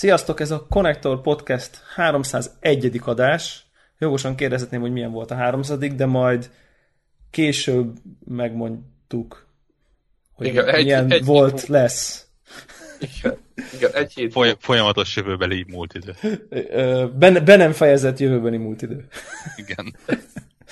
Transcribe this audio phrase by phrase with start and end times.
[0.00, 3.00] Sziasztok, ez a Connector Podcast 301.
[3.04, 3.66] adás.
[3.98, 6.50] Jogosan kérdezhetném, hogy milyen volt a 300 de majd
[7.30, 9.46] később megmondtuk,
[10.32, 12.26] hogy Igen, egy, milyen egy, volt, egy, lesz.
[12.98, 13.38] Igen,
[13.74, 14.32] igen egy hét.
[14.32, 16.14] Foly- folyamatos jövőbeli múltidő.
[17.18, 19.06] Be, be nem fejezett jövőbeni múltidő.
[19.56, 19.96] Igen.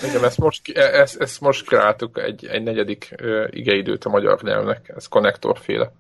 [0.09, 3.15] Igen, ezt most, ezt, ezt most kreáltuk egy, egy negyedik
[3.51, 5.93] igeidőt a magyar nyelvnek, ez konnektorféle.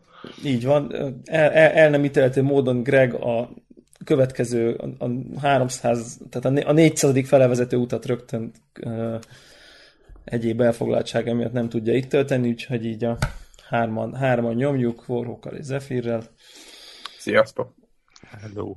[0.45, 3.51] Így van, el, el, el nem ítélhető módon Greg a
[4.05, 7.29] következő, a, a 300, tehát a 400.
[7.29, 9.15] felevezető utat rögtön uh,
[10.25, 13.19] egyéb elfoglaltsága miatt nem tudja itt tölteni, úgyhogy így a
[13.69, 16.23] hárman, hárman nyomjuk, Warhawkkal és Zephyrrel.
[17.19, 17.75] Sziasztok!
[18.41, 18.75] Hello!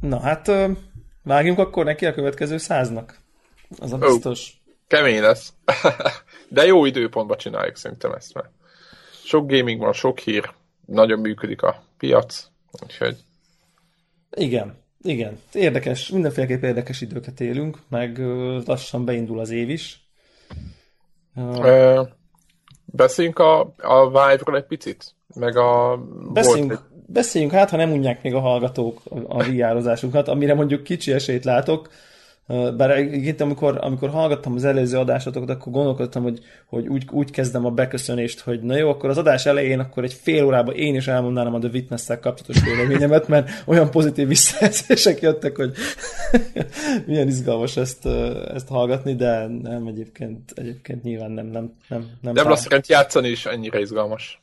[0.00, 0.70] Na hát, uh,
[1.22, 3.18] vágjunk akkor neki a következő száznak.
[3.78, 4.60] Az a biztos.
[4.66, 5.52] Oh, kemény lesz.
[6.48, 8.48] De jó időpontban csináljuk szerintem ezt, mert
[9.28, 10.50] sok gaming van, sok hír,
[10.86, 12.46] nagyon működik a piac,
[12.82, 13.16] úgyhogy...
[14.30, 15.38] Igen, igen.
[15.52, 18.18] Érdekes, mindenféleképp érdekes időket élünk, meg
[18.66, 20.08] lassan beindul az év is.
[21.34, 22.08] Uh,
[22.84, 25.14] beszéljünk a, a Vive-ról egy picit?
[25.34, 25.96] Meg a...
[26.32, 26.82] Beszéljünk, volt...
[27.06, 31.90] beszéljünk hát, ha nem unják még a hallgatók a VR-ozásunkat, amire mondjuk kicsi esélyt látok,
[32.76, 37.64] bár itt, amikor, amikor hallgattam az előző adásokat, akkor gondolkodtam, hogy, hogy úgy, úgy kezdem
[37.64, 41.08] a beköszönést, hogy na jó, akkor az adás elején akkor egy fél órában én is
[41.08, 45.72] elmondanám a The Witness-szel kapcsolatos véleményemet, mert olyan pozitív visszajelzések jöttek, hogy
[47.06, 48.06] milyen izgalmas ezt,
[48.54, 51.46] ezt hallgatni, de nem egyébként, egyébként nyilván nem.
[51.46, 54.42] Nem, nem, nem, nem lesz játszani is ennyire izgalmas.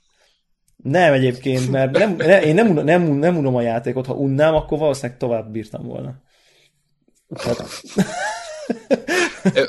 [0.84, 4.78] Nem egyébként, mert nem, ne, én nem, nem, nem unom a játékot, ha unnám, akkor
[4.78, 6.23] valószínűleg tovább bírtam volna.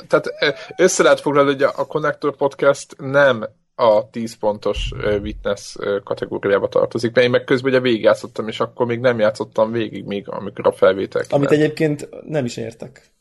[0.07, 0.33] Tehát
[0.77, 4.91] össze lehet foglalni, hogy a Connector Podcast nem a 10 pontos
[5.21, 10.05] witness kategóriába tartozik, mert én meg közben ugye végigjátszottam, és akkor még nem játszottam végig,
[10.05, 13.11] még amikor a felvétel Amit egyébként nem is értek.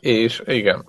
[0.00, 0.86] És igen,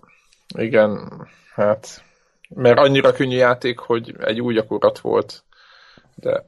[0.58, 1.12] igen,
[1.54, 2.04] hát
[2.50, 5.44] mert annyira könnyű játék, hogy egy új gyakorlat volt,
[6.16, 6.46] de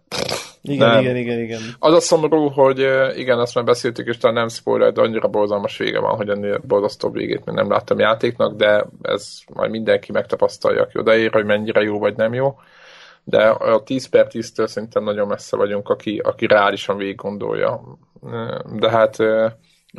[0.61, 0.99] igen, nem.
[0.99, 1.59] igen, igen, igen.
[1.79, 2.79] Az a szomorú, hogy
[3.15, 6.61] igen, azt már beszéltük, és talán nem spoiler, de annyira borzalmas vége van, hogy ennél
[6.67, 11.81] borzasztó végét még nem láttam játéknak, de ez majd mindenki megtapasztalja, aki odaér, hogy mennyire
[11.81, 12.59] jó vagy nem jó.
[13.23, 17.81] De a 10 per 10-től szerintem nagyon messze vagyunk, aki, aki reálisan végig gondolja.
[18.73, 19.17] De hát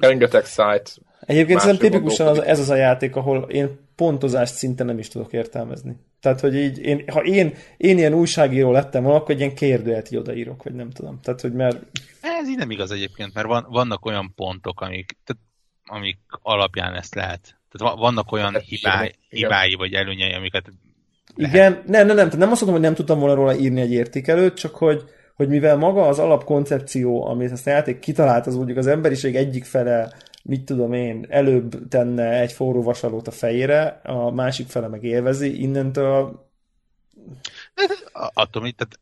[0.01, 0.95] rengeteg szájt.
[1.21, 5.33] Egyébként szerintem tipikusan az, ez az a játék, ahol én pontozást szinte nem is tudok
[5.33, 5.97] értelmezni.
[6.21, 10.11] Tehát, hogy így, én, ha én, én ilyen újságíró lettem volna, akkor egy ilyen kérdőjét
[10.11, 11.21] így odaírok, vagy nem tudom.
[11.23, 11.83] Tehát, hogy mert...
[12.21, 15.43] Ez így nem igaz egyébként, mert van, vannak olyan pontok, amik, tehát,
[15.85, 17.59] amik alapján ezt lehet.
[17.71, 20.73] Tehát vannak olyan hát, hibái, hibái vagy előnyei, amiket
[21.35, 21.55] lehet.
[21.55, 24.55] Igen, nem, nem, nem, nem azt mondom, hogy nem tudtam volna róla írni egy értékelőt,
[24.55, 25.03] csak hogy,
[25.35, 29.65] hogy mivel maga az alapkoncepció, amit ezt a játék kitalált, az úgy az emberiség egyik
[29.65, 30.13] fele
[30.49, 35.63] mit tudom én, előbb tenne egy forró vasalót a fejére, a másik fele meg élvezi,
[35.63, 36.47] innentől
[38.13, 38.99] attól, tehát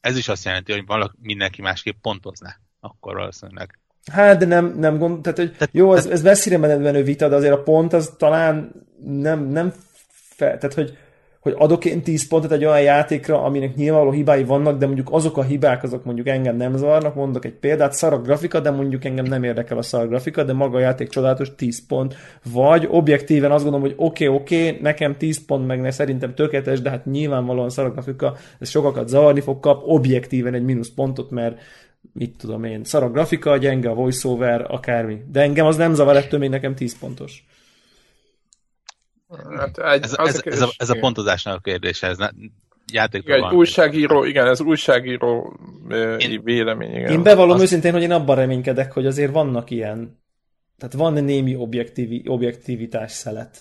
[0.00, 3.78] ez is azt jelenti, hogy valaki, mindenki másképp pontozná, akkor valószínűleg.
[4.12, 7.34] Hát, de nem, nem gond, tehát, hogy tehát, jó, ez, ez messzire menő vita, de
[7.34, 8.72] azért a pont az talán
[9.04, 9.72] nem, nem
[10.10, 10.98] fel, tehát, hogy
[11.44, 15.36] hogy adok én 10 pontot egy olyan játékra, aminek nyilvánvaló hibái vannak, de mondjuk azok
[15.36, 19.04] a hibák, azok mondjuk engem nem zavarnak, mondok egy példát, szar a grafika, de mondjuk
[19.04, 22.14] engem nem érdekel a szar grafika, de maga a játék csodálatos 10 pont.
[22.52, 26.34] Vagy objektíven azt gondolom, hogy oké, okay, oké, okay, nekem 10 pont, meg ne, szerintem
[26.34, 30.90] tökéletes, de hát nyilvánvalóan szar a grafika, ez sokakat zavarni fog, kap objektíven egy mínusz
[30.94, 31.60] pontot, mert
[32.12, 35.22] mit tudom én, szar a grafika, gyenge a voiceover, akármi.
[35.32, 37.44] De engem az nem zavar, ettől még nekem 10 pontos.
[39.56, 42.28] Hát egy, ez, ez, ez, a, ez a pontozásnak a kérdése, ez ne,
[42.92, 45.58] játékban igen, egy újságíró, igen, ez újságíró
[46.18, 46.94] én, vélemény.
[46.94, 47.10] Igen.
[47.10, 47.62] Én bevallom Azt...
[47.62, 50.18] őszintén, hogy én abban reménykedek, hogy azért vannak ilyen,
[50.78, 53.58] tehát van némi objektivi, objektivitás szelet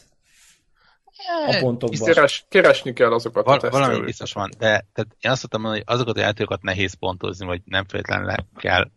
[1.47, 2.13] a pontokban.
[2.13, 5.83] Keres, keresni kell azokat Val, a Valami biztos van, de tehát én azt mondtam, hogy
[5.86, 8.92] azokat a játékokat nehéz pontozni, vagy nem feltétlenül le kell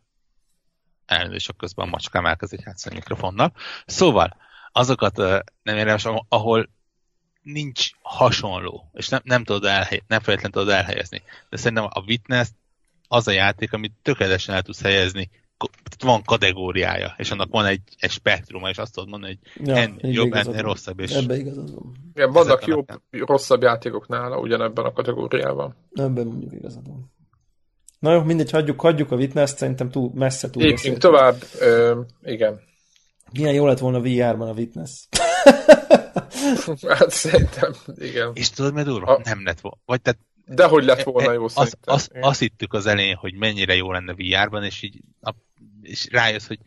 [1.07, 3.53] elnézést közben a macskám elkezdik játszani a mikrofonnal.
[3.87, 4.37] Szóval,
[4.73, 5.17] azokat
[5.63, 6.69] nem érdemes, ahol
[7.53, 11.23] nincs hasonló, és nem, nem tudod elhely, nem feltétlenül tudod elhelyezni.
[11.51, 12.49] De szerintem a Witness
[13.09, 15.31] az a játék, amit tökéletesen el tudsz helyezni,
[16.05, 20.13] van kategóriája, és annak van egy, egy spektruma, és azt tudod mondani, hogy ja, ennél
[20.13, 21.01] jobb, ennél rosszabb.
[21.01, 21.93] És ebben igazad van.
[22.15, 25.77] Igen, vannak jobb, rosszabb játékok nála ugyanebben a kategóriában.
[25.93, 27.13] Ebben mondjuk igazad van.
[27.99, 32.61] Na jó, mindegy, hagyjuk, hagyjuk a Witness-t, szerintem túl messze túl Lépjünk tovább, ö, igen.
[33.33, 35.09] Milyen jó lett volna VR-ban a Witness.
[36.99, 38.31] hát szerintem, igen.
[38.35, 39.15] És tudod, mert durva?
[39.15, 39.21] A...
[39.25, 39.79] Nem lett volna.
[39.85, 43.75] Vagy tehát de hogy lett volna jó azt, azt, azt hittük az elején, hogy mennyire
[43.75, 45.35] jó lenne VR-ban, és így a
[45.83, 46.59] és rájössz, hogy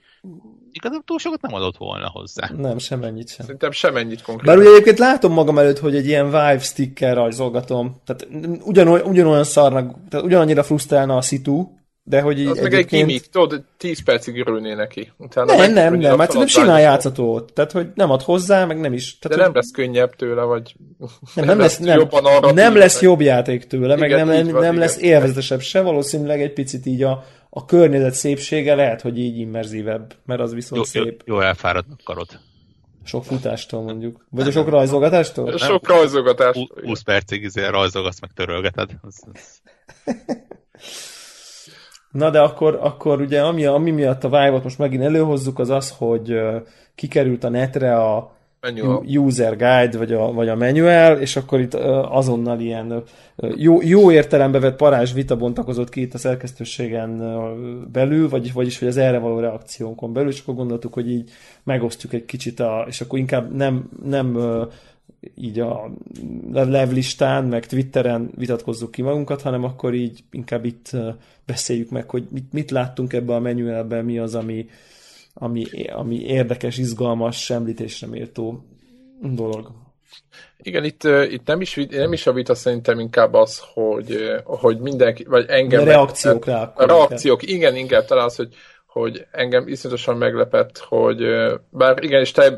[0.72, 2.50] igazából túl sokat nem adott volna hozzá.
[2.58, 3.46] Nem, semennyit sem.
[3.46, 4.56] Szerintem semennyit konkrétan.
[4.56, 8.02] Bár ugye egyébként látom magam előtt, hogy egy ilyen Vive sticker rajzolgatom.
[8.06, 8.28] Tehát
[8.64, 11.79] ugyanolyan, ugyanolyan szarnak, tehát ugyanannyira frusztrálna a szitu,
[12.10, 15.12] de hogy így Az meg egy gimmick, tudod, 10 percig örülné neki.
[15.18, 17.40] Utána nem, nem, nem, mert szerintem simán játszható.
[17.40, 19.18] Tehát, hogy nem ad hozzá, meg nem is.
[19.20, 20.76] Tehát, de nem lesz könnyebb tőle, vagy
[21.36, 24.62] nem, nem, lesz, nem, arra nem lesz jobb játék tőle, meg igen, nem, van, nem
[24.62, 24.76] igen.
[24.76, 30.16] lesz élvezetesebb se, valószínűleg egy picit így a, a környezet szépsége lehet, hogy így immerzívebb,
[30.26, 31.22] mert az viszont jó, szép.
[31.26, 32.28] Jó, jó elfáradnak karod.
[33.04, 34.26] Sok futástól mondjuk.
[34.30, 35.58] Vagy a sok rajzolgatástól?
[35.58, 36.68] Sok rajzolgatástól.
[36.84, 38.90] 20 percig izé rajzolgatsz, meg törölgeted.
[39.02, 39.62] Az, az...
[42.12, 45.96] Na de akkor, akkor ugye ami, ami miatt a vive most megint előhozzuk, az az,
[45.98, 46.40] hogy
[46.96, 49.04] kikerült a netre a manual.
[49.06, 53.04] user guide, vagy a, vagy a manual, és akkor itt azonnal ilyen
[53.56, 57.18] jó, jó értelembe vett parázs vita bontakozott ki itt a szerkesztőségen
[57.92, 61.30] belül, vagy, vagyis hogy az erre való reakciónkon belül, és akkor gondoltuk, hogy így
[61.64, 64.38] megosztjuk egy kicsit, a, és akkor inkább nem, nem
[65.36, 65.92] így a
[66.54, 70.92] levlistán, meg Twitteren vitatkozzuk ki magunkat, hanem akkor így inkább itt
[71.46, 74.70] beszéljük meg, hogy mit, mit láttunk ebbe a manualben, mi az, ami,
[75.34, 78.64] ami, ami érdekes, izgalmas, említésre méltó
[79.22, 79.72] dolog.
[80.58, 85.24] Igen, itt, itt nem, is, nem is a vita szerintem inkább az, hogy, hogy mindenki,
[85.24, 85.82] vagy engem...
[85.82, 86.74] A reakciók rá.
[86.76, 88.56] A reakciók, igen, igen, talán az, hogy,
[89.00, 91.18] hogy engem iszonyatosan meglepett, hogy
[91.70, 92.58] bár igen, és te,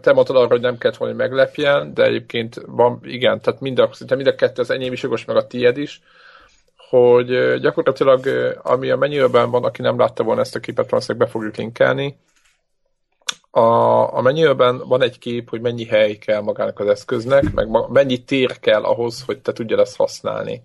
[0.00, 3.90] te mondtad arra, hogy nem kellett volna meglepjen, de egyébként van, igen, tehát mind a,
[4.08, 6.02] mind a kettő, az enyém is jogos, meg a tied is,
[6.76, 8.26] hogy gyakorlatilag
[8.62, 12.16] ami a menüben van, aki nem látta volna ezt a képet, valószínűleg be fogjuk linkelni,
[13.54, 18.24] a, a menüben van egy kép, hogy mennyi hely kell magának az eszköznek, meg mennyi
[18.24, 20.62] tér kell ahhoz, hogy te tudja ezt használni.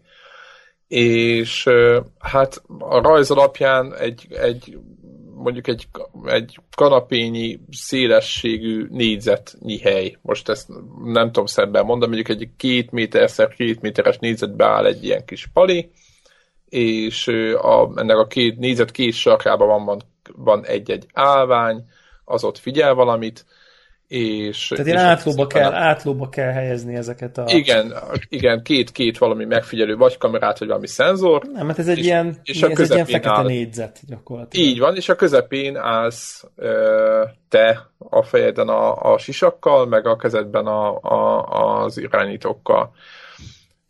[0.88, 1.70] És
[2.20, 4.78] hát a rajz alapján egy, egy
[5.38, 5.88] mondjuk egy,
[6.26, 10.18] egy kanapényi szélességű négyzetnyi hely.
[10.22, 10.70] Most ezt
[11.04, 15.48] nem tudom szebben mondani, mondjuk egy két méterszer két méteres négyzetbe áll egy ilyen kis
[15.54, 15.92] pali,
[16.70, 17.28] és
[17.62, 20.02] a, ennek a két négyzet két sarkában van, van,
[20.36, 21.86] van egy-egy állvány,
[22.26, 23.46] az ott figyel valamit,
[24.08, 24.68] és...
[24.68, 25.76] Tehát én átlóba kell, a...
[25.76, 27.44] átlóba kell helyezni ezeket a...
[27.48, 27.94] Igen,
[28.30, 31.44] igen két-két valami megfigyelő, vagy kamerát, vagy valami szenzor.
[31.54, 34.68] Nem, mert ez egy és, ilyen, és a ez egy ilyen fekete áll, négyzet gyakorlatilag.
[34.68, 40.16] Így van, és a közepén állsz ö, te a fejeden a, a sisakkal, meg a
[40.16, 42.92] kezedben a, a, az irányítókkal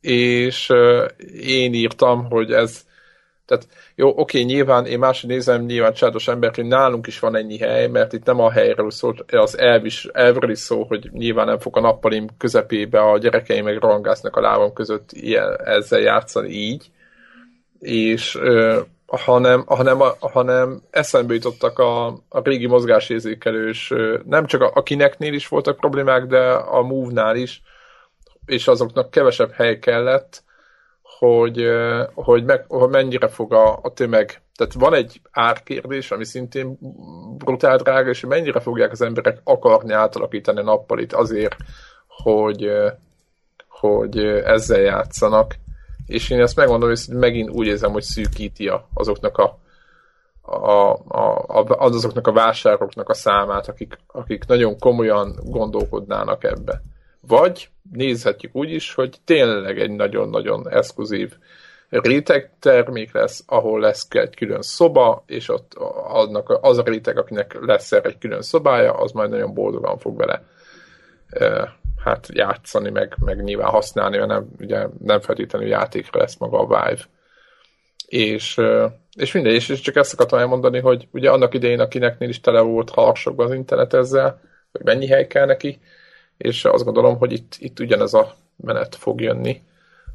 [0.02, 0.70] és
[1.40, 2.86] én írtam, hogy ez,
[3.48, 7.58] tehát jó, oké, nyilván én máshogy nézem, nyilván csádos ember, hogy nálunk is van ennyi
[7.58, 11.46] hely, mert itt nem a helyről szól, az elv is, elvről is szó, hogy nyilván
[11.46, 16.50] nem fog a nappalim közepébe a gyerekeim meg rangásznak a lábam között ilyen, ezzel játszani
[16.50, 16.92] így,
[17.80, 23.94] és ö, hanem, hanem, hanem eszembe jutottak a, a régi mozgásérzékelős,
[24.26, 27.62] nem csak a, a kineknél is voltak problémák, de a Move-nál is,
[28.46, 30.44] és azoknak kevesebb hely kellett,
[31.18, 31.66] hogy,
[32.14, 34.42] hogy, meg, hogy mennyire fog a, a tömeg.
[34.56, 36.78] Tehát van egy árkérdés, ami szintén
[37.38, 41.56] brutál drága, és mennyire fogják az emberek akarni átalakítani a nappalit azért,
[42.08, 42.72] hogy,
[43.68, 45.56] hogy ezzel játszanak.
[46.06, 49.58] És én ezt megmondom, hogy megint úgy érzem, hogy szűkíti azoknak a,
[50.42, 56.82] a, a, a, azoknak a vásároknak a számát, akik, akik nagyon komolyan gondolkodnának ebbe.
[57.22, 61.34] Vagy nézhetjük úgy is, hogy tényleg egy nagyon-nagyon exkluzív
[61.90, 65.74] réteg termék lesz, ahol lesz egy külön szoba, és ott
[66.08, 70.18] adnak az a réteg, akinek lesz erre egy külön szobája, az majd nagyon boldogan fog
[70.18, 70.44] vele
[72.08, 76.66] hát játszani, meg, meg nyilván használni, mert nem, ugye nem feltétlenül játékra lesz maga a
[76.66, 77.02] Vive.
[78.06, 78.62] És,
[79.18, 82.90] és mindegy, és csak ezt akartam elmondani, hogy ugye annak idején, akinek is tele volt
[82.90, 85.80] harsokban az internet ezzel, hogy mennyi hely kell neki,
[86.38, 89.62] és azt gondolom, hogy itt, itt ugyanez a menet fog jönni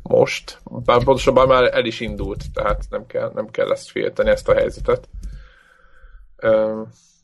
[0.03, 4.49] most, bár pontosabban már el is indult, tehát nem kell, nem kell ezt félteni, ezt
[4.49, 5.09] a helyzetet.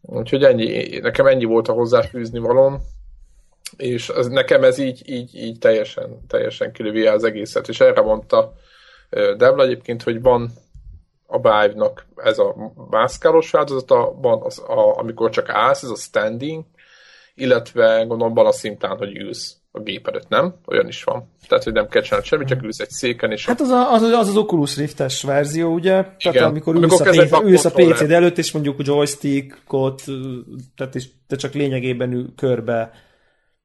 [0.02, 2.80] Úgyhogy ennyi, nekem ennyi volt a hozzáfűzni valóm,
[3.76, 8.52] és ez, nekem ez így, így, így teljesen, teljesen kilövi az egészet, és erre mondta
[9.10, 10.52] Devla egyébként, hogy van
[11.26, 16.64] a Vive-nak ez a mászkálós változata, van az, a, amikor csak állsz, ez a standing,
[17.38, 20.54] illetve gondolom van a szintán, hogy ülsz a gép előtt, nem?
[20.66, 21.32] Olyan is van.
[21.48, 23.46] Tehát, hogy nem kell csinálni semmit, csak ülsz egy széken, és...
[23.46, 25.98] Hát az a, az, az, az Oculus Rift-es verzió, ugye?
[25.98, 26.32] Igen.
[26.32, 30.02] Tehát amikor ülsz, amikor a, PC, ülsz a PC-d előtt, és mondjuk joystickot,
[30.76, 32.92] tehát is, te csak lényegében ül, körbe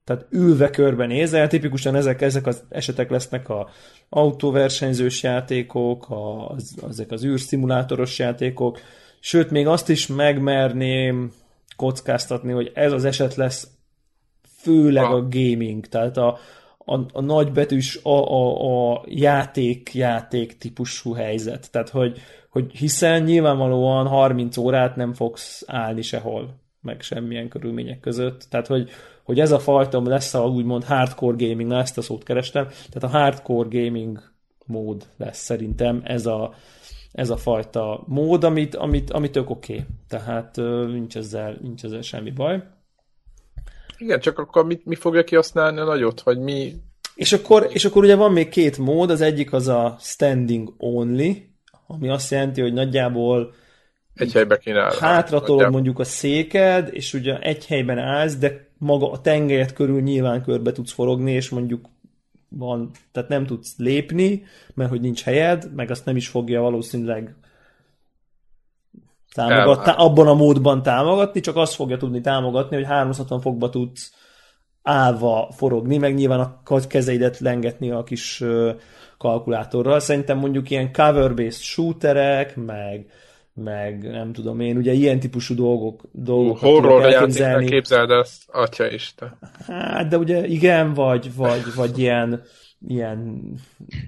[0.03, 3.69] tehát ülve körben nézel, tipikusan ezek, ezek az esetek lesznek a
[4.09, 8.79] autóversenyzős játékok, a, az, ezek az űrszimulátoros játékok,
[9.19, 11.31] sőt, még azt is megmerném
[11.75, 13.67] kockáztatni, hogy ez az eset lesz
[14.63, 16.37] főleg a gaming, tehát a,
[16.77, 21.71] a, a nagybetűs a, a, a játék, játék típusú helyzet.
[21.71, 28.45] Tehát, hogy, hogy hiszen nyilvánvalóan 30 órát nem fogsz állni sehol, meg semmilyen körülmények között.
[28.49, 28.89] Tehát, hogy,
[29.23, 33.15] hogy ez a fajta lesz a úgymond hardcore gaming, na ezt a szót kerestem, tehát
[33.15, 34.31] a hardcore gaming
[34.65, 36.53] mód lesz szerintem ez a,
[37.13, 39.73] ez a fajta mód, amit, amit, amit tök oké.
[39.73, 39.85] Okay.
[40.07, 40.55] Tehát
[40.87, 42.63] nincs ezzel, nincs ezzel semmi baj.
[43.97, 46.73] Igen, csak akkor mit, mi fogja kihasználni a nagyot, vagy mi...
[47.15, 51.47] És akkor, és akkor ugye van még két mód, az egyik az a standing only,
[51.87, 53.53] ami azt jelenti, hogy nagyjából
[54.15, 54.97] egy helybe kéne állni.
[54.99, 60.43] Hátratolod mondjuk a széked, és ugye egy helyben állsz, de maga a tengelyet körül nyilván
[60.43, 61.85] körbe tudsz forogni, és mondjuk
[62.57, 64.43] van, tehát nem tudsz lépni,
[64.73, 67.35] mert hogy nincs helyed, meg azt nem is fogja valószínűleg
[69.33, 74.13] támogatni, abban a módban támogatni, csak azt fogja tudni támogatni, hogy 360 fokba tudsz
[74.81, 78.43] állva forogni, meg nyilván a kezeidet lengetni a kis
[79.17, 79.99] kalkulátorral.
[79.99, 83.11] Szerintem mondjuk ilyen cover-based shooterek, meg,
[83.53, 87.65] meg nem tudom én, ugye ilyen típusú dolgok, dolgok Horror elképzelni.
[87.65, 89.37] képzeld ezt, atya isten.
[89.67, 92.41] Hát, de ugye igen, vagy, vagy, vagy ilyen,
[92.87, 93.41] ilyen,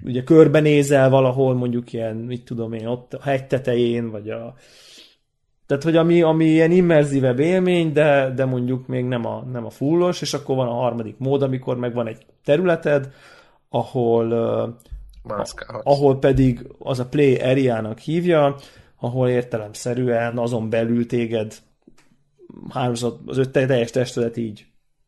[0.04, 4.54] ugye körbenézel valahol, mondjuk ilyen, mit tudom én, ott a hegy tetején, vagy a,
[5.66, 9.70] tehát, hogy ami, ami ilyen immerzívebb élmény, de, de mondjuk még nem a, nem a
[9.70, 13.12] fullos, és akkor van a harmadik mód, amikor meg van egy területed,
[13.68, 14.32] ahol,
[15.24, 15.48] uh,
[15.82, 18.56] ahol pedig az a play area-nak hívja,
[19.06, 21.54] ahol értelemszerűen azon belül téged
[22.68, 24.66] háromszor, az öt teljes testedet így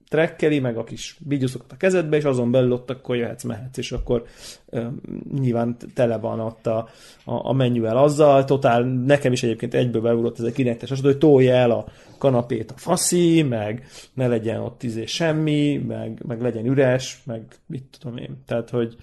[0.08, 3.92] trekkeli, meg a kis vigyuszokat a kezedbe, és azon belül ott akkor jöhetsz, mehetsz, és
[3.92, 4.24] akkor
[4.66, 4.86] uh,
[5.32, 6.88] nyilván tele van ott a,
[7.24, 11.18] a, a menüvel azzal, totál, nekem is egyébként egyből beugrott ez a kinektes, az, hogy
[11.18, 11.86] tolja el a
[12.18, 17.98] kanapét a faszi, meg ne legyen ott izé semmi, meg, meg legyen üres, meg mit
[17.98, 18.42] tudom én.
[18.46, 18.96] Tehát, hogy,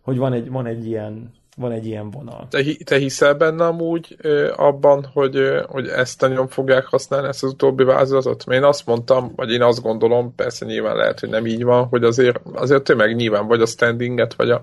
[0.00, 2.46] hogy van, egy, van egy ilyen van egy ilyen vonal.
[2.50, 4.16] Te, te hiszel benne amúgy
[4.56, 8.46] abban, hogy, hogy ezt nagyon fogják használni, ezt az utóbbi vázatot?
[8.46, 11.86] Mert én azt mondtam, vagy én azt gondolom, persze nyilván lehet, hogy nem így van,
[11.86, 14.62] hogy azért, azért tömeg nyilván vagy a standinget, vagy a,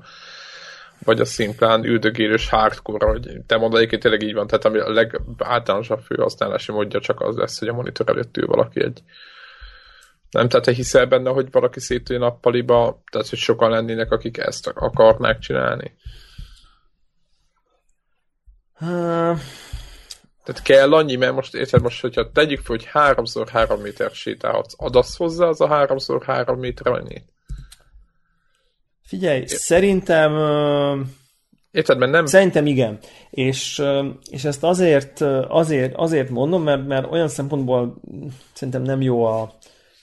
[1.04, 4.92] vagy a szimplán üldögélős hardcore, hogy te mondod, egyébként tényleg így van, tehát ami a
[4.92, 9.04] legáltalánosabb főhasználási módja csak az lesz, hogy a monitor előtt ül valaki egy
[10.32, 14.68] nem, tehát te hiszel benne, hogy valaki szétülj nappaliba, tehát hogy sokan lennének, akik ezt
[14.68, 15.96] akarnák csinálni?
[18.82, 19.38] Uh...
[20.44, 24.74] Tehát kell annyi, mert most érted most, hogyha tegyük fel, hogy háromszor három méter sétálhatsz,
[24.78, 27.26] adasz hozzá az a háromszor három méter annyit?
[29.04, 29.46] Figyelj, é.
[29.46, 30.34] szerintem...
[30.34, 31.00] Uh...
[31.72, 32.26] Érted, mert nem...
[32.26, 33.00] Szerintem igen.
[33.30, 33.84] És,
[34.30, 38.02] és ezt azért, azért, azért mondom, mert, mert olyan szempontból
[38.54, 39.54] szerintem nem jó a,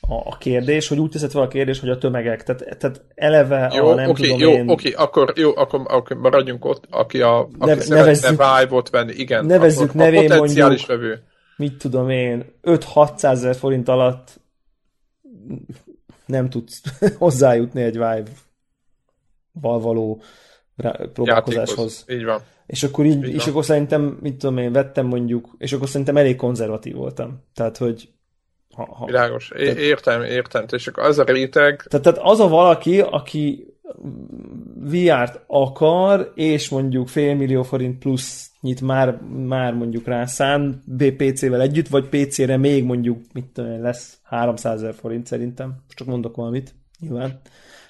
[0.09, 3.87] a kérdés, hogy úgy teszed fel a kérdés, hogy a tömegek, tehát, tehát eleve jó,
[3.87, 4.69] a nem okay, tudom jó, én...
[4.69, 9.45] Oké, akkor, jó, akkor, akkor maradjunk ott, aki, a, aki ne, nevezzük, Vive-ot venni, igen.
[9.45, 11.23] Nevezzük akkor nevén mondjuk, vevő.
[11.57, 14.41] mit tudom én, 5-600 ezer forint alatt
[16.27, 16.83] nem tudsz
[17.19, 20.23] hozzájutni egy Vive-val való
[21.13, 22.05] próbálkozáshoz.
[22.09, 22.41] Így van.
[22.67, 23.49] És akkor így, így és van.
[23.49, 27.45] akkor szerintem, mit tudom én, vettem mondjuk, és akkor szerintem elég konzervatív voltam.
[27.55, 28.09] Tehát, hogy
[28.75, 29.51] ha, ha, Világos.
[29.51, 30.65] É- tehát, értem, értem.
[30.71, 31.83] És akkor az a réteg...
[31.89, 33.67] Tehát, tehát az a valaki, aki
[34.75, 41.89] VR-t akar, és mondjuk félmillió forint plusz nyit már, már mondjuk rá szán BPC-vel együtt,
[41.89, 45.77] vagy PC-re még mondjuk, mit tudom lesz 300 ezer forint szerintem.
[45.95, 47.41] Csak mondok valamit, nyilván.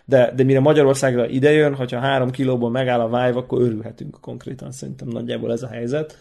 [0.04, 5.08] De, de mire Magyarországra idejön, hogyha három kilóból megáll a Vive, akkor örülhetünk konkrétan, szerintem
[5.08, 6.18] nagyjából ez a helyzet.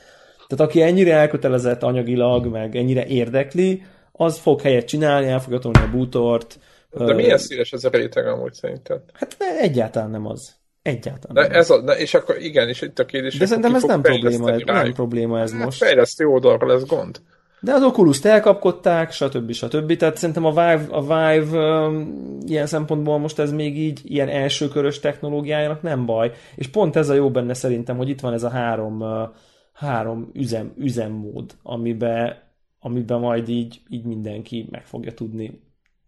[0.47, 3.83] Tehát aki ennyire elkötelezett anyagilag, meg ennyire érdekli,
[4.17, 6.59] az fog helyet csinálni, el fogja tolni a bútort.
[6.91, 9.01] De milyen színes ez a réteg amúgy szerinted?
[9.13, 10.55] Hát egyáltalán nem az.
[10.81, 11.35] Egyáltalán.
[11.35, 13.83] De nem ez a, de és akkor igen, és itt a kérdés, De szerintem ez
[13.83, 15.77] nem probléma, ez, nem probléma ez hát most.
[15.77, 17.21] Fejlesztő oldalra lesz gond.
[17.59, 19.51] De az Oculus-t elkapkodták, stb.
[19.51, 19.95] stb.
[19.95, 24.99] Tehát szerintem a Vive, a Vive um, ilyen szempontból most ez még így ilyen elsőkörös
[24.99, 26.31] technológiájának nem baj.
[26.55, 29.29] És pont ez a jó benne szerintem, hogy itt van ez a három, uh,
[29.73, 32.46] három üzem, üzemmód, amiben
[32.87, 35.61] amiben majd így, így mindenki meg fogja tudni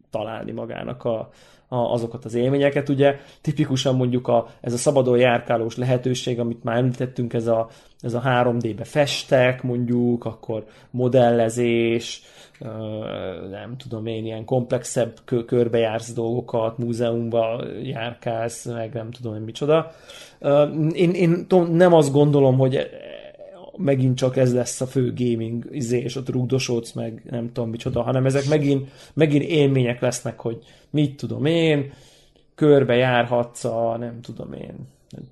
[0.09, 1.29] találni magának a,
[1.67, 2.89] a, azokat az élményeket.
[2.89, 7.69] Ugye tipikusan mondjuk a, ez a szabadon járkálós lehetőség, amit már említettünk, ez a,
[7.99, 12.21] ez a 3D-be festek mondjuk, akkor modellezés,
[13.49, 15.13] nem tudom én, ilyen komplexebb
[15.45, 19.91] körbejársz dolgokat, múzeumba járkálsz, meg nem tudom én micsoda.
[20.91, 22.89] Én, én nem azt gondolom, hogy
[23.81, 28.01] megint csak ez lesz a fő gaming izé, és ott rugdosódsz meg, nem tudom micsoda,
[28.01, 30.57] hanem ezek megint, megint élmények lesznek, hogy
[30.89, 31.93] mit tudom én,
[32.55, 34.73] körbe járhatsz a, nem tudom én,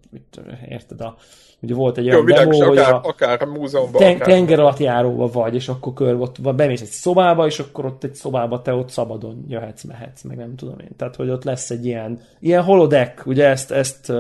[0.10, 1.16] mit, érted, a,
[1.60, 4.28] ugye volt egy Jó, olyan demo, hogy akár, a, akár a múzeumban, ten, akár...
[4.28, 8.16] tenger alatt járóba vagy, és akkor körbe ott bemész egy szobába, és akkor ott egy
[8.16, 10.92] szobába te ott szabadon jöhetsz, mehetsz, meg nem tudom én.
[10.98, 14.14] Tehát, hogy ott lesz egy ilyen, ilyen holodeck, ugye ezt, ezt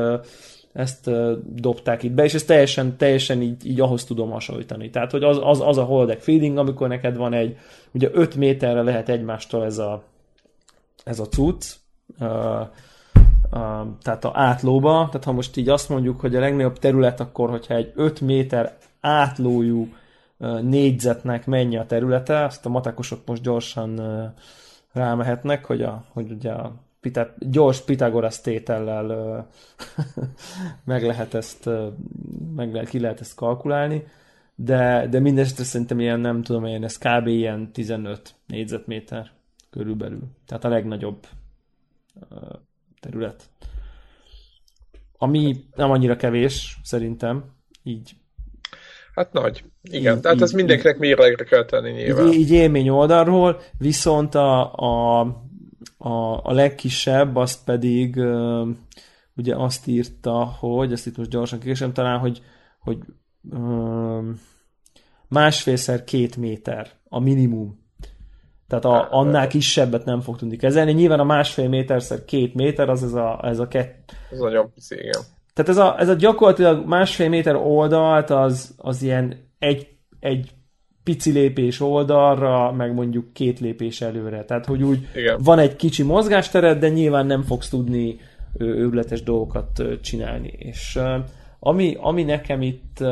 [0.78, 1.10] ezt
[1.54, 4.90] dobták itt be, és ez teljesen, teljesen így, így ahhoz tudom hasonlítani.
[4.90, 7.58] Tehát, hogy az, az, az a holodeck feeding, amikor neked van egy,
[7.92, 10.04] ugye 5 méterre lehet egymástól ez a,
[11.04, 11.76] ez a cucc,
[12.20, 12.28] uh,
[13.52, 17.50] uh, tehát a átlóba, tehát ha most így azt mondjuk, hogy a legnagyobb terület, akkor
[17.50, 19.88] hogyha egy 5 méter átlójú
[20.38, 24.02] uh, négyzetnek mennyi a területe, azt a matekosok most gyorsan
[24.94, 26.74] rámehetnek, hogy, a, hogy ugye a
[27.08, 29.48] Pita, gyors Pitagoras tétellel
[30.86, 31.70] meg lehet ezt,
[32.56, 34.08] meg lehet, ki lehet ezt kalkulálni,
[34.56, 37.28] de, de mindesetre szerintem ilyen, nem tudom én, ez kb.
[37.28, 39.32] ilyen 15 négyzetméter
[39.70, 40.22] körülbelül.
[40.46, 41.28] Tehát a legnagyobb
[43.00, 43.50] terület.
[45.18, 47.44] Ami nem annyira kevés, szerintem,
[47.84, 48.12] így.
[49.14, 49.64] Hát nagy.
[49.82, 52.28] Igen, így, tehát így, ez mindenkinek mérlegre kell tenni nyilván.
[52.28, 55.28] Így, így élmény oldalról, viszont a, a
[55.98, 58.68] a, a legkisebb, azt pedig uh,
[59.36, 62.42] ugye azt írta, hogy, ezt itt most gyorsan késem talán, hogy,
[62.80, 62.98] hogy
[63.52, 64.26] uh,
[65.28, 67.86] másfélszer két méter a minimum.
[68.68, 70.92] Tehát a, annál kisebbet nem fog tudni kezelni.
[70.92, 74.14] Nyilván a másfél méterszer két méter, az ez a, ez a kett...
[74.32, 75.22] Ez nagyon pici, igen.
[75.54, 79.88] Tehát ez a, ez a gyakorlatilag másfél méter oldalt, az, az ilyen egy,
[80.20, 80.52] egy
[81.08, 84.46] pici lépés oldalra, meg mondjuk két lépés előre.
[84.46, 85.40] Tehát, hogy úgy Igen.
[85.44, 88.20] van egy kicsi mozgástered, de nyilván nem fogsz tudni
[88.58, 90.54] őrületes dolgokat csinálni.
[90.58, 91.00] És
[91.60, 93.04] ami, ami nekem itt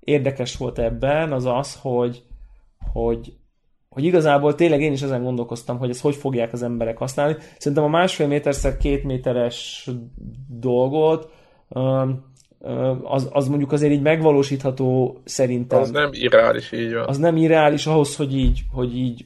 [0.00, 2.22] érdekes volt ebben, az az, hogy,
[2.92, 3.32] hogy,
[3.88, 7.36] hogy igazából tényleg én is ezen gondolkoztam, hogy ezt hogy fogják az emberek használni.
[7.58, 9.88] Szerintem a másfél méterszer két méteres
[10.48, 11.32] dolgot
[13.02, 15.80] az, az mondjuk azért így megvalósítható szerintem.
[15.80, 17.08] Az nem irreális, így van.
[17.08, 19.24] Az nem irreális ahhoz, hogy így, hogy így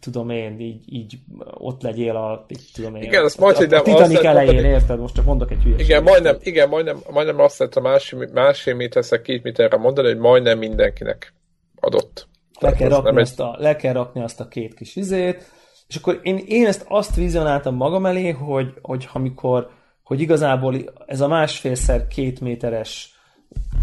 [0.00, 1.18] tudom én, így, így
[1.54, 4.74] ott legyél a, tudom én, igen, azt majd, a, a, a Titanic azt elején, mondani,
[4.74, 4.98] érted?
[4.98, 5.88] Most csak mondok egy hülyeséget.
[5.88, 10.18] Igen, majdnem, igen, majdnem, majdnem azt lehet a másfél, másfél méterszer, két méterre mondani, hogy
[10.18, 11.34] majdnem mindenkinek
[11.80, 12.28] adott.
[12.60, 15.44] Le kell, rakni azt a, le kell rakni azt a két kis izét,
[15.88, 19.70] és akkor én, én ezt azt vizionáltam magam elé, hogy, hogy amikor
[20.04, 23.14] hogy igazából ez a másfélszer két méteres,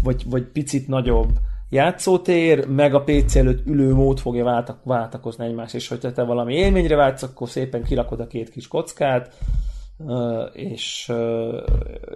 [0.02, 1.30] vagy, vagy picit nagyobb
[1.70, 6.54] játszótér, meg a PC előtt ülő mód fogja váltak, váltakozni egymás, és hogyha te valami
[6.54, 9.36] élményre váltsz, akkor szépen kirakod a két kis kockát,
[10.52, 11.12] és,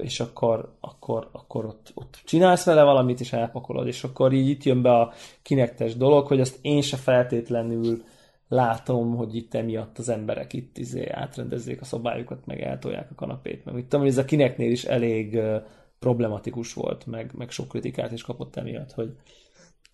[0.03, 4.63] és akkor, akkor, akkor ott, ott csinálsz vele valamit, és elpakolod, és akkor így itt
[4.63, 8.03] jön be a kinektes dolog, hogy azt én se feltétlenül
[8.49, 13.65] látom, hogy itt emiatt az emberek itt izé átrendezzék a szobájukat, meg eltolják a kanapét,
[13.65, 15.41] meg mit tudom, ez a kineknél is elég
[15.99, 19.17] problematikus volt, meg, meg sok kritikát is kapott emiatt, hogy,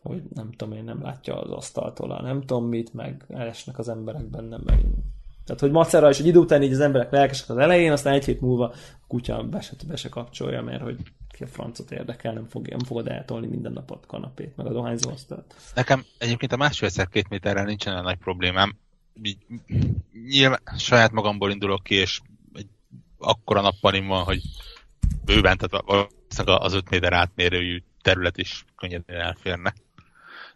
[0.02, 4.24] hogy nem tudom én, nem látja az asztaltól, nem tudom mit, meg elesnek az emberek
[4.24, 4.96] bennem megint.
[5.44, 8.24] Tehát, hogy macera, és egy idő után így az emberek lelkesek az elején, aztán egy
[8.24, 10.96] hét múlva a kutya be se, be se kapcsolja, mert hogy
[11.28, 14.72] ki a francot érdekel, nem, fog, nem fogod eltolni minden nap a kanapét, meg a
[14.72, 15.55] dohányzó asztalt.
[15.74, 18.76] Nekem egyébként a másfélszer két méterrel nincsen olyan nagy problémám.
[20.28, 22.20] Nyilván saját magamból indulok ki, és
[22.55, 22.68] egy
[23.18, 24.40] akkora nappalim van, hogy
[25.24, 25.85] bőven, tehát
[26.44, 29.74] az 5 méter átmérőjű terület is könnyedén elférne.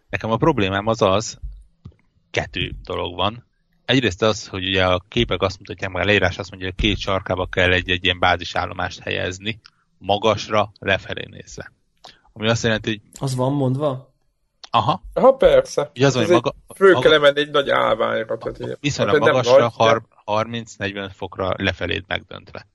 [0.09, 1.39] Nekem a problémám az az,
[2.31, 3.46] kettő dolog van.
[3.87, 6.97] Egyrészt az, hogy ugye a képek azt mutatják, meg a leírás azt mondja, hogy két
[6.97, 9.59] sarkába kell egy, egy ilyen bázisállomást helyezni,
[9.97, 11.71] magasra, lefelé nézve.
[12.33, 13.01] Ami azt jelenti, hogy...
[13.19, 14.13] Az van mondva?
[14.69, 15.01] Aha.
[15.13, 15.91] Aha, persze.
[15.95, 18.37] Ugye az, hogy maga, föl maga, kell emenni egy nagy állványra.
[18.37, 22.67] Tehát viszonylag magasra, nagy, 30-40 fokra lefelé megdöntve.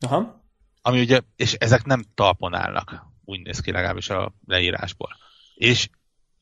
[0.00, 0.42] Aha.
[0.82, 5.16] Ami ugye, és ezek nem talpon állnak, úgy néz ki legalábbis a leírásból.
[5.54, 5.88] És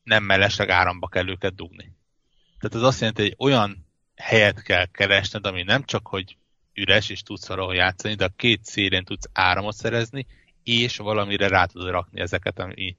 [0.03, 1.96] nem mellesleg áramba kell őket dugni.
[2.59, 6.37] Tehát az azt jelenti, hogy olyan helyet kell keresned, ami nem csak, hogy
[6.73, 10.25] üres, és tudsz valahol játszani, de a két szélén tudsz áramot szerezni,
[10.63, 12.97] és valamire rá tudod rakni ezeket, ami...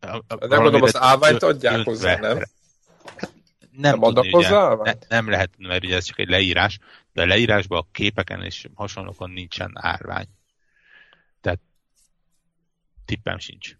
[0.00, 2.38] A, a, nem mondom, az állványt adják hozzá, nem?
[3.16, 3.32] Hát
[3.76, 6.78] nem, nem adnak hozzá ugye, ne, nem lehet, mert ugye ez csak egy leírás,
[7.12, 10.26] de a leírásban a képeken és hasonlókon nincsen árvány.
[11.40, 11.60] Tehát
[13.04, 13.76] tippem sincs,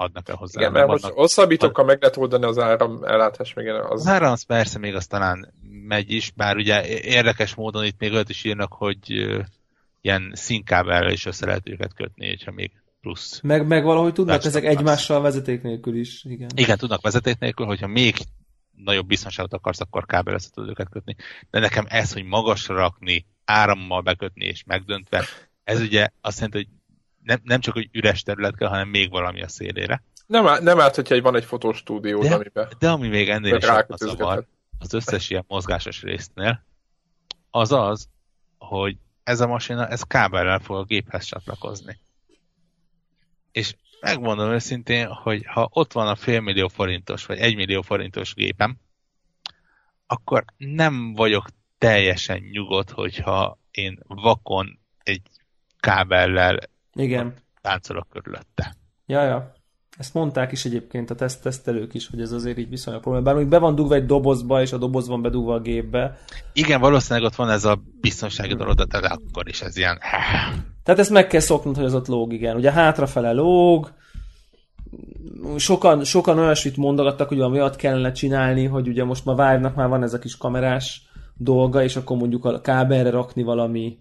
[0.00, 0.60] hogy adnak-e hozzá.
[0.60, 3.54] Igen, mert most hosszabbítókkal meg lehet oldani az áram ellátás.
[3.54, 4.00] Még az...
[4.00, 5.52] az áram az persze még az talán
[5.86, 8.98] megy is, bár ugye érdekes módon itt még olyat is írnak, hogy
[10.00, 13.40] ilyen színkábellel is össze lehet őket kötni, hogyha még plusz.
[13.42, 16.24] Meg, meg valahogy tudnak ezek egymással vezeték nélkül is.
[16.24, 16.48] Igen.
[16.54, 18.16] Igen, tudnak vezeték nélkül, hogyha még
[18.84, 21.16] nagyobb biztonságot akarsz, akkor kábel össze tudod őket kötni.
[21.50, 25.24] De nekem ez, hogy magasra rakni, árammal bekötni és megdöntve,
[25.64, 26.79] ez ugye azt jelenti, hogy
[27.22, 30.02] nem, nem csak, hogy üres terület kell, hanem még valami a szélére.
[30.26, 32.68] Nem, nem árt, hogyha van egy fotostúdió, de, amiben...
[32.78, 33.64] De ami még ennél is
[33.96, 34.46] zavar,
[34.78, 36.64] az összes ilyen mozgásos résznél,
[37.50, 38.08] az az,
[38.58, 41.98] hogy ez a masina, ez kábellel fog a géphez csatlakozni.
[43.52, 48.78] És megmondom őszintén, hogy ha ott van a félmillió forintos, vagy egymillió forintos gépem,
[50.06, 55.22] akkor nem vagyok teljesen nyugodt, hogyha én vakon egy
[55.80, 56.58] kábellel
[56.94, 57.34] Igen.
[57.60, 58.76] táncolok körülötte.
[59.06, 59.52] Ja, ja.
[59.98, 63.24] Ezt mondták is egyébként a teszt tesztelők is, hogy ez azért így viszonylag probléma.
[63.24, 66.18] Bár még be van dugva egy dobozba, és a doboz van bedugva a gépbe.
[66.52, 69.98] Igen, valószínűleg ott van ez a biztonsági dolog, de akkor is ez ilyen...
[70.82, 72.56] Tehát ezt meg kell szoknod, hogy az ott lóg, igen.
[72.56, 73.92] Ugye hátrafele lóg,
[75.56, 79.88] sokan, sokan olyasmit mondogattak, hogy valami olyat kellene csinálni, hogy ugye most ma várnak, már
[79.88, 81.02] van ez a kis kamerás
[81.36, 83.98] dolga, és akkor mondjuk a kábelre rakni valami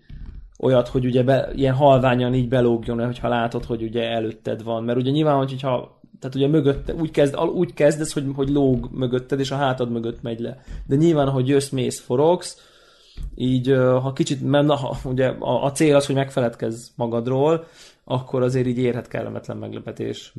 [0.60, 4.84] olyat, hogy ugye be, ilyen halványan így belógjon, hogyha látod, hogy ugye előtted van.
[4.84, 9.40] Mert ugye nyilván, hogyha tehát ugye mögött, úgy, kezd, úgy kezdesz, hogy, hogy lóg mögötted,
[9.40, 10.62] és a hátad mögött megy le.
[10.86, 12.68] De nyilván, hogy jössz, mész, forogsz,
[13.36, 13.68] így
[14.02, 17.68] ha kicsit, mert na, ha, ugye a, a cél az, hogy megfeledkezz magadról,
[18.04, 20.34] akkor azért így érhet kellemetlen meglepetés,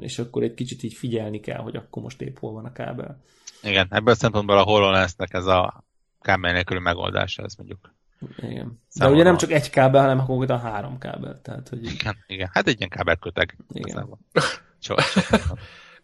[0.00, 3.20] és akkor egy kicsit így figyelni kell, hogy akkor most épp hol van a kábel.
[3.62, 5.84] Igen, ebből a szempontból a HoloLensnek ez a
[6.20, 7.94] kábel nélküli megoldása, ez mondjuk
[8.36, 8.80] igen.
[8.94, 11.40] De ugye nem csak egy kábel, hanem konkrétan három kábel.
[11.42, 11.84] Tehát, hogy...
[11.84, 12.50] Igen, igen.
[12.52, 13.56] Hát egy ilyen kábelköteg.
[13.68, 14.08] Igen.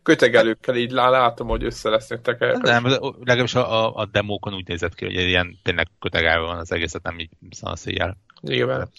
[0.02, 2.70] Kötegelőkkel így látom, hogy össze lesznek tekerve.
[2.70, 2.84] Nem,
[3.18, 7.18] legalábbis a, a, demókon úgy nézett ki, hogy ilyen tényleg kötegelve van az egészet, nem
[7.18, 8.16] így szanaszéjjel.
[8.40, 8.90] Igen.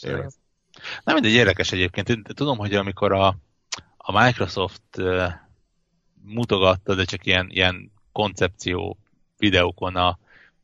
[1.03, 2.33] Nem mindegy, érdekes egyébként.
[2.33, 3.35] Tudom, hogy amikor a,
[3.97, 5.31] a Microsoft uh,
[6.23, 8.97] mutogatta, de csak ilyen, ilyen koncepció
[9.37, 10.19] videókon a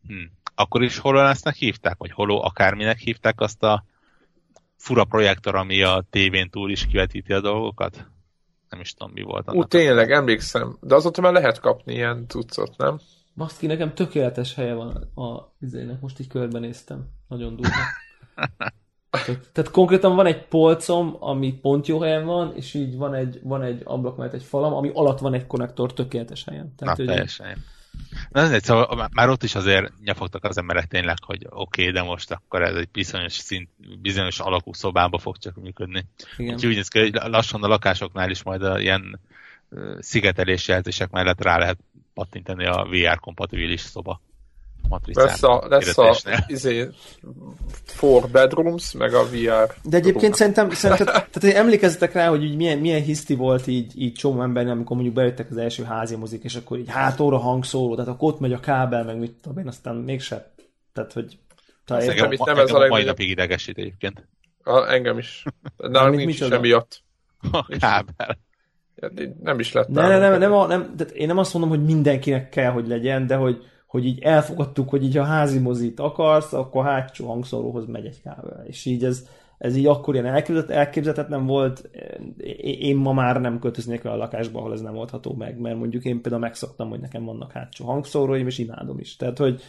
[0.08, 0.24] hm,
[0.56, 3.84] akkor is HoloLensnek hívták, vagy Holo akárminek hívták azt a
[4.76, 8.08] fura projektor, ami a tévén túl is kivetíti a dolgokat?
[8.70, 9.52] Nem is tudom, mi volt.
[9.54, 10.78] Ú, tényleg, emlékszem.
[10.82, 13.00] De azóta már lehet kapni ilyen cuccot, nem?
[13.36, 17.08] Baszki, nekem tökéletes helye van a izének, most így körbenéztem.
[17.28, 17.74] Nagyon durva.
[19.54, 23.62] Tehát konkrétan van egy polcom, ami pont jó helyen van, és így van egy, van
[23.62, 26.74] egy ablak mellett egy falam, ami alatt van egy konnektor tökéletes helyen.
[26.76, 27.64] Tehát, Na, teljesen.
[28.30, 32.02] Na, egy, szóval már ott is azért nyafogtak az emberek tényleg, hogy oké, okay, de
[32.02, 33.70] most akkor ez egy bizonyos szint,
[34.02, 36.06] bizonyos alakú szobába fog csak működni.
[36.38, 36.54] Igen.
[36.54, 39.20] Úgyhogy úgy néz ki, hogy lassan a lakásoknál is majd a ilyen
[40.00, 41.78] szigetelés jelzések mellett rá lehet
[42.14, 44.22] pattintani a VR kompatibilis szoba
[44.90, 45.26] matricán.
[45.26, 46.16] Lesz a, lesz a
[46.48, 46.90] izé,
[47.86, 49.74] four bedrooms, meg a VR.
[49.84, 50.34] De egyébként room.
[50.34, 54.42] szerintem, szerintem tehát, hogy emlékezzetek rá, hogy így milyen, milyen hiszti volt így, így csomó
[54.42, 58.34] embernek, amikor mondjuk bejöttek az első házi mozik, és akkor így hátóra hangszóró, tehát akkor
[58.34, 60.54] ott megy a kábel, meg mit tudom én, aztán mégse.
[60.94, 61.38] Tehát, hogy
[61.86, 64.28] talán engem, itt nem ez a, a mai napig idegesít egyébként.
[64.64, 65.44] A, engem is.
[65.78, 67.04] Nálunk nincs is emiatt.
[67.52, 68.38] A kábel.
[69.42, 69.88] Nem is lett.
[69.88, 72.88] Ne, ne, nem, nem, nem, nem, tehát én nem azt mondom, hogy mindenkinek kell, hogy
[72.88, 73.64] legyen, de hogy,
[73.96, 78.64] hogy így elfogadtuk, hogy így ha házi mozit akarsz, akkor hátsó hangszoróhoz megy egy kábel.
[78.68, 79.28] És így ez,
[79.58, 81.90] ez így akkor ilyen elképzelhet, nem volt.
[82.62, 86.22] Én ma már nem költöznék olyan lakásba, ahol ez nem oldható meg, mert mondjuk én
[86.22, 89.16] például megszoktam, hogy nekem vannak hátsó hangszóróim, és imádom is.
[89.16, 89.62] Tehát, hogy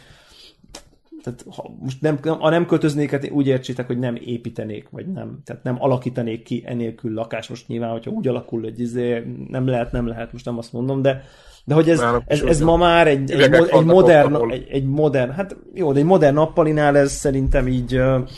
[1.23, 5.39] tehát ha most nem, ha nem költöznék, hát úgy értsétek, hogy nem építenék, vagy nem,
[5.43, 7.47] tehát nem alakítanék ki enélkül lakás.
[7.47, 11.01] Most nyilván, hogyha úgy alakul, hogy izé, nem lehet, nem lehet, most nem azt mondom,
[11.01, 11.23] de,
[11.67, 15.55] de hogy ez, ez, ez ma már egy, egy, egy, modern, egy, egy modern, hát
[15.73, 18.29] jó, de egy modern nappalinál ez szerintem így, uh,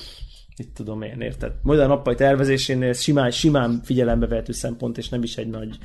[0.55, 1.51] itt tudom én, érted?
[1.61, 5.77] Modern nappali tervezésénél simán, simán figyelembe vehető szempont, és nem is egy nagy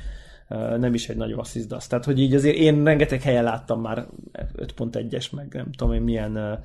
[0.49, 1.87] uh, nem is egy nagy vasszizdasz.
[1.87, 4.07] Tehát, hogy így azért én rengeteg helyen láttam már
[4.57, 6.59] 5.1-es, meg nem tudom én milyen uh,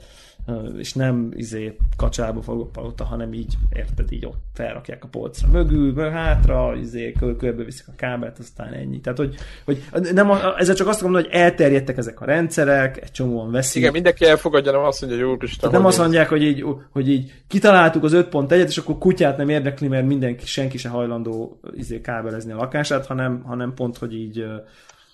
[0.78, 5.92] és nem izé kacsába fogok palota, hanem így, érted, így ott felrakják a polcra mögül,
[5.92, 9.00] mög, hátra, izé, kör, körbe viszik a kábelt, aztán ennyi.
[9.00, 13.50] Tehát, hogy, hogy nem, ezzel csak azt mondom, hogy elterjedtek ezek a rendszerek, egy csomóan
[13.50, 13.80] veszik.
[13.80, 15.70] Igen, mindenki elfogadja, nem azt mondja, hogy úristen.
[15.70, 19.88] Nem azt mondják, hogy így, hogy így kitaláltuk az 5.1-et, és akkor kutyát nem érdekli,
[19.88, 24.44] mert mindenki, senki se hajlandó izé, kábelezni a lakását, hanem, hanem pont, hogy így...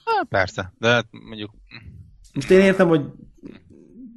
[0.04, 1.50] Há, persze, de hát mondjuk...
[2.34, 3.00] Most én értem, hogy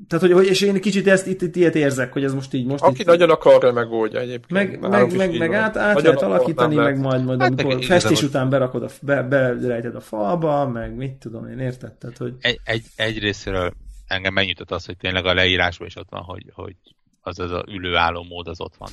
[0.09, 2.83] tehát, hogy, és én kicsit ezt itt, itt ilyet érzek, hogy ez most így most
[2.83, 4.51] Aki itt, nagyon akarja, megoldja egyébként.
[4.51, 7.01] Meg, meg, meg, meg át, át lehet alakítani, meg lehet.
[7.01, 11.47] majd, majd hát amikor festés után berakod, a, be, berejted a falba, meg mit tudom
[11.47, 11.93] én, érted?
[11.93, 12.33] Tehát, hogy...
[12.39, 13.73] Egy, egy, egy részéről
[14.07, 16.75] engem megnyitott az, hogy tényleg a leírásban is ott van, hogy, hogy
[17.21, 18.89] az az a ülőálló mód az ott van.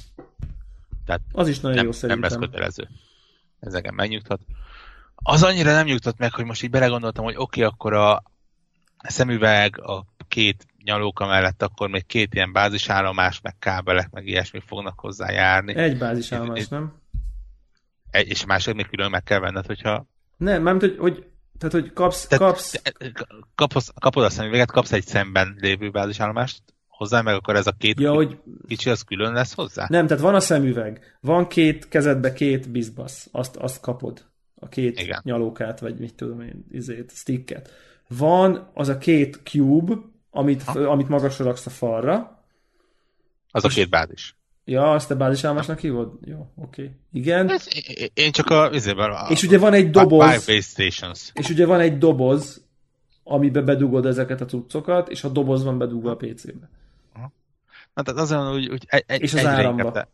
[1.06, 2.30] Tehát az is nagyon nem, jó szerintem.
[2.30, 2.88] Nem lesz kötelező.
[3.60, 4.40] ez engem megnyugtat.
[5.14, 8.22] Az annyira nem nyugtat meg, hogy most így belegondoltam, hogy oké, okay, akkor a
[8.98, 15.00] szemüveg, a két nyalóka mellett akkor még két ilyen bázisállomás, meg kábelek, meg ilyesmi fognak
[15.00, 15.76] hozzá járni.
[15.76, 16.92] Egy bázisállomás, nem?
[18.10, 20.06] Egy, és másik még külön meg kell venned, hogyha...
[20.36, 21.26] Nem, nem hogy, hogy
[21.58, 22.26] tehát, hogy kapsz...
[22.26, 22.82] Tehát, kapsz...
[23.54, 28.00] kapsz kapod a szemüveget, kapsz egy szemben lévő bázisállomást hozzá, meg akkor ez a két
[28.00, 28.38] ja, hogy...
[28.68, 29.86] kicsi, az külön lesz hozzá?
[29.88, 34.24] Nem, tehát van a szemüveg, van két kezedbe két bizbasz, azt, azt kapod.
[34.54, 35.20] A két Igen.
[35.22, 37.70] nyalókát, vagy mit tudom én, izét, sticket.
[38.08, 39.94] Van az a két cube,
[40.36, 40.80] amit, ha.
[40.80, 42.44] amit magasra raksz a falra.
[43.50, 44.36] Az a két bázis.
[44.64, 46.12] Ja, azt a bázisállomásnak hívod?
[46.24, 46.82] Jó, oké.
[46.82, 46.94] Okay.
[47.12, 47.50] Igen.
[47.50, 47.68] Ez,
[48.14, 49.26] én csak a, izében, a...
[49.28, 50.48] És ugye van egy doboz...
[51.32, 52.64] És ugye van egy doboz,
[53.24, 56.68] amibe bedugod ezeket a cuccokat, és a doboz van bedugva a PC-be.
[57.94, 59.90] Na, tehát azon, hogy, hogy egy, egy, és az áramba.
[59.90, 60.08] De,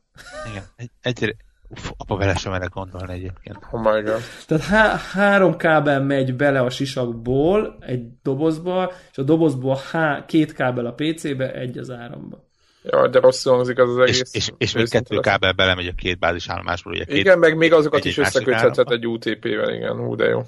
[0.50, 1.36] igen, egy, egyre,
[1.72, 3.58] Uf, apa vele sem merek gondolni egyébként.
[3.70, 4.20] Oh my God.
[4.46, 10.52] Tehát há- három kábel megy bele a sisakból egy dobozba, és a dobozból há- két
[10.52, 12.50] kábel a PC-be, egy az áramba.
[12.82, 14.20] Ja, de rosszul hangzik az az egész.
[14.20, 16.92] És, és, és még kettő kábel belemegy a két bázisállomásból.
[16.92, 20.42] Ugye két, igen, meg még azokat is összeköthetett egy UTP-vel, igen, hú, de jó.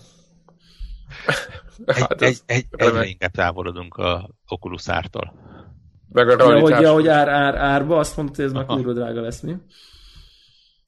[1.87, 5.33] hát egy, egy, egyre inkább távolodunk a Oculus ártól.
[6.13, 8.93] Meg a ja, hogy, ja, hogy ár, ár, árba, azt mondta, hogy ez már kurva
[8.93, 9.55] drága lesz, mi?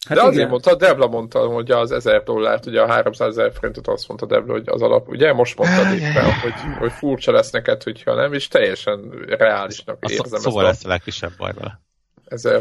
[0.09, 0.35] Hát De igen.
[0.35, 4.27] azért mondta, Debla mondta, hogy az 1000 dollárt, ugye a 300 ezer forintot azt mondta
[4.27, 8.33] Debla, hogy az alap, ugye most mondta éppen, hogy, hogy furcsa lesz neked, hogyha nem,
[8.33, 10.40] és teljesen reálisnak a érzem.
[10.40, 11.81] Szóval lesz a legkisebb baj vele.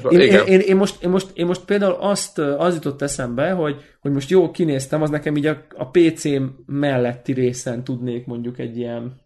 [0.10, 3.76] Én, én, én, én, most, én, most, én most például azt, az jutott eszembe, hogy,
[4.02, 6.24] hogy most jó kinéztem, az nekem így a, a PC
[6.66, 9.25] melletti részen tudnék mondjuk egy ilyen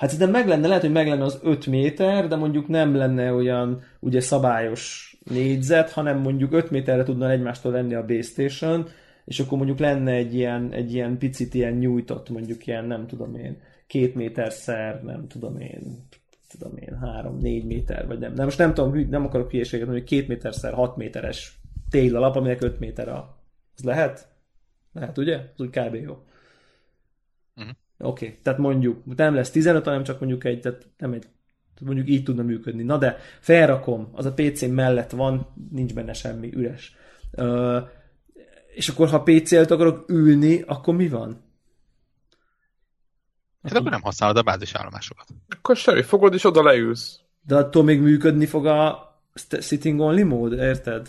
[0.00, 3.32] Hát szerintem meg lenne, lehet, hogy meg lenne az 5 méter, de mondjuk nem lenne
[3.32, 8.88] olyan ugye szabályos négyzet, hanem mondjuk 5 méterre tudna egymástól lenni a base station,
[9.24, 13.34] és akkor mondjuk lenne egy ilyen, egy ilyen picit ilyen nyújtott, mondjuk ilyen, nem tudom
[13.34, 16.06] én, két méter szer, nem tudom én,
[16.48, 18.34] tudom én, három, négy méter, vagy nem.
[18.34, 21.60] De most nem tudom, nem akarok hülyeséget mondani, hogy két méter szer, hat méteres
[21.90, 23.38] téglalap, aminek öt méter a...
[23.76, 24.28] Ez lehet?
[24.92, 25.36] Lehet, ugye?
[25.36, 25.94] Az úgy kb.
[25.94, 26.22] jó.
[28.02, 28.38] Oké, okay.
[28.42, 31.24] tehát mondjuk nem lesz 15, hanem csak mondjuk egy, tehát nem egy,
[31.80, 32.82] mondjuk így tudna működni.
[32.82, 36.96] Na de felrakom, az a PC mellett van, nincs benne semmi, üres.
[37.32, 37.76] Uh,
[38.74, 41.48] és akkor, ha PC-t akarok ülni, akkor mi van?
[43.62, 45.26] Hát akkor nem használod a bázisállomásokat.
[45.48, 47.20] Akkor semmi, fogod és oda leülsz.
[47.42, 49.08] De attól még működni fog a
[49.60, 51.08] sitting only mód, érted?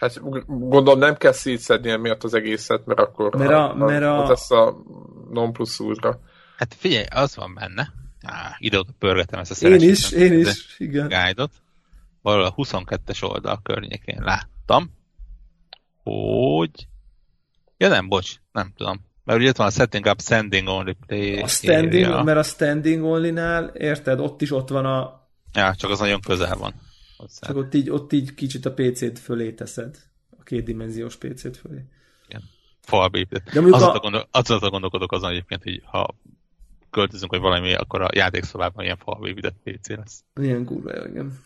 [0.00, 4.28] Hát gondolom nem kell szétszedni emiatt az egészet, mert akkor mert a, a, mert a...
[4.28, 4.76] lesz a
[5.32, 6.20] non plus ultra.
[6.56, 7.92] Hát figyelj, az van benne.
[8.22, 11.08] Á, ide pörgetem ezt a Én is, én is, igen.
[11.08, 11.52] Guide-ot.
[12.22, 14.90] Valahol a 22-es oldal környékén láttam,
[16.02, 16.88] hogy...
[17.76, 19.08] Ja nem, bocs, nem tudom.
[19.24, 22.22] Mert ugye ott van a setting up standing only play A standing, area.
[22.22, 25.28] mert a standing only-nál, érted, ott is ott van a...
[25.52, 26.74] Ja, csak az nagyon közel van.
[27.16, 27.46] Hozzá.
[27.46, 29.96] Csak ott így, ott így kicsit a PC-t fölé teszed.
[30.38, 31.84] A kétdimenziós PC-t fölé.
[32.90, 33.00] Igen.
[33.00, 33.42] Falbépít.
[33.74, 33.98] Azon a...
[33.98, 36.14] Gondol, azon gondolkodok azon egyébként, hogy ha
[36.90, 40.24] költözünk, hogy valami, akkor a játékszobában ilyen falbépített PC lesz.
[40.40, 41.38] Ilyen kurva, igen.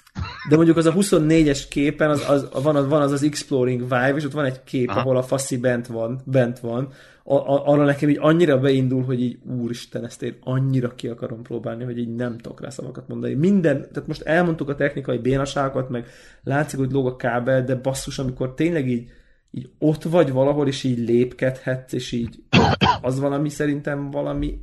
[0.49, 4.15] De mondjuk az a 24-es képen az, az, van, az, van az az Exploring Vive,
[4.17, 5.01] és ott van egy kép, Aha.
[5.01, 6.93] ahol a faszi bent van, bent van,
[7.27, 11.43] a, a, arra nekem így annyira beindul, hogy így úristen, ezt én annyira ki akarom
[11.43, 13.35] próbálni, hogy így nem tudok rá szavakat mondani.
[13.35, 16.07] Minden, tehát most elmondtuk a technikai bénaságokat, meg
[16.43, 19.11] látszik, hogy lóg a kábel, de basszus, amikor tényleg így,
[19.55, 22.43] így ott vagy valahol, és így lépkedhetsz, és így
[23.03, 24.59] az valami szerintem valami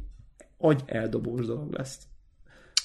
[0.57, 1.97] agy eldobós dolog lesz.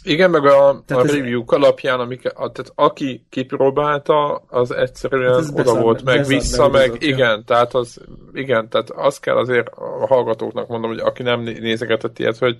[0.02, 5.42] Igen, meg a, tehát a review alapján, amik, a, tehát aki kipróbálta, az egyszerűen hát
[5.42, 8.00] oda beszad, volt, meg vissza, meg bizot, igen, tehát az,
[8.32, 12.56] igen, tehát azt kell azért a hallgatóknak mondom, hogy aki nem nézegetett ilyet, hogy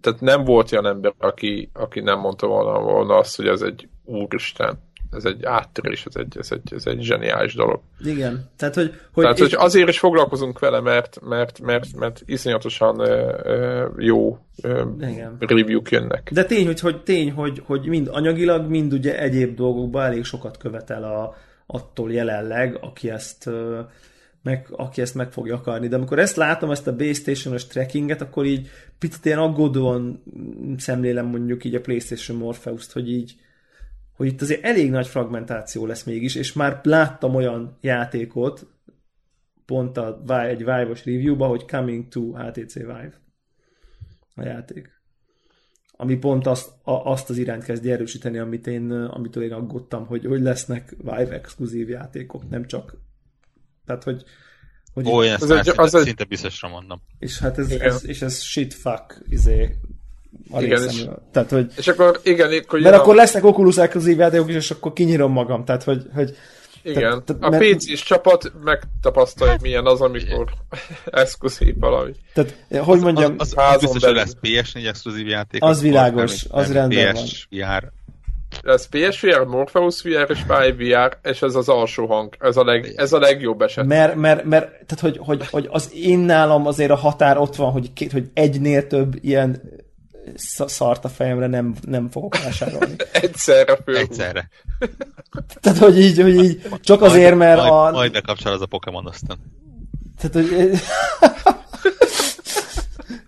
[0.00, 3.88] tehát nem volt olyan ember, aki, aki nem mondta volna, volna azt, hogy ez egy
[4.04, 4.78] úristen
[5.16, 7.80] ez egy áttörés, ez egy, ez egy, ez egy zseniális dolog.
[8.04, 8.50] Igen.
[8.56, 13.84] Tehát, hogy, hogy, Tehát, hogy azért is foglalkozunk vele, mert, mert, mert, mert iszonyatosan uh,
[13.98, 14.38] jó
[15.00, 15.36] Igen.
[15.38, 16.30] review-k jönnek.
[16.32, 20.56] De tény, hogy, hogy, tény hogy, hogy mind anyagilag, mind ugye egyéb dolgokban elég sokat
[20.56, 21.34] követel a,
[21.66, 23.50] attól jelenleg, aki ezt
[24.44, 25.88] meg, aki ezt meg fogja akarni.
[25.88, 30.22] De amikor ezt látom, ezt a Base Station-os trackinget, akkor így picit ilyen aggódóan
[30.76, 33.34] szemlélem mondjuk így a PlayStation Morpheus-t, hogy így
[34.16, 38.66] hogy itt azért elég nagy fragmentáció lesz mégis, és már láttam olyan játékot,
[39.64, 43.20] pont a, egy Vive-os review-ba, hogy Coming to HTC Vive
[44.34, 44.92] a játék.
[45.96, 50.24] Ami pont azt, a, azt az irányt kezdi erősíteni, amit én, amitől én aggódtam, hogy,
[50.24, 52.96] hogy lesznek Vive exkluzív játékok, nem csak
[53.84, 54.24] Tehát, hogy,
[54.92, 57.00] hogy Ó, én ezt Az az egy- szinte biztosra mondom.
[57.18, 59.74] és hát ez, ez, és ez shit fuck, izé,
[60.50, 61.22] a Igen, részemről.
[61.32, 64.92] Tehát, hogy És akkor igen, akkor mert akkor lesznek Oculus exkluzív játékok is, és akkor
[64.92, 65.64] kinyírom magam.
[65.64, 66.36] Tehát, hogy, hogy
[66.82, 70.44] Igen, tehát- a mert- PC-s csapat megtapasztalja, hogy milyen az, amikor
[71.04, 72.12] exkluzív valami.
[72.34, 74.16] tehát, hogy mondjam, az, az, az biztos, hogy belül.
[74.16, 75.62] lesz PS4 exkluzív játék.
[75.62, 77.92] Az világos, az rendben PS, VR.
[78.62, 82.36] Lesz PSVR, Morpheus VR és Vive VR, és ez az alsó hang.
[82.38, 83.86] Ez a, leg, ez a legjobb eset.
[83.86, 87.70] mert, mert, mert tehát, hogy, hogy, hogy, az én nálam azért a határ ott van,
[87.72, 89.62] hogy, két, hogy egynél több ilyen
[90.66, 92.96] szart a fejemre nem, nem fogok vásárolni.
[93.12, 93.96] Egyszerre föl.
[93.96, 94.48] Egyszerre.
[95.60, 97.90] Tehát, hogy így, hogy így csak azért, mert majd, a...
[97.90, 99.36] Majd bekapcsol az a Pokémon aztán.
[100.18, 100.70] Tehát, hogy...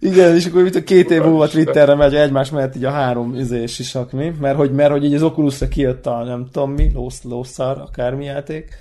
[0.01, 3.35] Igen, és akkor mit a két év múlva Twitterre megy egymás mellett így a három
[3.35, 7.23] izé sisakni, mert hogy, mert hogy így az Oculusra kijött a nem tudom mi, lósz,
[7.23, 8.79] lószar, akármi játék,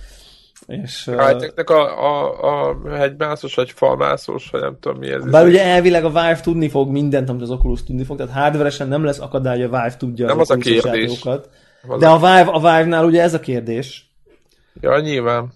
[0.67, 1.04] és...
[1.06, 5.23] Hightechnek a, a, a hegymászos, vagy falmászos, vagy nem tudom mi ez.
[5.25, 8.88] bár ugye elvileg a Vive tudni fog mindent, amit az Oculus tudni fog, tehát hardveresen
[8.88, 11.01] nem lesz akadály, hogy a Vive tudja Nem az a Oculusos kérdés.
[11.10, 11.49] játékokat.
[11.88, 14.10] Az De a Vive, a Vive-nál ugye ez a kérdés,
[14.82, 15.54] Ja, nyilván.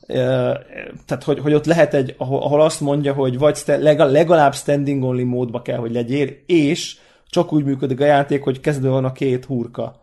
[1.06, 5.24] Tehát hogy, hogy ott lehet egy, ahol, ahol azt mondja, hogy vagy legalább standing only
[5.24, 6.98] módba kell, hogy legyél, és
[7.30, 10.00] csak úgy működik a játék, hogy kezdve van a két hurka.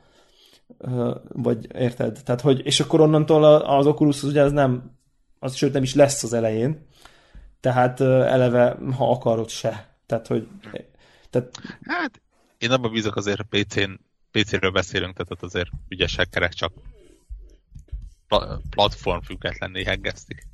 [1.33, 2.19] Vagy érted?
[2.25, 4.96] Tehát, hogy, és akkor onnantól a- az Oculus ugye az nem,
[5.47, 6.87] az sőt nem is lesz az elején.
[7.61, 9.97] Tehát eleve, ha akarod se.
[10.07, 10.49] Tehát, hogy
[11.31, 11.51] tehát,
[11.85, 12.21] Hát,
[12.59, 13.91] én abban bízok azért, a PC-n,
[14.31, 16.73] PC-ről beszélünk, tehát ott azért ügyesek kerek csak
[18.29, 20.47] pla- platform függetlenné heggeztik.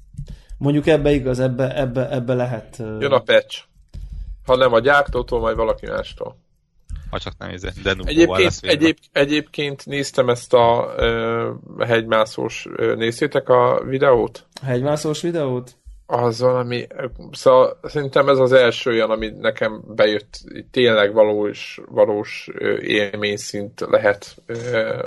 [0.58, 2.76] mondjuk ebbe igaz, ebbe, ebbe, ebbe lehet.
[2.76, 3.62] Jön a patch.
[4.44, 6.36] Ha nem a gyártótól, majd valaki mástól.
[7.12, 12.94] Ha csak nem izé, de nubbóval Egyébként, egyéb, egyébként néztem ezt a ö, hegymászós, ö,
[12.94, 14.46] néztétek a videót?
[14.62, 15.76] hegymászós videót?
[16.06, 16.86] Az valami,
[17.32, 22.48] szóval szerintem ez az első olyan, ami nekem bejött, tényleg valós, valós
[22.80, 24.98] élményszint lehet ö,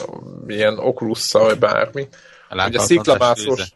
[0.48, 2.08] ilyen okulusszal, vagy bármi.
[2.68, 3.74] Ugye sziklamászós.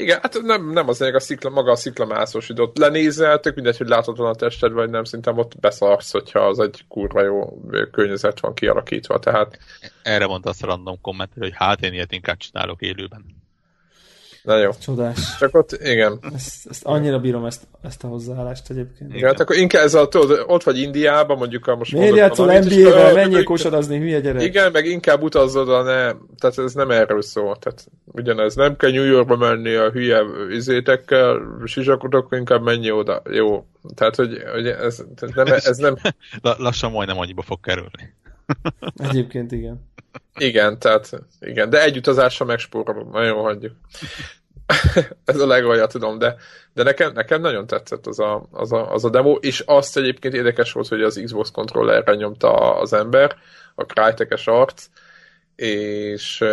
[0.00, 3.54] Igen, hát nem, nem az lényeg, a szikla, maga a sziklamászós, hogy ott lenézel, tök
[3.54, 7.62] mindegy, hogy láthatatlan a tested, vagy nem, szerintem ott beszarsz, hogyha az egy kurva jó
[7.92, 9.58] környezet van kialakítva, tehát
[10.02, 13.24] Erre mondta azt a random kommentelő, hogy hát én ilyet inkább csinálok élőben.
[14.42, 14.70] Na jó.
[14.82, 15.36] Csodás.
[15.38, 16.18] Csak ott, igen.
[16.34, 19.14] Ezt, ezt annyira bírom ezt, ezt a hozzáállást egyébként.
[19.14, 22.58] Igen, hát akkor inkább ez a, tudod, ott vagy Indiában, mondjuk a most Miért játszol
[22.58, 23.14] NBA-vel?
[23.14, 24.42] Menjél kosarazni, hülye gyerek.
[24.42, 27.56] Igen, meg inkább utazzod a ne, tehát ez nem erről szól.
[27.56, 30.20] Tehát ugyanez, nem kell New Yorkba menni a hülye
[30.50, 33.22] izétekkel, sisakotok, inkább menj oda.
[33.30, 33.64] Jó.
[33.94, 35.96] Tehát, hogy, hogy ez, tehát nem, ez nem,
[36.42, 38.14] La- lassan majdnem annyiba fog kerülni.
[38.96, 39.87] Egyébként igen.
[40.38, 43.10] Igen, tehát, igen, de egy utazásra megspórolom.
[43.10, 43.72] Na jó, hagyjuk.
[45.24, 46.36] ez a legalja, tudom, de,
[46.74, 50.34] de nekem, nekem nagyon tetszett az a, az, a, az a demo, és azt egyébként
[50.34, 53.36] érdekes volt, hogy az Xbox controllerre nyomta az ember,
[53.74, 54.86] a Crytek-es arc,
[55.56, 56.44] és,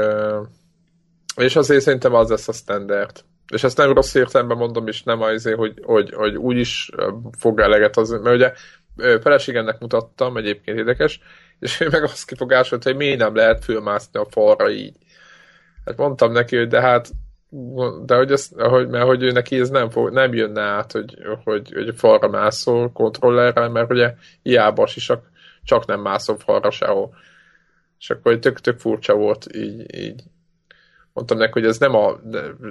[1.36, 3.24] és azért szerintem az lesz a standard.
[3.54, 6.90] És ezt nem rossz értelemben mondom, és nem azért, hogy, hogy, hogy úgy is
[7.38, 8.54] fog eleget az, mert ugye
[9.22, 11.20] feleségemnek mutattam, egyébként érdekes,
[11.60, 14.96] és ő meg azt kifogásolt, hogy miért nem lehet fölmászni a falra így.
[15.86, 17.10] Hát mondtam neki, hogy de hát
[18.06, 21.18] de hogy ez, hogy, mert hogy ő neki ez nem, fog, nem jönne át, hogy,
[21.44, 25.12] hogy, hogy falra mászol kontrollerrel, mert ugye hiába is
[25.64, 27.16] csak, nem mászol falra sehol.
[28.00, 30.24] És akkor tök, tök furcsa volt így, így.
[31.14, 32.20] Mondtam neki, hogy ez nem a,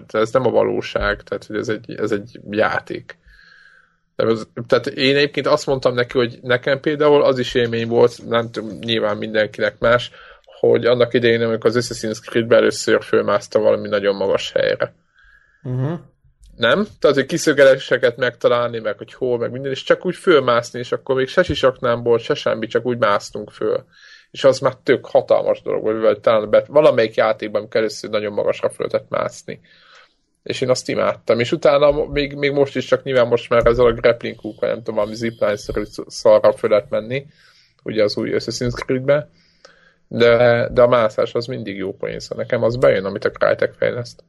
[0.08, 3.18] ez nem a valóság, tehát hogy ez egy, ez egy játék.
[4.66, 8.78] Tehát én egyébként azt mondtam neki, hogy nekem például az is élmény volt, nem tudom,
[8.78, 10.10] nyilván mindenkinek más,
[10.60, 14.94] hogy annak idején, amikor az Assassin's Creed-ben először fölmászta valami nagyon magas helyre.
[15.62, 15.98] Uh-huh.
[16.56, 16.86] Nem?
[16.98, 21.16] Tehát, hogy kiszögeléseket megtalálni, meg hogy hol, meg minden, és csak úgy fölmászni, és akkor
[21.16, 23.84] még se sisaknámból, se semmi, csak úgy másztunk föl.
[24.30, 28.70] És az már tök hatalmas dolog, vagy, talán bet, valamelyik játékban, amikor először nagyon magasra
[28.70, 29.60] föl mászni.
[30.44, 31.40] És én azt imádtam.
[31.40, 34.68] És utána még, még most is, csak nyilván most már ezzel a grappling hook, vagy
[34.68, 37.26] nem tudom, valami zipline-szerű szarra föl lehet menni,
[37.82, 39.30] ugye az új Assassin's Creed-ben.
[40.08, 43.72] De, de a mászás az mindig jó poén, szóval nekem az bejön, amit a Crytek
[43.72, 44.24] fejleszt.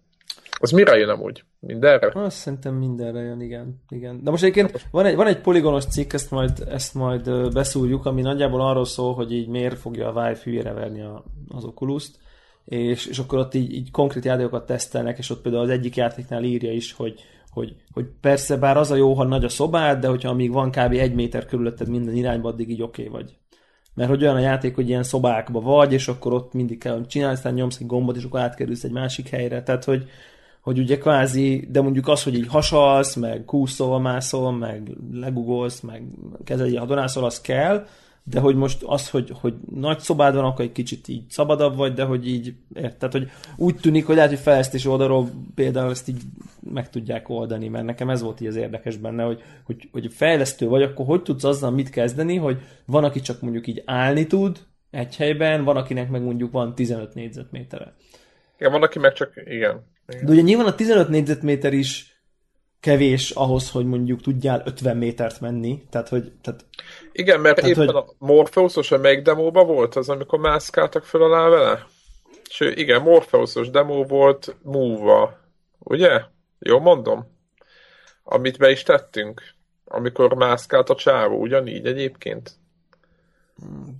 [0.59, 1.43] Az mire jön amúgy?
[1.59, 2.11] Mindenre?
[2.13, 3.81] Azt szerintem mindenre jön, igen.
[3.89, 4.23] igen.
[4.23, 8.21] De most egyébként van egy, van egy poligonos cikk, ezt majd, ezt majd beszúrjuk, ami
[8.21, 12.17] nagyjából arról szól, hogy így miért fogja a Vive hülyére verni a, az Oculus-t,
[12.65, 16.43] és, és akkor ott így, így konkrét játékokat tesztelnek, és ott például az egyik játéknál
[16.43, 20.07] írja is, hogy, hogy, hogy persze bár az a jó, ha nagy a szobád, de
[20.07, 20.91] hogyha amíg van kb.
[20.91, 23.37] egy méter körülötted minden irányba, addig így oké okay vagy.
[23.93, 27.35] Mert hogy olyan a játék, hogy ilyen szobákba vagy, és akkor ott mindig kell csinálni,
[27.35, 29.63] aztán nyomsz egy gombot, és akkor átkerülsz egy másik helyre.
[29.63, 30.09] Tehát, hogy,
[30.61, 36.03] hogy ugye kvázi, de mondjuk az, hogy így hasalsz, meg kúszol, mászol, meg legugolsz, meg
[36.43, 37.85] kezelj hadonászol, az kell,
[38.27, 41.93] de hogy most az, hogy, hogy nagy szobád van, akkor egy kicsit így szabadabb vagy,
[41.93, 46.21] de hogy így, érted, hogy úgy tűnik, hogy lehet, hogy fejlesztés oldalról például ezt így
[46.73, 50.67] meg tudják oldani, mert nekem ez volt így az érdekes benne, hogy, hogy, hogy fejlesztő
[50.67, 54.59] vagy, akkor hogy tudsz azzal mit kezdeni, hogy van, aki csak mondjuk így állni tud
[54.91, 57.93] egy helyben, van, akinek meg mondjuk van 15 négyzetmétere.
[58.57, 59.83] Igen, van, aki meg csak, igen.
[60.07, 60.25] igen.
[60.25, 62.14] De ugye nyilván a 15 négyzetméter is
[62.85, 65.83] kevés ahhoz, hogy mondjuk tudjál 50 métert menni.
[65.89, 66.65] Tehát, hogy, tehát,
[67.11, 67.95] Igen, mert tehát, éppen hogy...
[67.95, 71.85] a Morpheusos a meg demóba volt az, amikor mászkáltak föl alá vele?
[72.49, 75.39] És igen, Morpheusos demo volt move
[75.79, 76.21] ugye?
[76.59, 77.27] Jó mondom?
[78.23, 79.41] Amit be is tettünk.
[79.85, 82.51] Amikor mászkált a csávó, ugyanígy egyébként.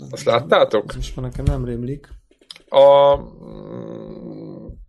[0.10, 0.96] Azt láttátok?
[0.96, 2.10] Most már nekem nem rémlik.
[2.70, 3.16] A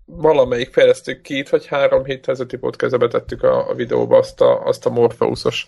[0.06, 4.86] valamelyik fejlesztő két vagy három héttel ezelőtti podcastbe tettük a, a videóba azt a, azt
[4.86, 5.66] a Morpheusos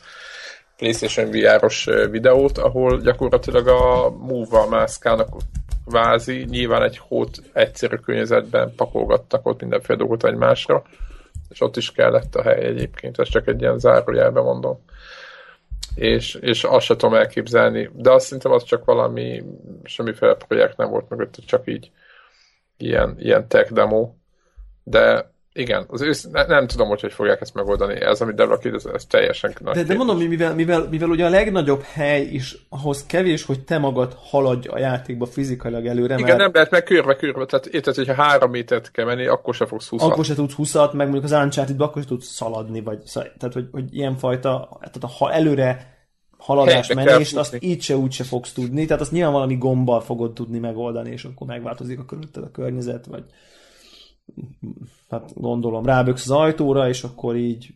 [0.76, 5.28] PlayStation VR-os videót, ahol gyakorlatilag a Move-val mászkálnak
[5.84, 10.82] vázi, nyilván egy hót egyszerű környezetben pakolgattak ott mindenféle dolgot egymásra,
[11.48, 14.84] és ott is kellett a hely egyébként, ez csak egy ilyen zárójelben mondom.
[15.94, 19.42] És, és azt sem tudom elképzelni, de azt szerintem az csak valami,
[19.84, 21.90] semmiféle projekt nem volt mögött, csak így
[22.76, 24.12] ilyen, ilyen tech demo,
[24.90, 28.00] de igen, az ősz, ne, nem tudom, hogy hogy fogják ezt megoldani.
[28.00, 29.74] Ez, amit Debra ez, ez teljesen nagy.
[29.74, 33.78] De, de mondom, mivel, mivel, mivel ugye a legnagyobb hely is ahhoz kevés, hogy te
[33.78, 36.14] magad haladj a játékba fizikailag előre.
[36.14, 36.38] Igen, mert...
[36.38, 37.44] nem lehet meg körbe, körbe.
[37.44, 40.10] Tehát érted, hogyha három métert kell menni, akkor se fogsz húszat.
[40.10, 43.68] Akkor se tudsz húszat, meg mondjuk az uncharted akkor se tudsz szaladni, vagy tehát, hogy,
[43.72, 45.96] hogy ilyenfajta, tehát ha előre
[46.38, 50.32] haladás, menést, azt így se úgy se fogsz tudni, tehát azt nyilván valami gombbal fogod
[50.32, 53.24] tudni megoldani, és akkor megváltozik a körülötted a környezet, vagy
[55.10, 57.68] hát gondolom, ráböksz az ajtóra, és akkor így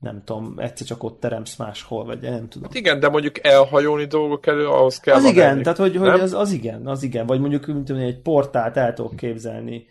[0.00, 2.68] nem tudom, egyszer csak ott teremsz máshol, vagy nem tudom.
[2.68, 6.32] Hát igen, de mondjuk elhajolni dolgok elő, ahhoz kell Az igen, tehát hogy, hogy az,
[6.32, 9.86] az, igen, az igen, vagy mondjuk mint tudom, egy portált el tudok képzelni,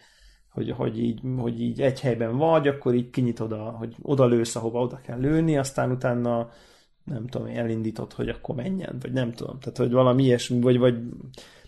[0.50, 4.56] hogy, hogy, így, hogy így egy helyben vagy, akkor így kinyitod, a, hogy oda lősz,
[4.56, 6.50] ahova oda kell lőni, aztán utána
[7.04, 10.96] nem tudom, elindítod, hogy akkor menjen, vagy nem tudom, tehát hogy valami ilyesmi, vagy, vagy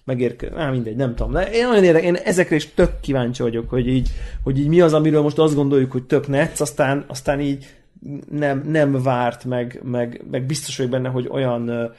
[0.06, 1.32] megérkezik, á, mindegy, nem tudom.
[1.32, 4.10] De én nagyon érdekes, én ezekre is tök kíváncsi vagyok, hogy így,
[4.43, 7.66] hogy így mi az, amiről most azt gondoljuk, hogy tök netsz, aztán, aztán így
[8.30, 11.91] nem, nem várt, meg, meg, meg biztos vagyok benne, hogy olyan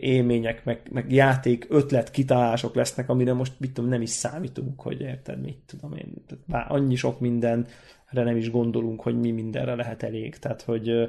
[0.00, 5.00] élmények, meg, meg játék, ötlet, kitalálások lesznek, amire most mit tudom, nem is számítunk, hogy
[5.00, 6.12] érted, mit tudom én.
[6.46, 7.64] Bár annyi sok mindenre
[8.12, 10.36] nem is gondolunk, hogy mi mindenre lehet elég.
[10.36, 11.08] Tehát, hogy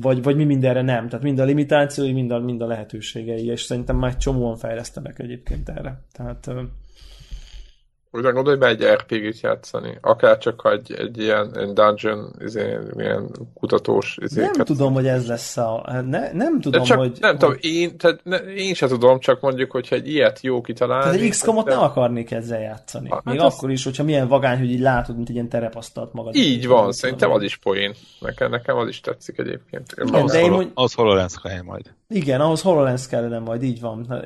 [0.00, 1.08] vagy, vagy mi mindenre nem.
[1.08, 5.68] Tehát mind a limitációi, mind a, mind a lehetőségei, és szerintem már csomóan fejlesztenek egyébként
[5.68, 6.02] erre.
[6.12, 6.50] Tehát
[8.12, 9.98] úgy gondolod, hogy megy RPG-t játszani?
[10.00, 15.26] Akár csak egy, egy ilyen egy dungeon, izé, ilyen kutatós izé, Nem tudom, hogy ez
[15.26, 16.02] lesz a...
[16.06, 17.16] Ne, nem tudom, csak, hogy...
[17.20, 17.38] Nem hogy...
[17.38, 21.04] tudom, én, tehát ne, én sem tudom, csak mondjuk, hogyha egy ilyet jó kitalálni...
[21.04, 21.70] Tehát egy XCOM-ot de...
[21.70, 23.08] nem akarnék ezzel játszani.
[23.10, 23.54] Hát Még az...
[23.54, 26.34] akkor is, hogyha milyen vagány, hogy így látod, mint egy ilyen terepasztalt magad.
[26.34, 27.94] Így van, szerintem az is poén.
[28.20, 30.10] Nekem, nekem az is tetszik egyébként.
[30.10, 30.70] Nem, de én mond...
[30.74, 31.34] Az HoloLens
[31.64, 31.94] majd.
[32.12, 34.22] Igen, ahhoz HoloLens kellene majd, így van.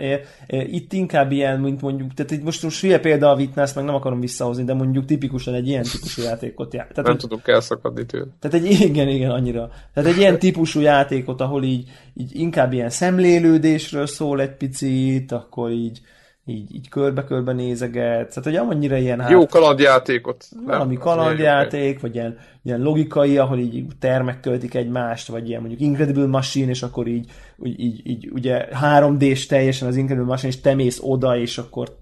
[0.49, 3.95] Itt inkább ilyen, mint mondjuk, tehát itt most most hülye példa a Witness, meg nem
[3.95, 6.89] akarom visszahozni, de mondjuk tipikusan egy ilyen típusú játékot ját.
[6.89, 8.26] Tehát, nem tudok elszakadni tőle.
[8.41, 9.70] Tehát egy, igen, igen, annyira.
[9.95, 15.70] Tehát egy ilyen típusú játékot, ahol így, így inkább ilyen szemlélődésről szól egy picit, akkor
[15.70, 16.01] így,
[16.47, 19.21] így, így körbe-körbe nézeget, tehát hogy annyira ilyen...
[19.21, 20.49] Hát, Jó kalandjátékot.
[20.67, 26.27] Valami kalandjáték, vagy ilyen, ilyen logikai, ahol így termek költik egymást, vagy ilyen mondjuk Incredible
[26.27, 27.31] Machine, és akkor így,
[27.63, 31.97] így, így, ugye 3D-s teljesen az Incredible Machine, és te mész oda, és akkor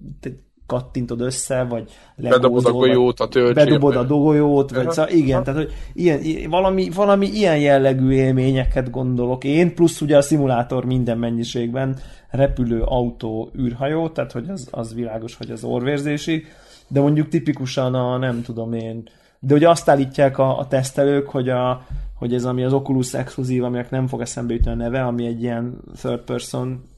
[0.72, 3.64] kattintod össze, vagy bedobod a golyót, a töltsét.
[3.64, 9.44] Bedobod a golyót, vagy szóval igen, tehát hogy ilyen, valami, valami ilyen jellegű élményeket gondolok
[9.44, 11.98] én, plusz ugye a szimulátor minden mennyiségben
[12.30, 16.44] repülő autó űrhajó, tehát hogy az, az világos, hogy az orvérzési,
[16.88, 19.08] de mondjuk tipikusan a nem tudom én,
[19.40, 23.64] de ugye azt állítják a, a tesztelők, hogy, a, hogy ez ami az Oculus exkluzív,
[23.64, 26.90] aminek nem fog eszembe jutni a neve, ami egy ilyen third person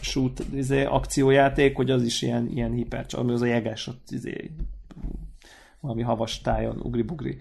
[0.00, 4.50] shoot izé, akciójáték, hogy az is ilyen, ilyen hiper, ami az a jeges, ott izé,
[5.80, 7.38] valami havas tájon, ugri-bugri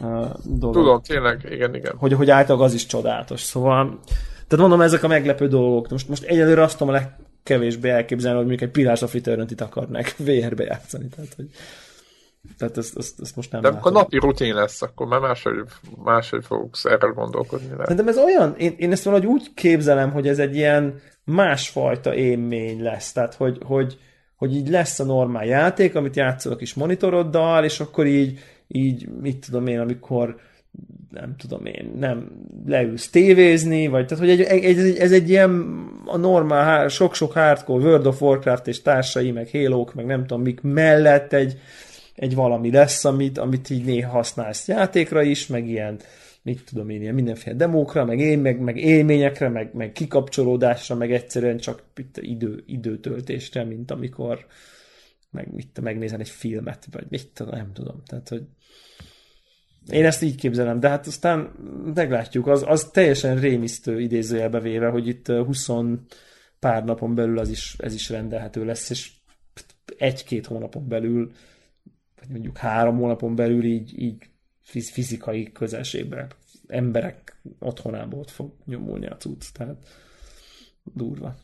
[0.00, 0.74] uh, dolog.
[0.74, 1.96] Tudom, tényleg, igen, igen.
[1.96, 4.00] Hogy, hogy általában az is csodálatos, szóval
[4.48, 5.88] tehát mondom, ezek a meglepő dolgok.
[5.88, 9.60] Most, most egyelőre azt tudom a legkevésbé elképzelni, hogy mondjuk egy Pillars of return itt
[9.60, 11.08] akarnak VR-be játszani.
[11.08, 11.48] Tehát, hogy,
[12.58, 15.54] tehát ezt, ezt, ezt most nem De amikor napi rutin lesz, akkor már máshogy,
[16.04, 17.94] máshogy fogsz erről gondolkodni.
[17.94, 22.82] De ez olyan, én, én ezt valahogy úgy képzelem, hogy ez egy ilyen másfajta élmény
[22.82, 23.12] lesz.
[23.12, 23.98] Tehát, hogy, hogy,
[24.36, 29.08] hogy így lesz a normál játék, amit játszol a kis monitoroddal, és akkor így, így
[29.20, 30.36] mit tudom én, amikor
[31.10, 32.28] nem tudom én, nem
[32.66, 37.32] leülsz tévézni, vagy tehát, hogy egy, egy, ez, egy, ez egy ilyen a normál, sok-sok
[37.32, 41.58] hardcore World of Warcraft és társai, meg halo meg nem tudom mik mellett egy,
[42.14, 45.98] egy valami lesz, amit, amit így néha használsz játékra is, meg ilyen
[46.42, 51.12] mit tudom én, ilyen mindenféle demókra, meg, én, meg, meg élményekre, meg, meg kikapcsolódásra, meg
[51.12, 51.82] egyszerűen csak
[52.14, 54.46] idő, időtöltésre, mint amikor
[55.30, 58.02] meg, mit, megnézel egy filmet, vagy mit tudom, nem tudom.
[58.06, 58.42] Tehát, hogy
[59.90, 61.40] én ezt így képzelem, de hát aztán
[61.94, 65.68] meglátjuk, az, az teljesen rémisztő idézőjelbe véve, hogy itt 20
[66.58, 69.10] pár napon belül az is, ez is rendelhető lesz, és
[69.98, 71.32] egy-két hónapon belül,
[72.24, 74.30] vagy mondjuk három hónapon belül így, így
[74.62, 76.26] fizikai közelségbe
[76.66, 79.76] emberek otthonából ott fog nyomulni a cucc, tehát
[80.82, 81.34] durva.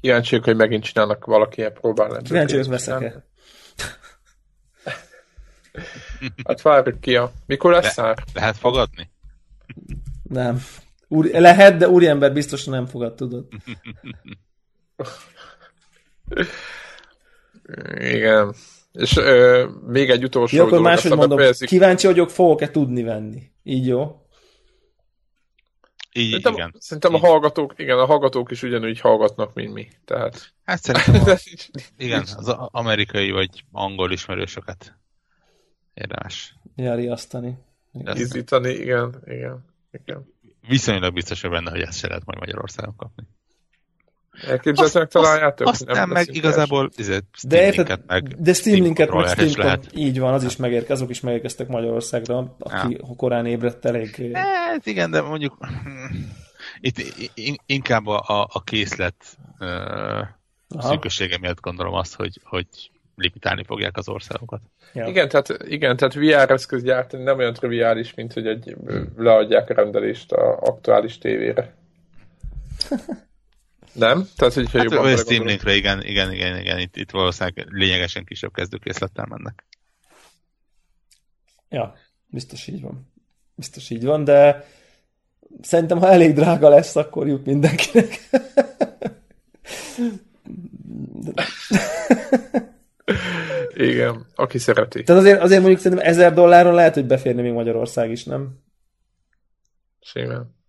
[0.00, 2.22] Kíváncsiak, hogy megint csinálnak valaki ilyen próbálni.
[2.22, 3.24] Kíváncsi, hogy veszek-e.
[6.44, 7.32] Hát várjuk ki a...
[7.46, 8.24] Mikor lesz Le, szár?
[8.34, 9.10] Lehet fogadni?
[10.22, 10.62] Nem.
[11.08, 13.48] Úr, lehet, de úriember biztosan nem fogad, tudod.
[17.98, 18.54] Igen.
[18.92, 21.68] És ö, még egy utolsó jó, akkor máshogy mondom, befejezik.
[21.68, 23.42] kíváncsi vagyok, fogok-e tudni venni.
[23.62, 24.16] Így jó?
[26.12, 26.74] Így, szerintem, igen.
[26.78, 27.22] Szerintem így.
[27.22, 29.88] a hallgatók, igen, a hallgatók is ugyanúgy hallgatnak, mint mi.
[30.04, 30.52] Tehát...
[30.64, 31.38] Hát szerintem a,
[31.96, 34.98] igen, az amerikai vagy angol ismerősöket
[35.94, 36.54] érdemes.
[36.76, 37.58] Ja, riasztani.
[38.14, 40.34] Izítani, igen, igen, igen.
[40.68, 43.24] Viszonylag biztos benne, hogy ezt se lehet majd Magyarországon kapni.
[44.46, 45.66] Elképzelhetőnek találjátok?
[45.66, 49.86] Azt nem, nem meg igazából izé, de, érted, meg de Steam linket meg Steam lehet.
[49.94, 53.14] így van, az is megérkezik, azok is megérkeztek Magyarországra, aki ja.
[53.16, 54.30] korán ébredt elég.
[54.32, 55.58] Hát igen, de mondjuk
[56.80, 57.14] itt
[57.66, 59.14] inkább a, a készlet
[59.58, 60.26] uh,
[60.78, 62.66] szűkössége miatt gondolom azt, hogy, hogy
[63.16, 64.60] limitálni fogják az országokat.
[64.92, 65.06] Ja.
[65.06, 68.76] Igen, tehát, igen, tehát VR eszköz gyártani nem olyan triviális, mint hogy egy,
[69.16, 71.74] leadják a rendelést a aktuális tévére.
[73.92, 74.28] Nem?
[74.36, 78.52] Tehát, hogyha hát, jobban Steam Linkre, igen, igen, igen, igen, itt, itt valószínűleg lényegesen kisebb
[78.52, 79.64] kezdőkészlettel mennek.
[81.68, 81.94] Ja,
[82.26, 83.12] biztos így van.
[83.54, 84.66] Biztos így van, de
[85.60, 88.28] szerintem, ha elég drága lesz, akkor jut mindenkinek.
[93.74, 95.02] Igen, aki szereti.
[95.02, 98.58] Tehát azért, azért mondjuk szerintem ezer dolláron lehet, hogy beférne még Magyarország is, nem?
[100.00, 100.61] Simán.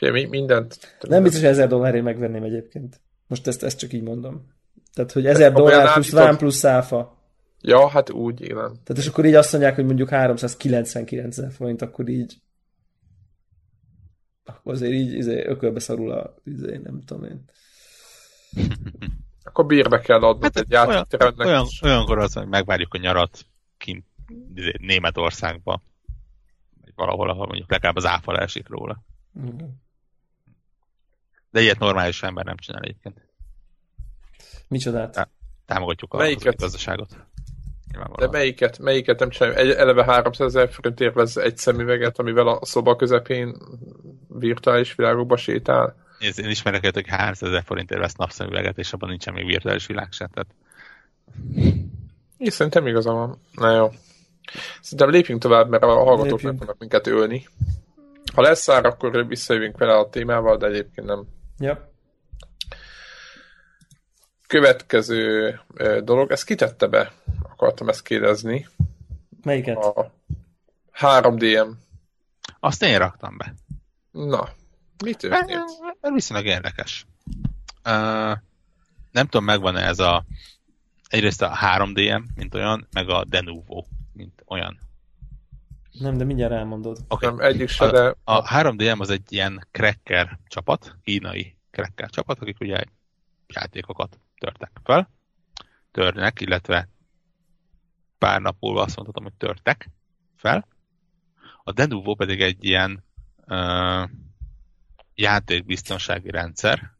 [0.00, 0.96] Fé, mindent...
[1.00, 3.00] Nem biztos, hogy ezer dollárért megvenném egyébként.
[3.26, 4.46] Most ezt, ezt csak így mondom.
[4.94, 7.18] Tehát, hogy ezer dollár plusz vám plusz száfa.
[7.60, 8.56] Ja, hát úgy, igen.
[8.56, 12.36] Tehát és akkor így azt mondják, hogy mondjuk 399 ezer forint, akkor így
[14.44, 17.44] akkor azért így izé, ökölbe szarul a izé, nem tudom én.
[19.44, 21.46] Akkor bírbe kell adnod hát, egy játékteremnek.
[21.46, 23.46] Olyan, olyan, olyankor az, hogy megvárjuk a nyarat
[23.76, 24.04] kint
[24.54, 25.82] izé, Németországba,
[26.80, 29.02] vagy valahol, ahol mondjuk legalább az áfa esik róla.
[29.40, 29.58] Mm.
[31.50, 33.28] De ilyet normális ember nem csinál egyébként.
[34.68, 35.12] Micsodát?
[35.12, 35.30] Tá-
[35.66, 36.56] támogatjuk a melyiket?
[36.56, 37.16] gazdaságot.
[38.16, 39.58] De melyiket, melyiket nem csináljuk?
[39.58, 43.56] Egy, eleve 300 ezer forintért vesz egy szemüveget, amivel a szoba közepén
[44.28, 45.96] virtuális világokba sétál.
[46.18, 50.12] Én, én ismerek hogy 300 ezer forintért vesz napszemüveget, és abban nincsen még virtuális világ
[50.12, 50.30] se.
[50.32, 50.54] Tehát...
[52.38, 53.38] Én szerintem igaza van.
[53.54, 53.90] Na jó.
[54.80, 57.46] Szerintem lépjünk tovább, mert a hallgatók meg fognak minket ölni.
[58.34, 61.26] Ha lesz szár, akkor visszajövünk vele a témával, de egyébként nem.
[61.60, 61.92] Ja.
[64.46, 65.60] Következő
[66.02, 67.12] dolog, ezt kitette be?
[67.42, 68.68] Akartam ezt kérdezni.
[69.42, 69.76] Melyiket?
[69.76, 70.12] A
[71.00, 71.72] 3DM.
[72.60, 73.54] Azt én raktam be.
[74.10, 74.48] Na,
[75.04, 75.64] mi történt?
[76.00, 77.06] Ez viszonylag érdekes.
[77.84, 78.36] Uh,
[79.10, 80.24] nem tudom, megvan-e ez a
[81.08, 84.78] egyrészt a 3DM, mint olyan, meg a Denuvo, mint olyan.
[85.92, 86.98] Nem, de mindjárt elmondod.
[87.08, 87.28] Okay.
[87.28, 88.00] Nem, egyik se, de...
[88.00, 92.84] A, a 3DM az egy ilyen cracker csapat, kínai cracker csapat, akik ugye
[93.46, 95.10] játékokat törtek fel.
[95.90, 96.88] Törnek, illetve
[98.18, 99.90] pár nap múlva azt mondhatom, hogy törtek
[100.36, 100.68] fel.
[101.64, 103.04] A Denuvo pedig egy ilyen
[103.46, 104.08] uh,
[105.14, 106.98] játékbiztonsági rendszer.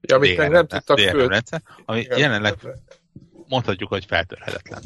[0.00, 1.28] Ja, amit DRM, nem tudtak föl...
[1.28, 2.18] rendszer, ami Igen.
[2.18, 2.54] jelenleg
[3.48, 4.82] mondhatjuk, hogy feltörhetetlen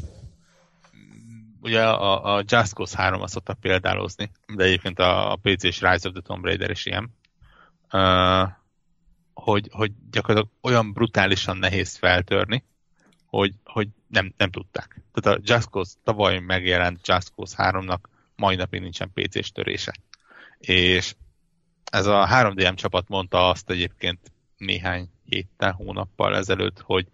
[1.63, 6.07] ugye a, a Just Cause 3 azt szokta példálozni, de egyébként a, a PC-s Rise
[6.07, 7.09] of the Tomb Raider is ilyen,
[7.91, 8.49] uh,
[9.33, 12.63] hogy, hogy gyakorlatilag olyan brutálisan nehéz feltörni,
[13.25, 15.01] hogy, hogy nem, nem tudták.
[15.13, 17.99] Tehát a Just Cause tavaly megjelent Just Cause 3-nak
[18.35, 19.93] mai napig nincsen PC-s törése.
[20.57, 21.15] És
[21.91, 27.07] ez a 3DM csapat mondta azt egyébként néhány héttel, hónappal ezelőtt, hogy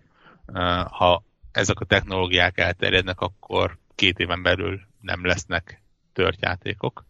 [0.89, 5.81] ha ezek a technológiák elterjednek, akkor két éven belül nem lesznek
[6.13, 7.05] tört játékok.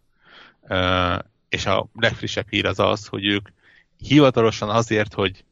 [1.48, 3.48] És a legfrissebb hír az az, hogy ők
[3.96, 5.44] hivatalosan azért, hogy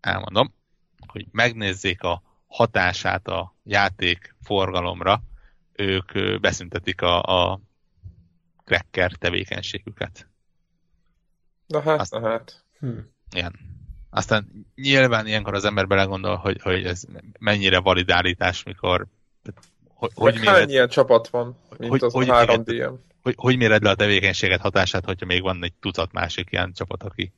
[0.00, 0.54] elmondom,
[1.06, 5.22] hogy megnézzék a hatását a játék forgalomra,
[5.72, 7.60] ők beszüntetik a, a
[8.64, 10.28] cracker tevékenységüket.
[11.66, 12.64] Na hát, Azt, na hát.
[12.78, 12.98] Hm.
[13.30, 13.58] Igen.
[14.10, 17.04] Aztán nyilván ilyenkor az ember belegondol, hogy, hogy ez
[17.38, 19.06] mennyire validálítás, mikor
[19.94, 22.94] hogy, hogy méred, hány ilyen csapat van, mint hogy, az hogy, a három DM?
[23.22, 27.02] Hogy, hogy méred le a tevékenységet hatását, hogyha még van egy tucat másik ilyen csapat,
[27.02, 27.32] aki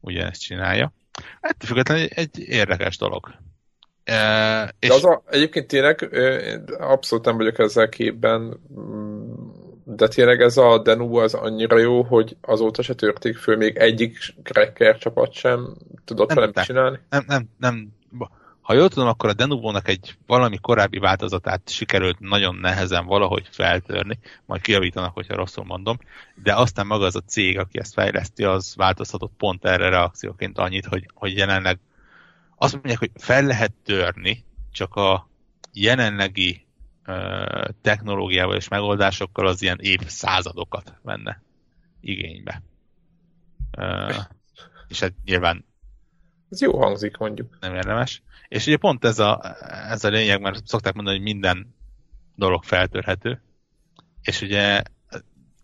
[0.00, 0.92] ugyanezt csinálja.
[1.40, 3.34] Hát függetlenül egy, egy érdekes dolog.
[4.04, 4.88] E, és...
[4.88, 6.08] De az a, egyébként tényleg
[6.78, 9.32] abszolút nem vagyok ezzel képben, mm,
[9.84, 14.18] de tényleg ez a Denu az annyira jó, hogy azóta se törték föl, még egyik
[14.42, 16.98] cracker csapat sem tudott nem, velem csinálni?
[17.10, 17.92] Nem, nem, nem.
[18.64, 24.18] Ha jól tudom, akkor a Denuvónak egy valami korábbi változatát sikerült nagyon nehezen valahogy feltörni,
[24.46, 25.98] majd kiavítanak, hogyha rosszul mondom,
[26.42, 30.86] de aztán maga az a cég, aki ezt fejleszti, az változhatott pont erre reakcióként annyit,
[30.86, 31.78] hogy, hogy jelenleg
[32.56, 35.28] azt mondják, hogy fel lehet törni, csak a
[35.72, 36.66] jelenlegi
[37.06, 41.42] uh, technológiával és megoldásokkal az ilyen évszázadokat venne
[42.00, 42.62] igénybe.
[43.78, 44.14] Uh,
[44.88, 45.64] és hát nyilván
[46.54, 47.56] ez jó hangzik, mondjuk.
[47.60, 48.22] Nem érdemes.
[48.48, 49.56] És ugye pont ez a,
[49.90, 51.74] ez a lényeg, mert szokták mondani, hogy minden
[52.34, 53.42] dolog feltörhető,
[54.22, 54.82] és ugye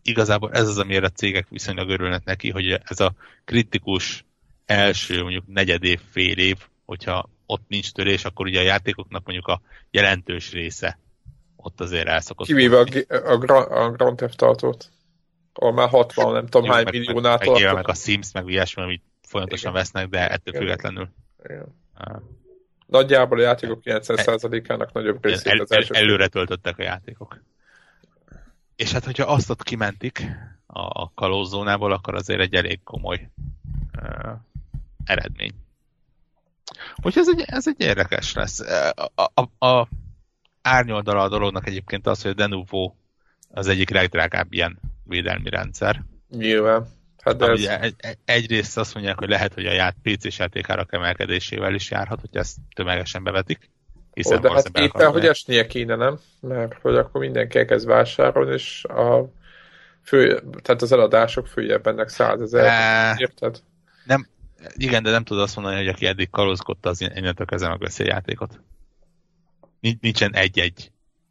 [0.02, 3.14] igazából ez az, amire a cégek viszonylag örülnek neki, hogy ez a
[3.44, 4.24] kritikus
[4.66, 9.46] első mondjuk negyed év, fél év, hogyha ott nincs törés, akkor ugye a játékoknak mondjuk
[9.46, 9.60] a
[9.90, 10.98] jelentős része
[11.56, 12.46] ott azért elszokott.
[12.46, 14.90] Kivéve a, a, a Grand Theft Auto-t,
[15.54, 17.62] ahol már 60, nem tudom hány milliónál tartott.
[17.62, 19.82] Meg, meg a Sims, meg ilyesmi, amit folyamatosan Igen.
[19.82, 20.60] vesznek, de ettől Igen.
[20.60, 21.08] függetlenül.
[21.44, 21.66] Igen.
[22.86, 25.94] Nagyjából a játékok 90%-ának nagyobb részét el, az első.
[25.94, 27.42] El, előre töltöttek a játékok.
[28.76, 30.22] És hát, hogyha azt ott kimentik
[30.66, 33.28] a, a kalózónából, akkor azért egy elég komoly
[34.02, 34.30] uh,
[35.04, 35.52] eredmény.
[37.02, 38.60] Úgyhogy ez egy, ez egy érdekes lesz.
[39.14, 39.88] A, a, a
[40.62, 42.94] árnyoldala a dolognak egyébként az, hogy a Denuvo
[43.50, 46.04] az egyik legdrágább ilyen védelmi rendszer.
[46.30, 46.86] Nyilván.
[47.22, 47.64] Hát de ez...
[47.64, 47.94] egy,
[48.24, 52.56] egyrészt azt mondják, hogy lehet, hogy a ját, PC-s játékárak emelkedésével is járhat, hogy ezt
[52.74, 53.70] tömegesen bevetik.
[54.12, 56.18] Hiszen oh, de hát éppen, hogy esnie kéne, nem?
[56.40, 59.32] Mert hogy akkor mindenki elkezd vásárolni, és a
[60.02, 62.64] fő, tehát az eladások följebb ennek százezer.
[62.64, 63.14] E...
[63.18, 63.62] Érted?
[64.04, 64.28] Nem,
[64.74, 68.06] igen, de nem tudod azt mondani, hogy aki eddig kalózkodta, az innentől kezdve megveszi a
[68.06, 68.60] játékot.
[70.00, 70.90] Nincsen egy-egy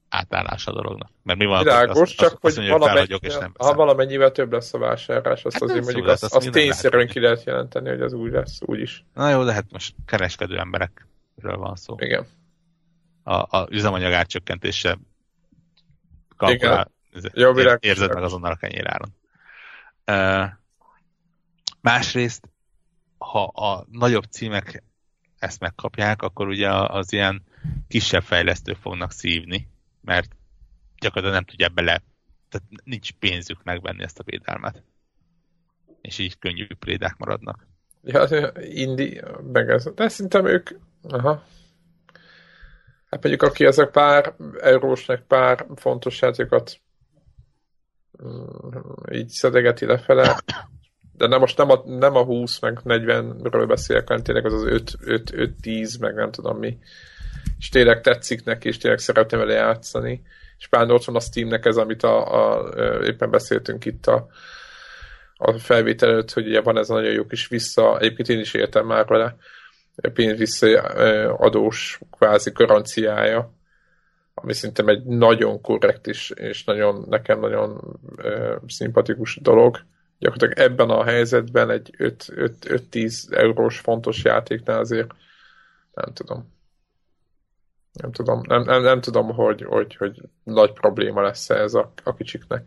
[0.10, 1.12] átállás a dolognak.
[1.24, 4.52] Mert mi van, Világos, azt, csak azt, hogy, mondja, valamennyi, és nem ha valamennyivel több
[4.52, 8.02] lesz a vásárlás, azt hát azért mondjuk azt, azt, azt tényszerűen ki lehet jelenteni, hogy
[8.02, 9.06] az úgy lesz, úgy is.
[9.14, 11.96] Na jó, de hát most kereskedő emberekről van szó.
[12.00, 12.26] Igen.
[13.24, 14.98] A, a üzemanyag átcsökkentése
[16.38, 16.92] kalkulál,
[17.34, 19.16] jó, érzed meg azonnal a kenyéráron.
[20.06, 20.50] Uh,
[21.82, 22.50] másrészt,
[23.18, 24.84] ha a nagyobb címek
[25.40, 27.44] ezt megkapják, akkor ugye az ilyen
[27.88, 29.68] kisebb fejlesztők fognak szívni,
[30.10, 30.36] mert
[31.00, 32.02] gyakorlatilag nem tudja bele,
[32.50, 34.84] tehát nincs pénzük megvenni ezt a védelmet.
[36.02, 37.68] És így könnyű prédák maradnak.
[38.04, 39.22] Ja, indi,
[39.54, 39.94] meg ez.
[39.96, 40.70] De szerintem ők,
[41.02, 41.44] aha.
[43.10, 46.80] Hát mondjuk aki ezek pár eurósnak pár fontos játékokat
[48.24, 48.48] mm,
[49.12, 50.44] így szedegeti lefele,
[51.12, 54.98] de nem most nem a, nem a 20 meg 40-ről beszélek, hanem tényleg az az
[55.06, 56.78] 5-10 meg nem tudom mi
[57.60, 60.22] és tényleg tetszik neki, és tényleg szeretem vele játszani.
[60.58, 62.70] És pár ott van a Steamnek ez, amit a, a,
[63.04, 64.28] éppen beszéltünk itt a,
[65.36, 68.54] a felvétel előtt, hogy ugye van ez a nagyon jó kis vissza, egyébként én is
[68.54, 69.36] értem már vele,
[70.14, 73.54] pénz visszaadós kvázi garanciája,
[74.34, 79.80] ami szerintem egy nagyon korrekt is, és nagyon, nekem nagyon ö, szimpatikus dolog.
[80.20, 85.12] Gyakorlatilag ebben a helyzetben egy 5-10 eurós fontos játéknál azért
[85.94, 86.58] nem tudom
[87.94, 92.14] nem tudom, nem, nem, nem tudom, hogy, hogy, hogy nagy probléma lesz ez a, a
[92.14, 92.66] kicsiknek.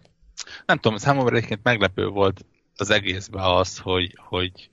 [0.66, 2.44] Nem tudom, számomra egyébként meglepő volt
[2.76, 4.70] az egészben az, hogy, hogy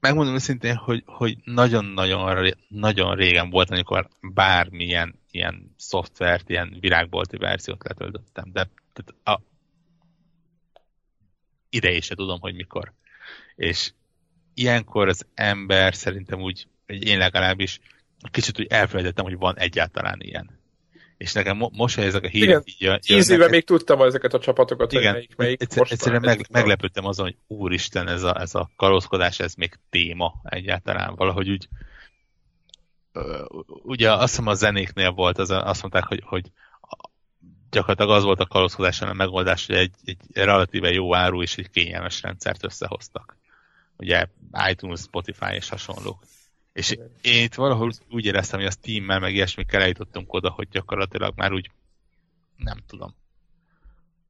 [0.00, 7.84] megmondom őszintén, hogy, hogy nagyon-nagyon nagyon régen volt, amikor bármilyen ilyen szoftvert, ilyen virágbolti verziót
[7.84, 8.68] letöltöttem, de
[9.24, 9.40] a,
[11.68, 12.92] idejé se tudom, hogy mikor.
[13.54, 13.92] És
[14.54, 17.80] ilyenkor az ember szerintem úgy, én legalábbis
[18.30, 20.62] kicsit úgy elfelejtettem, hogy van egyáltalán ilyen.
[21.16, 24.00] és nekem mo- most, hogy ezek a hírek Igen, így jön, Tíz éve még tudtam
[24.02, 25.62] ezeket a csapatokat, hogy igen, melyik, melyik.
[25.62, 30.34] egyszer, egyszerűen meg, meglepődtem azon, hogy úristen, ez a, ez a kalózkodás, ez még téma
[30.42, 31.14] egyáltalán.
[31.14, 31.68] Valahogy úgy,
[33.82, 36.50] ugye azt hiszem a zenéknél volt, az, azt mondták, hogy, hogy
[37.70, 41.70] gyakorlatilag az volt a kalózkodáson a megoldás, hogy egy, egy relatíve jó áru és egy
[41.70, 43.36] kényelmes rendszert összehoztak.
[43.96, 44.26] Ugye
[44.70, 46.24] iTunes, Spotify és hasonlók.
[46.74, 51.32] És én itt valahol úgy éreztem, hogy a Steam-mel meg ilyesmikkel eljutottunk oda, hogy gyakorlatilag
[51.36, 51.70] már úgy
[52.56, 53.14] nem tudom,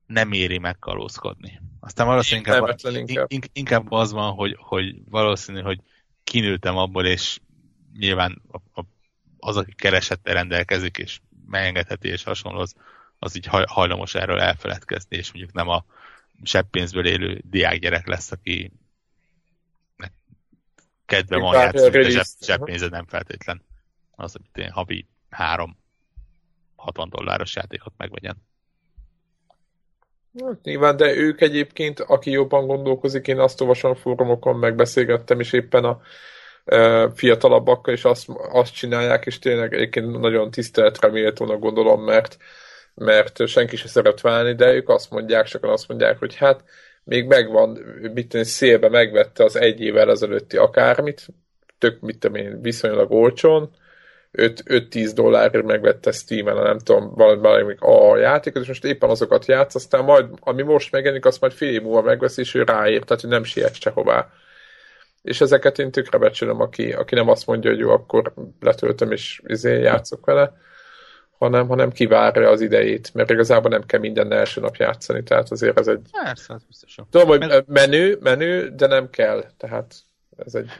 [0.06, 1.60] nem éri meg kalózkodni.
[1.80, 2.78] Aztán valószínűleg inkább,
[3.08, 3.26] inkább.
[3.30, 5.80] in- inkább az van, hogy, hogy valószínű, hogy
[6.24, 7.38] kinőttem abból, és
[7.98, 8.84] nyilván a, a,
[9.38, 12.74] az, aki keresettel rendelkezik, és megengedheti, és hasonló, az,
[13.18, 15.84] az így haj- hajlamos erről elfeledkezni, és mondjuk nem a
[16.42, 18.72] sebbpénzből élő diákgyerek lesz, aki
[21.06, 22.44] kedve van játszani, de zseb, release-t.
[22.44, 23.62] zseppénzed nem feltétlen.
[24.16, 25.76] Az, hogy én havi három
[26.76, 28.36] 60 dolláros játékot megvegyen.
[30.44, 35.52] Hát, nyilván, de ők egyébként, aki jobban gondolkozik, én azt olvasom a fórumokon, megbeszélgettem is
[35.52, 36.00] éppen a
[36.64, 42.36] e, fiatalabbakkal, és azt, azt csinálják, és tényleg egyébként nagyon tiszteletre méltónak gondolom, mert,
[42.94, 46.64] mert senki se szeret válni, de ők azt mondják, sokan azt mondják, hogy hát
[47.04, 47.78] még megvan,
[48.14, 51.26] mit szélbe megvette az egy évvel ezelőtti akármit,
[51.78, 53.70] tök, mit tudom én, viszonylag olcsón,
[54.32, 60.04] 5-10 dollárért megvette Steam-en, nem tudom, valami a játékot, és most éppen azokat játsz, aztán
[60.04, 63.30] majd, ami most megjelenik, azt majd fél év múlva megvesz, és ő ráér, tehát hogy
[63.30, 64.30] nem siet sehová.
[65.22, 69.42] És ezeket én tökre becsülöm, aki, aki nem azt mondja, hogy jó, akkor letöltöm és
[69.46, 70.52] izé játszok vele,
[71.38, 75.78] hanem, hanem kivárja az idejét, mert igazából nem kell minden első nap játszani, tehát azért
[75.78, 76.08] ez egy...
[76.24, 76.96] Persze, az biztos.
[76.96, 77.04] jó.
[77.10, 79.94] Tudom, hogy Meg- menő, menő, de nem kell, tehát
[80.36, 80.70] ez egy...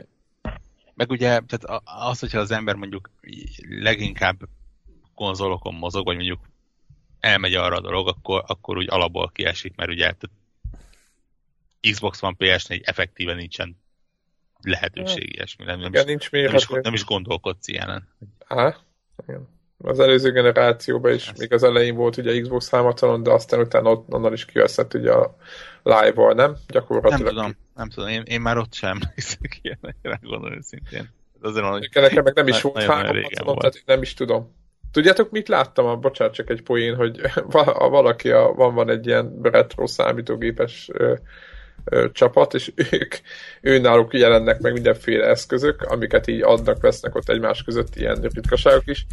[0.94, 3.10] Meg ugye, tehát az, hogyha az ember mondjuk
[3.68, 4.36] leginkább
[5.14, 6.40] konzolokon mozog, vagy mondjuk
[7.20, 10.12] elmegy arra a dolog, akkor, akkor úgy alapból kiesik, mert ugye
[11.92, 13.76] Xbox van, PS4, effektíven nincsen
[14.60, 15.64] lehetőség ilyesmi.
[15.64, 16.80] Nem, nem, Igen, is, nincs nem, is, mérhető.
[16.80, 18.08] nem is gondolkodsz ilyenen.
[18.46, 18.76] Á,
[19.26, 19.48] igen.
[19.84, 24.12] Az előző generációban is, még az elején volt ugye Xbox 360 de aztán utána ott,
[24.12, 25.36] onnan is kiveszett ugye a
[25.82, 26.50] live-val, nem?
[26.50, 27.28] Nem Gyakorlatilag.
[27.28, 31.10] tudom, nem tudom, én, én már ott sem emlékszek ilyenekre, gondolom szintén.
[31.40, 33.58] Azért van, Nekem meg nem is volt nagyon-nagyon 360 régen volt.
[33.58, 34.54] tehát nem is tudom.
[34.92, 35.86] Tudjátok, mit láttam?
[35.86, 37.20] A, bocsánat, csak egy poén, hogy
[37.90, 40.90] valaki a, van, van egy ilyen retro számítógépes
[41.84, 43.14] ö, csapat, és ők,
[43.60, 48.86] ő náluk jelennek meg mindenféle eszközök, amiket így adnak, vesznek ott egymás között ilyen ritkaságok
[48.86, 49.06] is.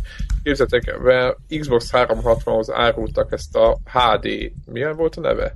[0.44, 5.56] Képzeljétek, el, Xbox 360-hoz árultak ezt a HD, milyen volt a neve?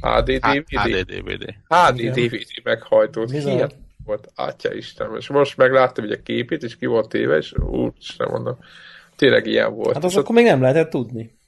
[0.00, 0.64] HD DVD?
[0.68, 1.54] HD DVD.
[1.68, 2.10] HD.
[2.10, 3.30] DVD meghajtót.
[3.30, 3.74] Hihet
[4.04, 5.16] volt, Atya Isten.
[5.16, 8.58] És most megláttam ugye a képét, és ki volt téve, és úristen mondom,
[9.16, 9.94] tényleg ilyen volt.
[9.94, 11.38] Hát És az akkor még nem lehetett tudni.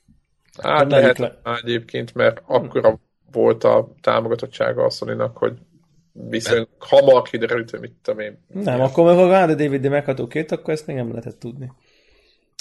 [0.62, 2.98] hát lehet le- egyébként, mert akkora
[3.34, 5.52] volt a támogatottsága a sony hogy
[6.12, 8.38] viszonylag hamar kiderült, hogy mit tudom én.
[8.48, 11.72] Nem, akkor meg a HD DVD megható két, akkor ezt még nem lehetett tudni.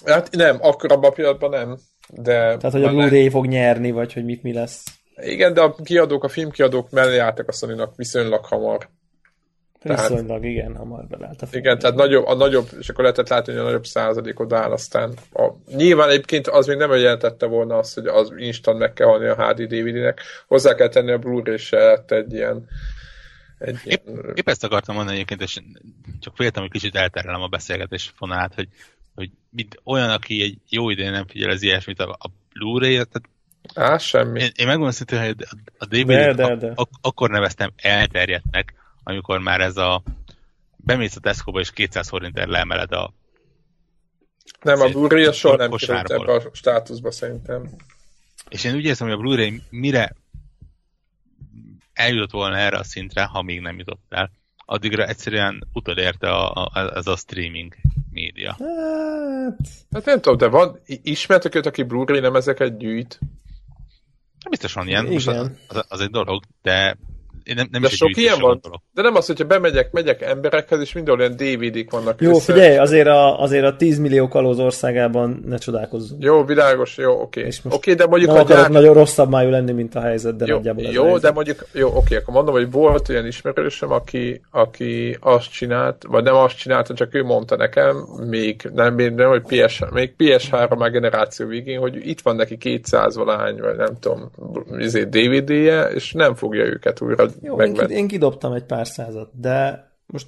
[0.05, 1.77] Hát nem, akkor abban a pillanatban nem.
[2.09, 4.83] De Tehát, hogy a Blu-ray fog nyerni, vagy hogy mit mi lesz.
[5.15, 8.89] Igen, de a kiadók, a filmkiadók mellé álltak a sony viszonylag hamar.
[9.83, 11.47] Tehát- Viszonylag, igen, hamar belállt a.
[11.51, 15.13] Igen, tehát nagyobb, a nagyobb, és akkor lehetett látni, hogy a nagyobb százalék odaáll aztán.
[15.33, 19.27] A, nyilván egyébként az még nem jelentette volna azt, hogy az instant meg kell halni
[19.27, 20.21] a HD DVD-nek.
[20.47, 22.67] Hozzá kell tenni a Blu-ray se lett egy ilyen,
[23.59, 24.01] egy ilyen
[24.35, 25.59] Épp ezt akartam mondani egyébként, és
[26.19, 28.67] csak féltem, hogy kicsit elterelem a beszélgetés fonalát, hogy,
[29.15, 33.21] hogy mint olyan, aki egy jó idén nem figyel az ilyesmit, a, a Blu-ray, tehát
[33.75, 34.39] Á, semmi.
[34.41, 35.35] én, én megmondom szintén, hogy
[35.77, 36.71] a DVD De, de, de.
[36.75, 38.73] Ak- akkor neveztem elterjedtnek,
[39.03, 40.03] amikor már ez a
[40.77, 43.13] bemész a Tesco-ba és 200 forintért leemeled a
[44.61, 47.69] Nem, a Blu-ray az soha nem került ebbe a státuszba szerintem.
[48.49, 50.15] És én úgy érzem, hogy a Blu-ray mire
[51.93, 54.31] eljutott volna erre a szintre, ha még nem jutott el,
[54.65, 57.75] addigra egyszerűen utolérte a, a, ez a streaming
[58.11, 58.55] média.
[58.59, 63.19] Hát, Hát nem tudom, de van, ismertek őt, aki Blu-ray nem ezeket gyűjt?
[64.49, 65.57] Biztos van ilyen, most Igen.
[65.67, 66.97] az, az, az egy dolog, de
[67.43, 68.49] én nem, nem De is sok ilyen van?
[68.49, 68.81] gondolok.
[68.93, 72.21] De nem az, hogyha bemegyek, megyek emberekhez, és mindenhol ilyen DVD-k vannak.
[72.21, 76.23] jó, össze- figyelj, azért a, azért a 10 millió kalóz országában ne csodálkozzunk.
[76.23, 77.41] Jó, világos, jó, oké.
[77.41, 78.71] És Oké, most de mondjuk Nem a akarok gyár...
[78.71, 81.21] nagyon rosszabb májú lenni, mint a helyzet, de Jó, nagyjából jó helyzet.
[81.21, 86.23] de mondjuk, jó, oké, akkor mondom, hogy volt olyan ismerősöm, aki, aki azt csinált, vagy
[86.23, 87.95] nem azt csinálta, csak ő mondta nekem,
[88.29, 93.15] még nem, nem hogy PS, még PS3 már generáció végén, hogy itt van neki 200
[93.15, 94.31] valány, vagy nem tudom,
[94.79, 97.93] izé DVD-je, és nem fogja őket újra Jó, én, megvenni.
[97.93, 100.27] én kidobtam egy pár százat, de most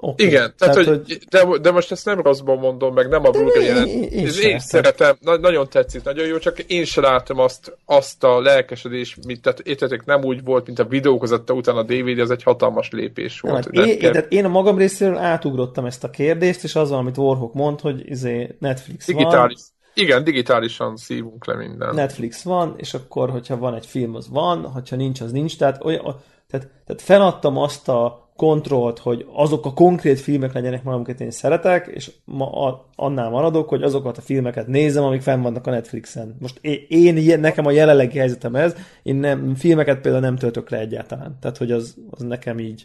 [0.00, 0.26] Okay.
[0.26, 1.18] Igen, tehát, tehát hogy, hogy...
[1.30, 3.86] De, de most ezt nem rosszban mondom, meg nem a Blu-ray jelent.
[3.86, 8.24] Én, én, én szeretem, na, nagyon tetszik, nagyon jó, csak én se látom azt, azt
[8.24, 12.30] a lelkesedést, mint, tehát értetek, nem úgy volt, mint a videókozatta után a DVD, ez
[12.30, 13.70] egy hatalmas lépés volt.
[13.70, 14.12] Nem, én, kell...
[14.12, 18.10] tehát én a magam részéről átugrottam ezt a kérdést, és az, amit Warhawk mond, hogy
[18.10, 19.56] izé Netflix Digitális.
[19.56, 19.77] van.
[19.98, 21.94] Igen, digitálisan szívunk le minden.
[21.94, 25.58] Netflix van, és akkor, hogyha van egy film, az van, hogyha nincs, az nincs.
[25.58, 26.02] Tehát, olyan,
[26.46, 31.30] tehát, tehát feladtam azt a kontrollt, hogy azok a konkrét filmek legyenek már, amiket én
[31.30, 36.36] szeretek, és ma annál maradok, hogy azokat a filmeket nézem, amik fenn vannak a Netflixen.
[36.40, 40.78] Most én, én nekem a jelenlegi helyzetem ez, én nem, filmeket például nem töltök le
[40.78, 41.36] egyáltalán.
[41.40, 42.84] Tehát, hogy az, az nekem így,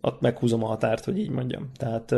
[0.00, 1.70] ott meghúzom a határt, hogy így mondjam.
[1.76, 2.14] Tehát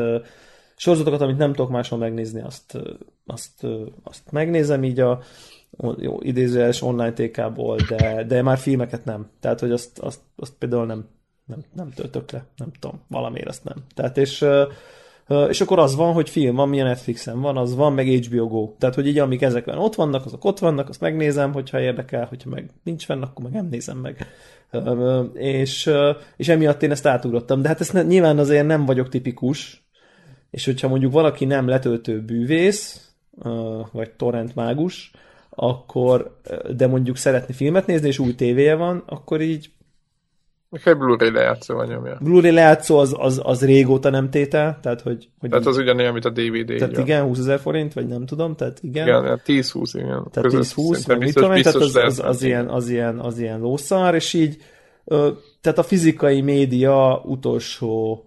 [0.76, 2.78] sorozatokat, amit nem tudok máshol megnézni, azt,
[3.26, 3.66] azt,
[4.02, 5.20] azt megnézem így a
[5.98, 9.30] jó, idézőjeles online TK-ból, de, de már filmeket nem.
[9.40, 11.06] Tehát, hogy azt, azt, azt például nem,
[11.44, 13.76] nem, nem töltök le, nem tudom, valamiért azt nem.
[13.94, 14.44] Tehát és,
[15.48, 18.74] és akkor az van, hogy film, ami a Netflixen van, az van, meg HBO Go.
[18.78, 22.50] Tehát, hogy így amik ezekben ott vannak, azok ott vannak, azt megnézem, hogyha érdekel, hogyha
[22.50, 24.26] meg nincs fenn, akkor meg nem nézem meg.
[25.34, 25.90] És,
[26.36, 27.62] és emiatt én ezt átugrottam.
[27.62, 29.85] De hát ezt nyilván azért nem vagyok tipikus,
[30.50, 33.10] és hogyha mondjuk valaki nem letöltő bűvész,
[33.92, 35.10] vagy torrent mágus,
[35.50, 36.40] akkor,
[36.76, 39.70] de mondjuk szeretni filmet nézni, és új tévéje van, akkor így
[40.84, 42.18] egy Blu-ray lejátszó nyomja.
[42.20, 45.28] Blu-ray lejátszó az, az, az régóta nem tétel, tehát hogy...
[45.38, 46.76] hogy tehát az ugyanilyen, mint a DVD.
[46.78, 49.06] Tehát igen, 20 ezer forint, vagy nem tudom, tehát igen.
[49.06, 50.28] Igen, 10-20, igen.
[50.30, 53.60] Tehát 10-20, meg mit tudom én, tehát az, az, az, ilyen, az, ilyen, az ilyen
[53.60, 54.56] lószar, és így,
[55.60, 58.24] tehát a fizikai média utolsó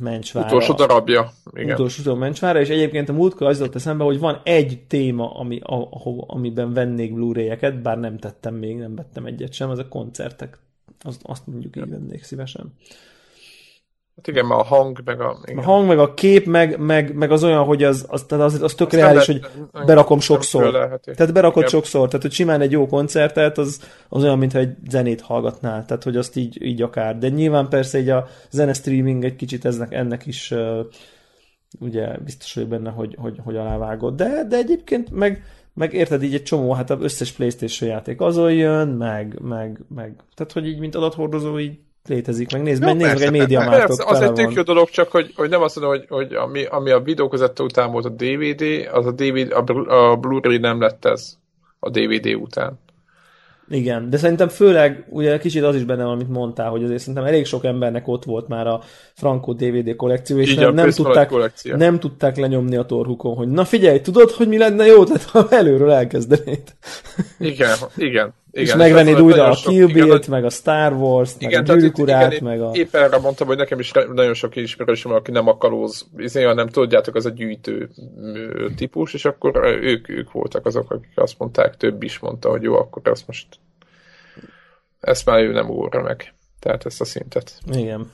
[0.00, 0.46] mencsvára.
[0.46, 1.30] Utolsó darabja.
[1.52, 1.74] Igen.
[1.74, 6.24] Utolsó mencsvára, és egyébként a múltkor az jutott eszembe, hogy van egy téma, ami, ahol,
[6.26, 10.58] amiben vennék Blu-ray-eket, bár nem tettem még, nem vettem egyet sem, az a koncertek
[11.00, 12.72] azt, azt mondjuk így vennék szívesen.
[14.18, 15.38] Hát igen, mert a hang, meg a...
[15.44, 15.58] Igen.
[15.58, 18.62] A hang, meg a kép, meg, meg, meg az olyan, hogy az, az, tehát az,
[18.62, 19.46] az tök reális, hogy
[19.86, 20.70] berakom sokszor.
[21.04, 21.68] Tehát berakod igen.
[21.68, 26.02] sokszor, tehát hogy simán egy jó koncertet, az, az olyan, mintha egy zenét hallgatnál, tehát
[26.02, 27.18] hogy azt így, így akár.
[27.18, 30.78] De nyilván persze így a zene streaming egy kicsit eznek, ennek is uh,
[31.80, 34.14] ugye biztos hogy benne, hogy, hogy, hogy alávágod.
[34.14, 35.42] De, de egyébként meg
[35.74, 40.14] meg érted így egy csomó, hát az összes Playstation játék azon jön, meg, meg, meg,
[40.34, 44.20] tehát hogy így, mint adathordozó, így létezik, meg nézd, nézd meg egy média Persze, az
[44.20, 47.00] egy tök jó dolog, csak hogy, hogy nem azt mondom, hogy, hogy ami, ami a
[47.00, 49.64] videókozetta után volt a DVD, az a, DVD, a,
[50.10, 51.36] a Blu-ray nem lett ez
[51.78, 52.78] a DVD után.
[53.70, 57.24] Igen, de szerintem főleg, ugye kicsit az is benne van, amit mondtál, hogy azért szerintem
[57.24, 58.80] elég sok embernek ott volt már a
[59.14, 61.30] Franco DVD kollekció, és nem, nem, tudták,
[61.76, 65.46] nem tudták lenyomni a torhukon, hogy na figyelj, tudod, hogy mi lenne jó, tehát ha
[65.50, 66.62] előről elkezdenéd.
[67.38, 68.34] Igen, igen.
[68.50, 72.40] Igen, és megvennéd újra a Kill Bill-t, meg a Star Wars-t, meg a Gyűrűk urát,
[72.40, 72.70] meg a...
[72.72, 76.68] Éppen erre mondtam, hogy nekem is nagyon sok ismerősöm, aki nem a kalóz, izé, nem
[76.68, 77.90] tudjátok, az a gyűjtő
[78.76, 82.74] típus, és akkor ők, ők voltak azok, akik azt mondták, több is mondta, hogy jó,
[82.74, 83.46] akkor ezt most
[85.00, 86.34] ezt már ő nem úrra meg.
[86.58, 87.60] Tehát ezt a szintet.
[87.72, 88.10] Igen.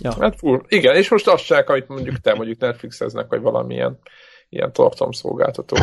[0.00, 0.14] Ja.
[0.20, 0.62] Hát full.
[0.68, 3.98] Igen, és most azt csak, amit mondjuk te mondjuk Netflixeznek, vagy valamilyen
[4.48, 5.76] ilyen tartalomszolgáltató.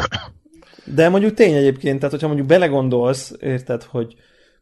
[0.86, 4.16] De mondjuk tény egyébként, tehát hogyha mondjuk belegondolsz, érted, hogy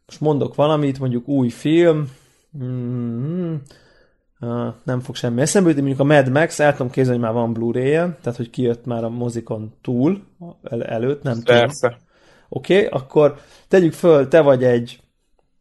[0.06, 2.10] most mondok valamit, mondjuk új film,
[2.58, 3.54] mm-hmm,
[4.40, 7.42] uh, nem fog semmi eszembe jutni, mondjuk a Mad Max, el tudom képzelni, hogy már
[7.42, 10.22] van Blu-ray-je, tehát hogy kijött már a mozikon túl,
[10.62, 11.88] el- előtt, nem Persze.
[11.88, 12.02] tudom.
[12.48, 13.38] Oké, okay, akkor
[13.68, 15.00] tegyük föl, te vagy egy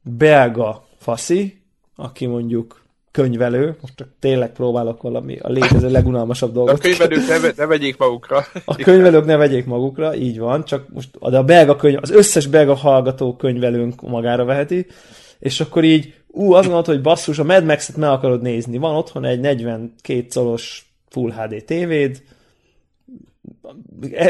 [0.01, 1.61] belga faszi,
[1.95, 6.75] aki mondjuk könyvelő, most csak tényleg próbálok valami a létező legunalmasabb dolgot.
[6.75, 8.45] A könyvelők ne, ne vegyék magukra.
[8.65, 12.47] A könyvelők ne vegyék magukra, így van, csak most de a belga könyv, az összes
[12.47, 14.85] belga hallgató könyvelőnk magára veheti,
[15.39, 18.95] és akkor így, ú, azt gondolod, hogy basszus, a Mad Max-et meg akarod nézni, van
[18.95, 22.23] otthon egy 42 colos Full HD tévéd,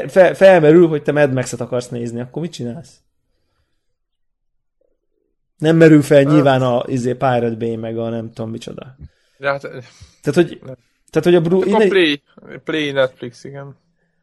[0.07, 2.99] fel, felmerül, hogy te Mad Max-et akarsz nézni, akkor mit csinálsz?
[5.57, 8.95] Nem merül fel nyilván a izé, Pirate Bay, meg a nem tudom micsoda.
[9.37, 10.59] Ja, hát, tehát, hogy,
[11.09, 11.61] tehát, hogy a Bru...
[11.61, 11.89] A innen...
[11.89, 12.21] Play,
[12.63, 13.75] Play Netflix, igen.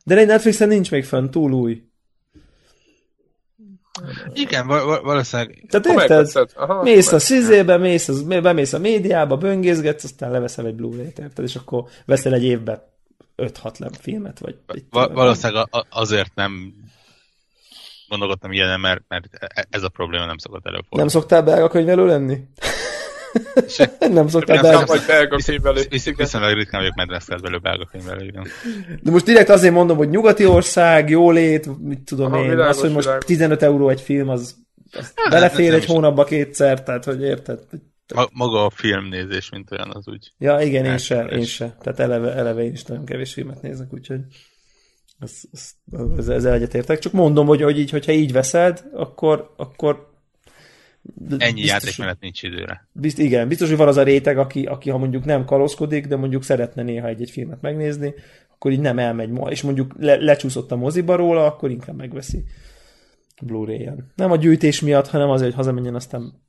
[0.04, 1.82] De egy Netflixen nincs még fönn, túl új.
[4.32, 5.66] Igen, val- valószínűleg.
[5.68, 6.50] Tehát érted?
[6.54, 11.44] Aha, mész a szizébe, mész, az, bemész a médiába, böngészgetsz, aztán leveszel egy Blu-ray-t, érted?
[11.44, 12.92] És akkor veszel egy évbe
[13.36, 14.56] 5-6 lem filmet, vagy...
[14.90, 16.74] Va- valószínűleg azért nem
[18.18, 19.28] gondolkodtam ilyen, mert, mert
[19.70, 20.98] ez a probléma nem szokott előfordulni.
[20.98, 22.38] Nem szoktál belga könyvelő lenni?
[23.98, 24.78] nem szoktál belga.
[24.78, 25.82] Nem vagy belga könyvelő.
[26.16, 28.46] Viszonylag ritkán vagyok medreszteltbelő belga könyvelő, igen.
[29.02, 32.80] De most direkt azért mondom, hogy nyugati ország, jólét, mit tudom Aha, én, világos, az,
[32.80, 33.26] hogy most világos.
[33.26, 34.54] 15 euró egy film, az,
[34.92, 37.58] az hát, belefér egy hónapba kétszer, tehát hogy érted?
[38.14, 40.32] Ma, maga a filmnézés, mint olyan, az úgy.
[40.38, 41.76] Ja, igen, én se, én se.
[41.82, 44.20] Tehát eleve, eleve én is nagyon kevés filmet nézek, úgyhogy
[45.24, 45.40] ez,
[46.16, 46.98] ez, ezzel egyetértek.
[46.98, 50.12] Csak mondom, hogy, hogy így, hogyha így veszed, akkor, akkor
[51.38, 52.88] Ennyi biztos, játékmenet nincs időre.
[52.92, 56.16] Bizt, igen, biztos, hogy van az a réteg, aki, aki ha mondjuk nem kalózkodik, de
[56.16, 58.14] mondjuk szeretne néha egy-egy filmet megnézni,
[58.52, 62.44] akkor így nem elmegy, és mondjuk le, lecsúszott a moziba róla, akkor inkább megveszi
[63.42, 64.12] Blu-ray-en.
[64.16, 66.42] Nem a gyűjtés miatt, hanem azért, hogy hazamenjen, aztán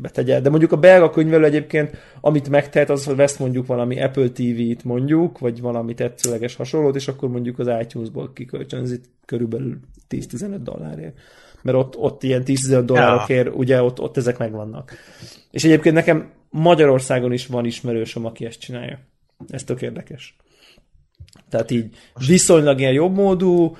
[0.00, 0.40] betegye.
[0.40, 4.84] De mondjuk a belga könyvelő egyébként, amit megtehet, az, hogy vesz mondjuk valami Apple TV-t
[4.84, 9.78] mondjuk, vagy valami tetszőleges hasonlót, és akkor mondjuk az iTunes-ból kikölcsönzi körülbelül
[10.10, 11.18] 10-15 dollárért.
[11.62, 13.52] Mert ott, ott ilyen 10-15 dollárokért, ja.
[13.52, 14.92] ugye ott, ott ezek megvannak.
[15.50, 18.98] És egyébként nekem Magyarországon is van ismerősöm, aki ezt csinálja.
[19.48, 20.36] Ez tök érdekes.
[21.48, 21.94] Tehát így
[22.26, 23.76] viszonylag ilyen jobb módú,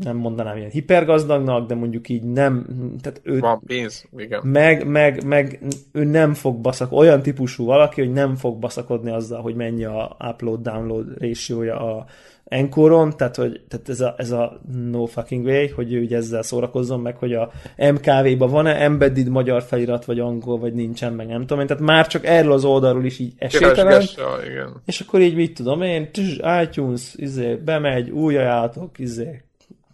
[0.00, 2.66] nem mondanám ilyen hipergazdagnak, de mondjuk így nem,
[3.00, 3.38] tehát ő...
[3.38, 4.40] Van pénz, igen.
[4.44, 5.60] Meg, meg, meg
[5.92, 10.16] ő nem fog baszak, olyan típusú valaki, hogy nem fog baszakodni azzal, hogy mennyi a
[10.30, 12.06] upload-download ratio a
[12.52, 16.42] Enkoron, tehát, hogy, tehát ez, a, ez a no fucking way, hogy ő ugye ezzel
[16.42, 21.40] szórakozzon meg, hogy a MKV-ban van-e embedded magyar felirat, vagy angol, vagy nincsen, meg nem
[21.40, 24.02] tudom én, tehát már csak erről az oldalról is így esélytelen.
[24.46, 24.82] igen.
[24.84, 29.42] És akkor így mit tudom én, tss, iTunes, izé, bemegy, új ajánlatok, izé,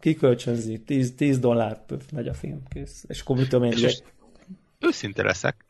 [0.00, 3.04] kikölcsönzi, 10, 10 dollár pöf, megy a film, kész.
[3.08, 4.00] És akkor mit tudom én, és
[4.78, 5.64] őszinte leszek,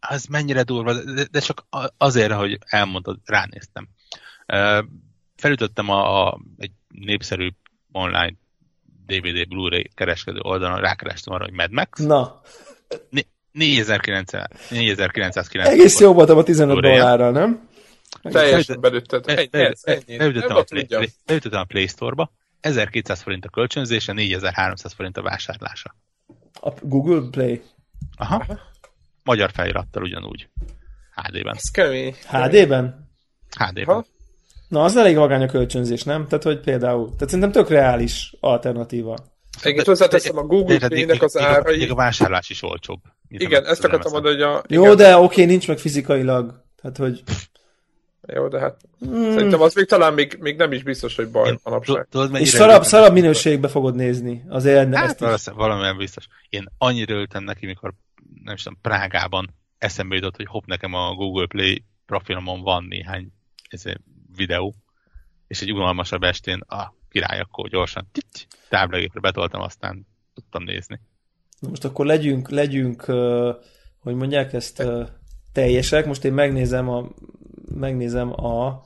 [0.00, 1.66] az mennyire durva, de, de csak
[1.96, 3.88] azért, hogy elmondod, ránéztem
[5.36, 7.48] felütöttem a, a, egy népszerű
[7.92, 8.34] online
[9.06, 12.00] DVD Blu-ray kereskedő oldalon, rákerestem arra, hogy Mad Max.
[12.00, 12.40] Na.
[13.52, 14.48] 4990.
[15.66, 17.68] Egész jó voltam a 15 dollárral, nem?
[18.22, 19.24] Teljesen belütted.
[21.26, 25.94] Beütöttem a Play Store-ba, 1200 forint a kölcsönzése, 4300 forint a vásárlása.
[26.60, 27.62] A Google Play?
[28.16, 28.44] Aha.
[29.24, 30.48] Magyar felirattal ugyanúgy.
[31.14, 31.54] HD-ben.
[31.54, 32.14] Ez kemény.
[32.26, 33.10] HD-ben?
[33.58, 34.04] HD-ben.
[34.68, 36.26] Na, az elég vagány a kölcsönzés, nem?
[36.26, 39.16] Tehát, hogy például, tehát szerintem tök reális alternatíva.
[39.62, 41.78] Igen, hozzáteszem a Google Play-nek az árai.
[41.78, 43.00] Még a vásárlás is olcsóbb.
[43.28, 44.62] Igen, ezt akartam mondani, hogy a...
[44.68, 46.62] Jó, de oké, nincs meg fizikailag.
[46.82, 47.22] Tehát, hogy...
[48.34, 49.32] Jó, de hát hmm.
[49.32, 52.06] szerintem az még talán még, még nem is biztos, hogy baj manapság.
[52.32, 54.44] És szarabb, szarabb minőségbe fogod nézni.
[54.48, 55.54] Azért hát, ezt is.
[55.54, 56.26] valamilyen biztos.
[56.48, 57.92] Én annyira ültem neki, mikor
[58.44, 63.32] nem is tudom, Prágában eszembe jutott, hogy hopp, nekem a Google Play profilomon van néhány
[63.68, 64.00] ezért
[64.36, 64.74] videó,
[65.46, 68.10] és egy unalmasabb estén a király akkor gyorsan
[68.68, 71.00] táblagépre betoltam, aztán tudtam nézni.
[71.60, 73.04] Na most akkor legyünk, legyünk
[73.98, 74.82] hogy mondják ezt,
[75.52, 76.06] teljesek.
[76.06, 77.08] Most én megnézem a
[77.74, 78.82] megnézem a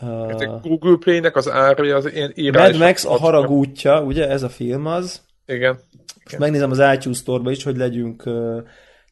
[0.00, 2.70] Uh, a Google Play-nek az ára az ilyen írás.
[2.70, 5.22] Mad Max a harag útja, ugye ez a film az.
[5.46, 5.72] Igen.
[5.72, 6.40] Most Igen.
[6.40, 8.62] megnézem az iTunes Store-ba is, hogy legyünk uh,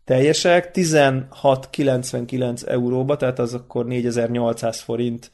[0.04, 0.70] teljesek.
[0.74, 5.30] 16,99 euróba, tehát az akkor 4800 forint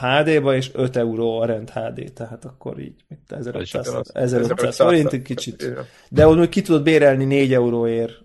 [0.00, 2.94] HD-ba, és 5 euró a rend HD, tehát akkor így
[3.28, 5.72] 1500, 1500 forint, kicsit.
[6.08, 8.22] De ott ki tudod bérelni 4 euróért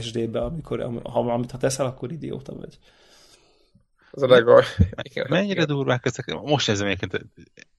[0.00, 2.78] SD-be, amikor, ha, amit ha teszel, akkor idióta vagy.
[4.10, 4.62] Az a legal.
[5.28, 6.40] Mennyire durvák ezek?
[6.42, 7.26] Most nézem egyébként,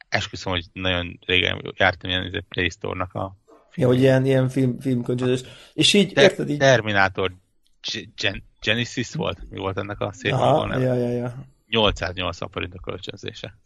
[0.09, 3.35] esküszöm, hogy nagyon régen jártam ilyen izé Play Store-nak a
[3.75, 5.41] Ja, hogy ilyen, ilyen film, filmkönyvözés.
[5.73, 6.57] És így, Ter- érted így?
[6.57, 7.31] Terminator
[8.15, 9.37] Gen- Genesis volt?
[9.49, 11.45] Mi volt ennek a szép Aha, ja, ja, ja.
[11.73, 13.57] 880 forint a kölcsönzése.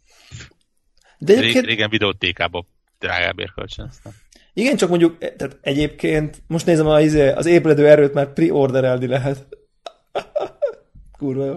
[1.18, 1.64] De egyébként...
[1.64, 2.66] Régen videótékából
[2.98, 4.12] drágábbért kölcsönöztem.
[4.52, 9.46] Igen, csak mondjuk, tehát egyébként, most nézem az, izé, az ébredő erőt már pre-orderelni lehet.
[11.18, 11.56] Kurva jó.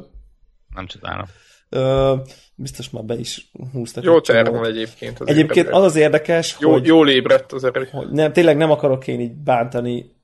[0.75, 1.25] Nem csodálom.
[1.69, 2.15] Ö,
[2.55, 4.03] biztos már be is húztak.
[4.03, 5.19] Jó termel egyébként.
[5.19, 5.77] Az egyébként ébredő.
[5.77, 6.85] az az érdekes, jó, hogy...
[6.85, 7.87] Jól ébredt az erő.
[7.91, 10.15] Hogy nem, tényleg nem akarok én így bántani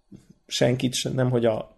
[0.47, 1.75] senkit, sem, nem hogy a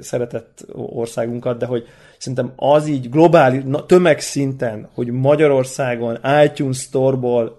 [0.00, 7.56] szeretett országunkat, de hogy szerintem az így globális, tömegszinten, hogy Magyarországon iTunes Store-ból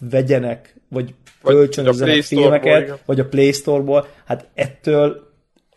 [0.00, 5.26] vegyenek, vagy kölcsönözzenek filmeket, vagy a Play Store-ból, hát ettől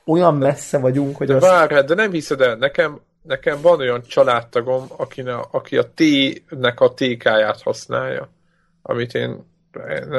[0.05, 1.41] olyan messze vagyunk, hogy de az...
[1.41, 6.79] Várj, hát, de nem hiszed el, nekem, nekem van olyan családtagom, aki, aki a T-nek
[6.79, 8.29] a TK-ját használja,
[8.81, 9.49] amit én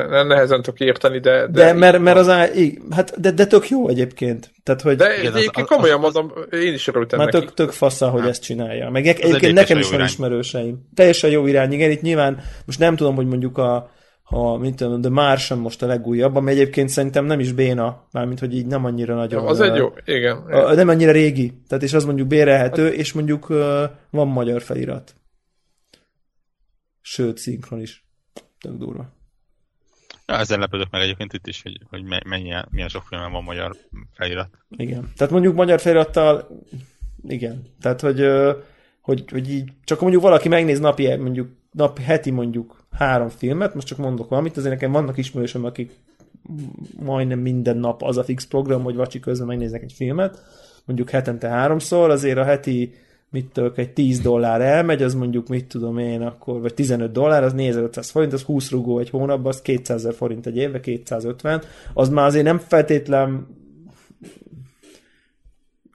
[0.08, 1.40] nem nehezen tudok érteni, de...
[1.40, 2.46] De, de mert, mert az á,
[2.90, 4.50] hát, de, de tök jó egyébként.
[4.62, 7.70] Tehát, hogy de igen, egyébként az, komolyan az, mondom, én is örültem Már tök, tök
[7.70, 8.30] fassa, hogy hát.
[8.30, 8.90] ezt csinálja.
[8.90, 10.06] Meg egyébként nekem is van irány.
[10.06, 10.88] ismerőseim.
[10.94, 13.90] Teljesen jó irány, igen, itt nyilván most nem tudom, hogy mondjuk a,
[14.22, 18.40] a mint tudom, The Martian most a legújabb, ami egyébként szerintem nem is béna, mármint,
[18.40, 19.42] hogy így nem annyira nagyon...
[19.42, 20.36] Ja, az egy jó, igen.
[20.36, 24.62] A, nem annyira régi, tehát és az mondjuk bérelhető, hát, és mondjuk uh, van magyar
[24.62, 25.14] felirat.
[27.00, 28.06] Sőt, szinkron is.
[28.60, 29.20] Tök durva.
[30.32, 33.76] Ja, ezzel lepődök meg egyébként itt is, hogy, hogy mennyi, milyen sok filmen van magyar
[34.12, 34.48] felirat.
[34.70, 35.12] Igen.
[35.16, 36.48] Tehát mondjuk magyar felirattal,
[37.28, 37.62] igen.
[37.80, 38.26] Tehát, hogy,
[39.00, 43.86] hogy, hogy így, csak mondjuk valaki megnéz napi, mondjuk nap, heti mondjuk három filmet, most
[43.86, 45.92] csak mondok valamit, azért nekem vannak ismerősöm, akik
[46.98, 50.42] majdnem minden nap az a fix program, hogy vacsi közben megnéznek egy filmet,
[50.84, 52.94] mondjuk hetente háromszor, azért a heti
[53.32, 57.42] mit tudok, egy 10 dollár elmegy, az mondjuk mit tudom én akkor, vagy 15 dollár,
[57.42, 61.62] az 4500 forint, az 20 rugó egy hónapban, az 200 forint egy évbe, 250,
[61.94, 63.60] az már azért nem feltétlen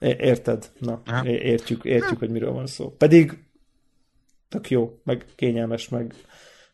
[0.00, 0.70] Érted?
[0.78, 2.90] Na, értjük, értjük, hogy miről van szó.
[2.90, 3.38] Pedig
[4.48, 6.14] tök jó, meg kényelmes, meg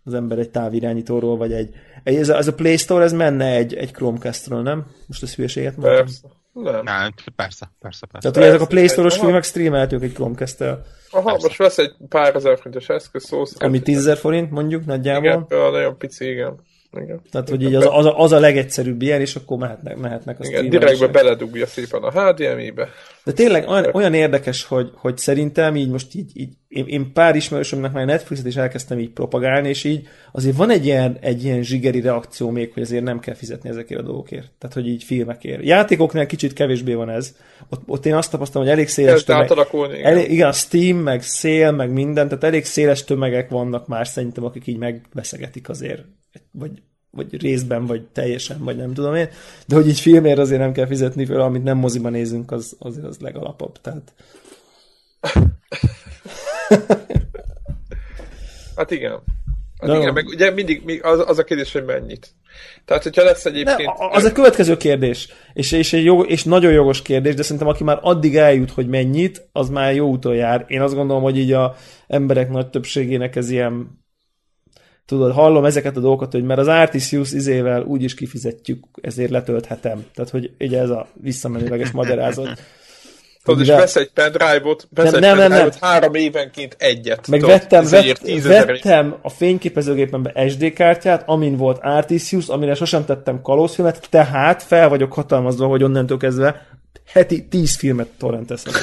[0.04, 1.74] az ember egy távirányítóról, vagy egy...
[2.02, 4.86] Ez a, ez a Play Store, ez menne egy, egy Chromecast-ről, nem?
[5.06, 6.04] Most ez hülyeséget mondtam?
[6.04, 6.28] Persze.
[6.54, 6.84] Nem.
[6.84, 8.30] Nem, persze, persze, persze.
[8.30, 10.84] Tehát, hogy ezek a Play Store-os filmek streamelhetők egy Chromecast-tel.
[11.10, 11.46] Aha, persze.
[11.46, 15.46] most vesz egy pár ezer forintos eszköz, szó Ami 10 forint, mondjuk, nagyjából.
[15.50, 16.60] Igen, nagyon pici, igen.
[17.02, 17.20] Igen.
[17.30, 20.44] Tehát, hogy így az, az, a, az a legegyszerűbb ilyen, és akkor mehetnek, mehetnek a
[20.44, 22.88] Igen, direktbe beledugja szépen a HDMI-be.
[23.24, 27.36] De tényleg olyan, olyan érdekes, hogy, hogy szerintem így most így, így én, én pár
[27.36, 31.62] ismerősömnek már Netflixet is elkezdtem így propagálni, és így azért van egy ilyen, egy ilyen
[31.62, 34.50] zsigeri reakció még, hogy azért nem kell fizetni ezekért a dolgokért.
[34.58, 35.64] Tehát, hogy így filmekért.
[35.64, 37.36] Játékoknál kicsit kevésbé van ez.
[37.68, 40.04] Ott, ott én azt tapasztalom, hogy elég széles tömeg, igen.
[40.04, 44.66] Elég, igen, Steam, meg szél, meg minden, tehát elég széles tömegek vannak már szerintem, akik
[44.66, 46.04] így megveszegetik azért,
[46.50, 46.82] vagy
[47.14, 49.28] vagy részben, vagy teljesen, vagy nem tudom én,
[49.66, 53.06] de hogy így filmért azért nem kell fizetni fel, amit nem moziban nézünk, az azért
[53.06, 54.12] az legalapabb, tehát...
[58.76, 59.22] hát igen.
[59.80, 60.00] Hát no.
[60.00, 62.34] igen, meg ugye mindig az, az a kérdés, hogy mennyit.
[62.84, 63.98] Tehát, hogyha lesz egyébként...
[63.98, 67.68] Ne, az a következő kérdés, és, és, egy jó, és nagyon jogos kérdés, de szerintem
[67.68, 70.64] aki már addig eljut, hogy mennyit, az már jó úton jár.
[70.68, 71.76] Én azt gondolom, hogy így a
[72.06, 74.03] emberek nagy többségének ez ilyen
[75.06, 80.04] tudod, hallom ezeket a dolgokat, hogy mert az Artisius izével úgyis kifizetjük, ezért letölthetem.
[80.14, 82.48] Tehát, hogy ugye ez a visszamenőleges magyarázat.
[83.44, 85.68] Tudod, és vesz egy pendrive-ot, vesz nem, egy nem, nem, nem.
[85.80, 87.28] három évenként egyet.
[87.28, 93.42] Meg tudod, vettem, vett, vettem a fényképezőgépembe SD kártyát, amin volt Artisius, amire sosem tettem
[93.42, 96.66] kalózfilmet, tehát fel vagyok hatalmazva, hogy onnantól kezdve
[97.12, 98.72] heti tíz filmet torrenteszem.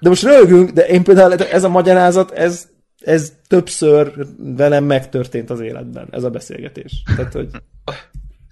[0.00, 2.68] de most rögünk, de én például ez a magyarázat, ez
[3.04, 7.02] ez többször velem megtörtént az életben, ez a beszélgetés.
[7.16, 7.50] Tehát, hogy...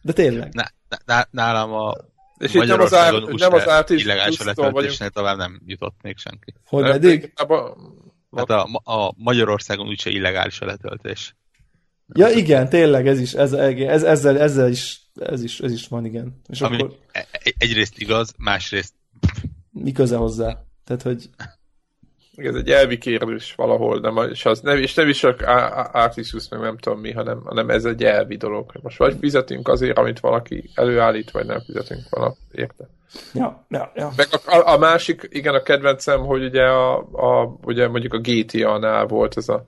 [0.02, 0.52] De tényleg.
[0.52, 0.64] Na,
[1.06, 1.94] na, nálam a
[2.38, 6.18] és itt nem az, ár, nem az árt is illegális letöltésnél tovább nem jutott még
[6.18, 6.54] senki.
[6.66, 7.32] Hogy eddig?
[8.36, 11.36] Hát a, a Magyarországon úgyse illegális a letöltés.
[12.14, 16.04] Ja igen, tényleg, ez is, ez, ez, ezzel, ezzel is, ez is, ez is van,
[16.04, 16.40] igen.
[16.48, 16.98] És Ami akkor...
[17.12, 18.94] E- e- egyrészt igaz, másrészt...
[19.70, 20.64] Mi köze hozzá?
[20.84, 21.30] Tehát, hogy
[22.36, 25.40] ez egy elvi kérdés valahol, nem, és, az nem, és nem is csak
[25.92, 28.72] Artisius, meg nem tudom mi, hanem, hanem ez egy elvi dolog.
[28.82, 32.88] Most vagy fizetünk azért, amit valaki előállít, vagy nem fizetünk valami, érte?
[33.34, 34.12] Ja, ja, ja.
[34.16, 39.06] Meg a, a, másik, igen, a kedvencem, hogy ugye, a, a, ugye mondjuk a GTA-nál
[39.06, 39.66] volt ez a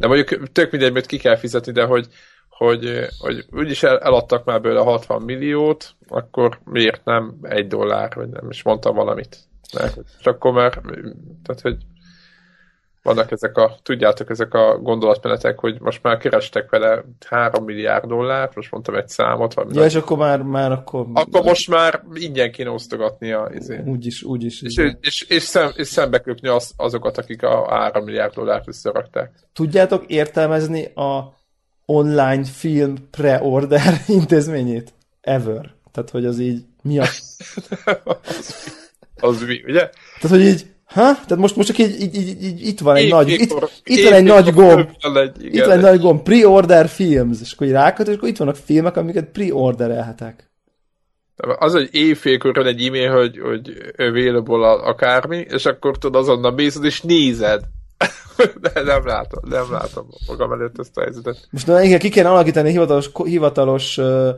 [0.00, 2.06] de mondjuk tök mindegy, mert ki kell fizetni, de hogy,
[2.48, 8.28] hogy, hogy úgyis el, eladtak már belőle 60 milliót, akkor miért nem egy dollár, vagy
[8.28, 9.38] nem, és mondtam valamit.
[10.18, 10.70] És akkor már,
[11.42, 11.76] tehát hogy
[13.02, 18.54] vannak ezek a, tudjátok, ezek a gondolatmenetek, hogy most már kerestek vele 3 milliárd dollárt,
[18.54, 19.54] most mondtam egy számot.
[19.54, 21.06] Vagy ja, és akkor már, már akkor...
[21.12, 23.50] Akkor most már ingyen kéne osztogatnia.
[23.54, 23.82] Izé.
[23.84, 24.62] Úgyis, úgyis.
[24.62, 28.68] És, és, és, és, szem, és szembe köpni az, azokat, akik a 3 milliárd dollárt
[28.68, 29.32] összerakták.
[29.52, 31.38] Tudjátok értelmezni a
[31.84, 34.92] online film pre-order intézményét?
[35.20, 35.74] Ever.
[35.92, 37.04] Tehát, hogy az így mi a...
[39.20, 39.90] az mi, ugye?
[40.20, 41.12] Tehát, hogy így Ha?
[41.12, 44.04] Tehát most, most csak így, így, így, így itt van egy Épp, nagy, itt, itt
[44.04, 47.72] van egy nagy gomb, egy, itt van egy nagy gomb, pre-order films, és akkor így
[47.72, 50.50] rákat, és akkor itt vannak filmek, amiket pre-orderelhetek.
[51.36, 56.78] Az, hogy éjfélkor van egy e-mail, hogy, hogy available akármi, és akkor tudod azonnal mész,
[56.82, 57.62] és nézed.
[58.60, 61.48] De nem látom, nem látom magam előtt ezt a helyzetet.
[61.50, 64.28] Most na, igen, ki kéne alakítani hivatalos, hivatalos uh,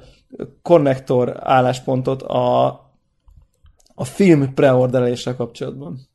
[0.62, 2.66] konnektor álláspontot a,
[3.94, 6.10] a film preordereléssel kapcsolatban.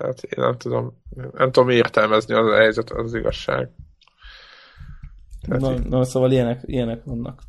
[0.00, 1.02] Hát én nem tudom,
[1.32, 3.70] nem tudom értelmezni az a helyzet, az igazság.
[5.46, 7.42] na, na, szóval ilyenek, ilyenek vannak.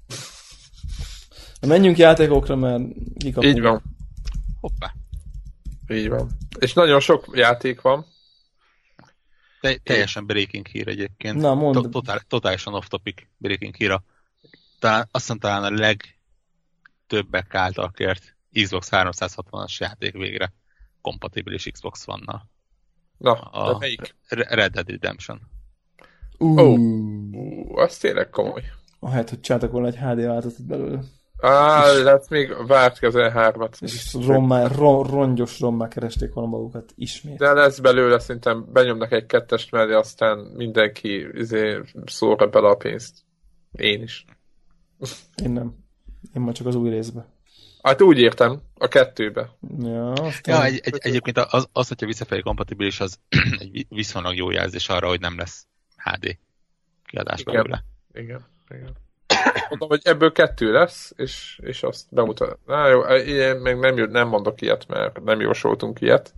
[1.68, 2.84] Menjünk játékokra, mert
[3.18, 3.56] kikapunk.
[3.56, 3.82] Így van.
[4.60, 4.94] Hoppá.
[5.88, 6.30] Így van.
[6.60, 8.06] És nagyon sok játék van.
[9.62, 11.40] Te, teljesen breaking hír egyébként.
[11.40, 11.90] Na, mondd.
[11.92, 14.04] Totál, totálisan off-topic breaking híra.
[14.80, 20.54] Talán, azt mondta, talán a legtöbbek által kért Xbox 360-as játék végre
[21.08, 22.50] kompatibilis Xbox One-nal.
[23.18, 24.16] Na, a de melyik?
[24.28, 25.40] Red Dead Redemption.
[26.38, 28.64] Uh, Ú, az tényleg komoly.
[29.00, 31.00] Ahelyett, hogy csináltak volna egy HD változatot belőle.
[31.40, 33.82] Á, lesz még várt az E3-at.
[33.82, 37.38] És rommá, ro, rongyos rommá keresték volna magukat ismét.
[37.38, 43.18] De lesz belőle, szerintem benyomnak egy kettest mellé, aztán mindenki izé, szóra bele a pénzt.
[43.72, 44.26] Én is.
[45.44, 45.76] Én nem.
[46.36, 47.26] Én már csak az új részbe.
[47.82, 49.50] Hát úgy értem, a kettőbe.
[49.80, 50.56] Ja, aztán...
[50.56, 53.20] Ja, egy, egy, egyébként az, az, hogyha visszafelé kompatibilis, az
[53.60, 56.38] egy viszonylag jó jelzés arra, hogy nem lesz HD
[57.06, 57.54] kiadás Igen.
[57.54, 57.84] belőle.
[58.14, 58.96] Igen, igen.
[59.70, 62.60] Mondom, hogy ebből kettő lesz, és, és azt bemutat.
[62.66, 66.34] Na jó, én még nem, nem mondok ilyet, mert nem jósoltunk ilyet,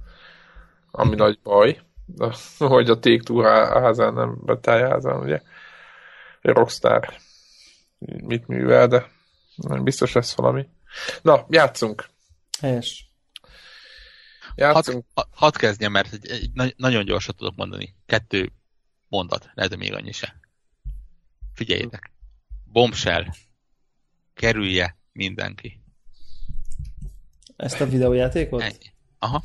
[0.92, 1.80] ami nagy baj,
[2.58, 5.42] hogy a Take-Two há- házán nem Bethesda házán, ugye.
[6.42, 7.14] Rockstar
[8.00, 9.10] mit művel, de
[9.56, 10.68] nem biztos lesz valami.
[11.22, 12.06] Na, játszunk.
[12.60, 13.12] Helyes.
[14.56, 15.06] Játszunk.
[15.14, 17.96] Hadd had kezdjem, mert egy, egy, nagy- nagyon gyorsan tudok mondani.
[18.06, 18.52] Kettő
[19.08, 20.40] mondat, lehet, hogy még annyi se.
[21.54, 22.12] Figyeljétek.
[22.66, 23.26] Bombshell.
[24.34, 25.82] Kerülje mindenki.
[27.56, 28.62] Ezt a videójátékot?
[28.62, 28.94] Ennyi.
[29.20, 29.44] Aha,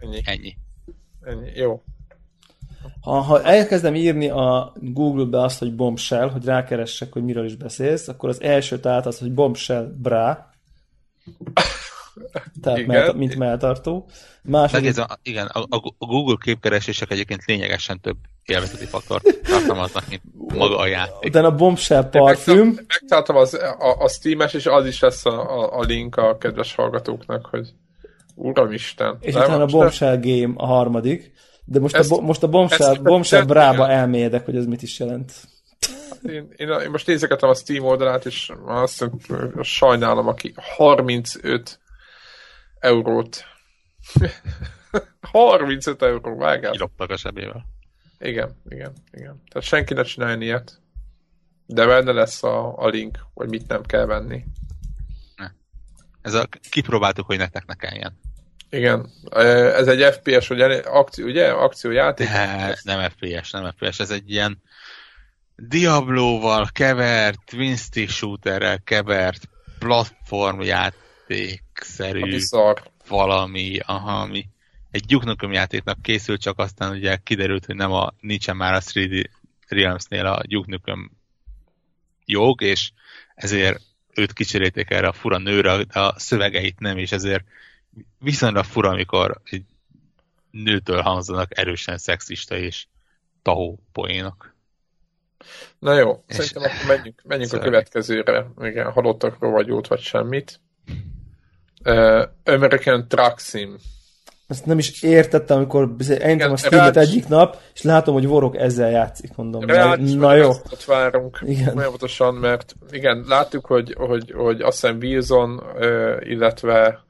[0.00, 0.56] Ennyi, ennyi.
[1.20, 1.50] ennyi.
[1.54, 1.82] Jó.
[3.00, 8.08] Ha, ha elkezdem írni a Google-be azt, hogy bombshell, hogy rákeressek, hogy miről is beszélsz,
[8.08, 10.50] akkor az első tehát az, hogy bombshell bra,
[12.62, 12.90] tehát Igen.
[12.90, 14.08] mell, mint melltartó.
[14.42, 15.60] Második, Megérzem, igen, a,
[15.98, 21.24] a Google képkeresések egyébként lényegesen több élvezeti faktort tartalmaznak, mint maga a játék.
[21.30, 25.78] utána a bombshell parfüm, Megtaláltam az, a, a Steam-es, és az is lesz a, a,
[25.78, 27.68] a link a kedves hallgatóknak, hogy
[28.34, 29.16] Uramisten.
[29.20, 31.32] és utána a bombshell game a harmadik.
[31.64, 34.66] De most, Ezt- a, bo- most a bombshell, ezt- bombshell ezt- brába elmélyedek, hogy ez
[34.66, 35.32] mit is jelent.
[36.22, 39.10] Én, én, én most nézegetem a Steam oldalát, és azt
[39.62, 41.78] sajnálom, aki 35
[42.80, 43.44] eurót
[45.20, 46.72] 35 euró, vágás.
[46.72, 47.66] Kiloptak a sebével.
[48.18, 49.42] Igen, igen, igen.
[49.48, 50.80] Tehát senki ne csináljon ilyet.
[51.66, 54.44] De benne lesz a, a link, hogy mit nem kell venni.
[56.22, 58.18] Ez a, kipróbáltuk, hogy nektek ne kelljen.
[58.70, 59.10] Igen.
[59.30, 61.50] Ez egy FPS, ugye, akció, ugye?
[61.50, 62.28] Akciójáték?
[62.28, 64.62] De, nem FPS, nem FPS, ez egy ilyen
[65.56, 69.48] Diablo-val kevert, twin stick shooterrel kevert,
[72.22, 72.82] Ami szar.
[73.08, 74.48] valami, aha, ami
[74.90, 79.24] egy Nukem játéknak készült, csak aztán ugye kiderült, hogy nem a, nincsen már a 3D
[79.68, 81.10] Realms-nél a Nukem
[82.24, 82.90] jog, és
[83.34, 83.80] ezért
[84.14, 87.44] őt kicserélték erre a fura nőre, de a szövegeit nem, és ezért
[88.18, 89.64] viszonylag fura, amikor egy
[90.50, 92.86] nőtől hangzanak erősen szexista és
[93.42, 94.54] tahó poénok.
[95.78, 98.46] Na jó, És- szerintem akkor menjünk, menjünk a következőre.
[98.60, 100.60] Igen, halottakról vagy jót, vagy semmit.
[101.90, 103.76] Uh, American Truck Sim.
[104.48, 108.56] Ezt nem is értettem, amikor elindítom a Steam-et rács- egyik nap, és látom, hogy Vorok
[108.56, 109.64] ezzel játszik, mondom.
[109.64, 110.48] Na, Rács, na jó.
[110.48, 111.72] Ott várunk Igen.
[111.74, 115.62] folyamatosan, mert igen, láttuk, hogy, hogy, hogy azt hiszem Wilson,
[116.20, 117.04] illetve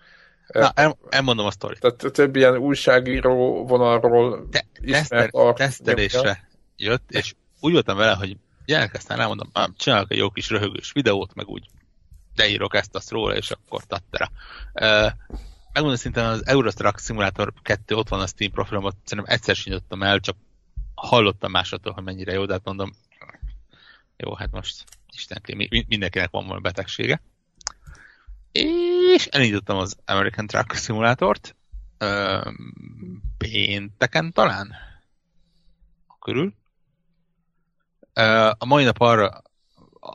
[0.52, 1.80] Na, el, elmondom a sztorit.
[1.80, 5.52] tehát több ilyen újságíró vonalról Te, ismert nyomja.
[5.52, 8.36] tesztelésre jött, és úgy voltam vele, hogy
[8.66, 11.66] gyerek, aztán elmondom, "Ám, csinálok egy jó kis röhögős videót, meg úgy
[12.38, 14.30] leírok ezt azt róla, és akkor tattera.
[14.74, 15.12] Uh,
[15.72, 20.02] megmondom szintén az Eurostruck Simulator 2 ott van a Steam profilomon, szerintem egyszer sem nyitottam
[20.02, 20.36] el, csak
[20.94, 22.92] hallottam másoktól, hogy mennyire jó, de hát mondom,
[24.16, 27.22] jó, hát most istenkém, mi- mindenkinek van valami betegsége.
[28.52, 31.56] És elindítottam az American Truck Simulátort,
[31.98, 34.74] öm, pénteken talán,
[36.20, 36.54] körül.
[38.12, 39.42] Ö, A mai nap arra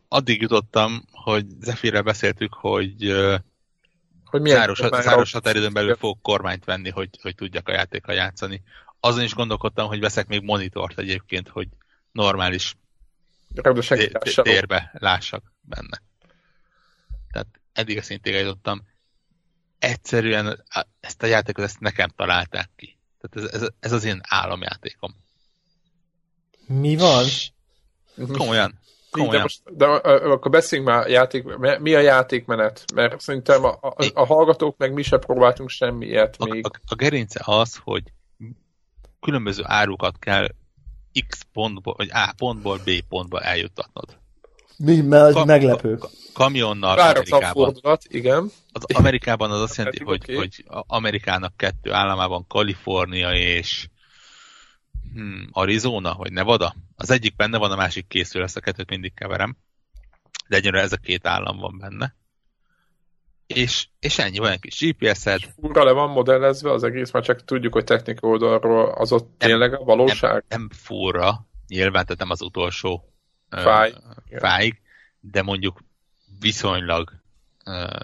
[0.08, 3.16] addig jutottam, hogy Zephyr-rel beszéltük, hogy
[4.26, 8.64] Hogy milyen záros, záros határidőn belül fogok kormányt venni, hogy, hogy tudjak a játékkal játszani.
[9.00, 11.68] Azon is gondolkodtam, hogy veszek még monitort egyébként, hogy
[12.12, 12.76] normális
[14.42, 16.02] térbe lássak benne.
[17.32, 18.88] Tehát eddig a szintig eljutottam.
[19.80, 20.64] Egyszerűen
[21.00, 22.98] ezt a játékot ezt nekem találták ki.
[23.22, 25.16] Tehát ez, ez, ez az én álomjátékom.
[26.66, 27.26] Mi van?
[28.28, 28.80] Komolyan.
[29.14, 29.42] De, Komolyan.
[29.42, 31.44] most, de akkor beszéljünk már játék,
[31.80, 32.84] mi a játékmenet?
[32.94, 36.66] Mert szerintem a, a, a hallgatók meg mi se próbáltunk semmi ilyet A, még.
[36.66, 38.04] a, a gerince az, hogy
[39.22, 40.48] különböző árukat kell
[41.28, 44.18] X pontból, vagy A pontból B pontba eljuttatnod.
[44.78, 45.96] Mi, mert Ka- meglepő.
[45.96, 47.64] ka- Kamionnal Váratlan Amerikában.
[47.64, 48.52] fordulat, igen.
[48.72, 50.36] Az Amerikában az azt jelenti, hogy, oké.
[50.36, 53.88] hogy Amerikának kettő államában Kalifornia és
[55.14, 56.76] hmm, Arizona, vagy Nevada.
[56.96, 59.58] Az egyik benne van, a másik készül, ezt a kettőt mindig keverem.
[60.48, 62.16] De egyre ez a két állam van benne.
[63.48, 67.44] És, és ennyi, van egy kis GPS-ed, Furra le van modellezve az egész, már csak
[67.44, 70.32] tudjuk, hogy technika oldalról az ott tényleg a valóság.
[70.32, 73.14] nem, nem furra, nyilván, tehát nem az utolsó
[73.50, 73.94] Fáj.
[74.32, 74.82] fáig,
[75.20, 75.80] de mondjuk
[76.40, 77.14] viszonylag
[77.66, 78.00] uh,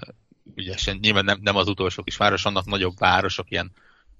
[0.56, 3.72] ügyesen, nyilván nem, nem az utolsó kis város, annak nagyobb városok, ilyen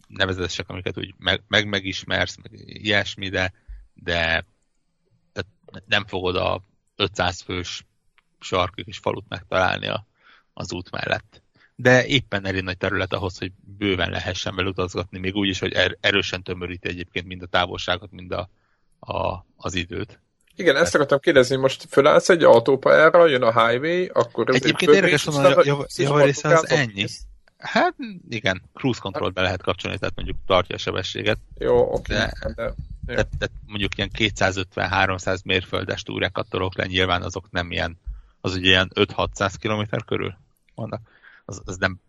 [0.10, 3.54] nevezetesek, amiket úgy meg, meg megismersz, meg ilyesmi, de,
[3.94, 4.46] de
[5.34, 6.64] tehát nem fogod a
[6.96, 7.86] 500 fős
[8.40, 10.06] sarkig és falut megtalálni a,
[10.54, 11.42] az út mellett.
[11.76, 15.74] De éppen elég nagy terület ahhoz, hogy bőven lehessen vele utazgatni, még úgy is, hogy
[15.74, 18.50] er, erősen tömöríti egyébként mind a távolságot, mind a,
[19.00, 20.20] a, az időt.
[20.56, 24.50] Igen, ezt akartam kérdezni, most fölállsz egy autópályára, jön a highway, akkor...
[24.50, 27.06] Egyébként érdekes mondani, hogy a javarésze az ennyi.
[27.60, 27.96] Hát
[28.30, 31.38] igen, cruise control be lehet kapcsolni, tehát mondjuk tartja a sebességet.
[31.58, 32.14] Jó, oké.
[32.14, 32.74] De, de,
[33.06, 37.98] tehát, tehát mondjuk ilyen 250-300 mérföldes túrákat torok le, nyilván azok nem ilyen,
[38.42, 40.38] az ugye ilyen 5-600 km körül
[40.76, 41.02] vannak.
[41.46, 42.00] Az, az nem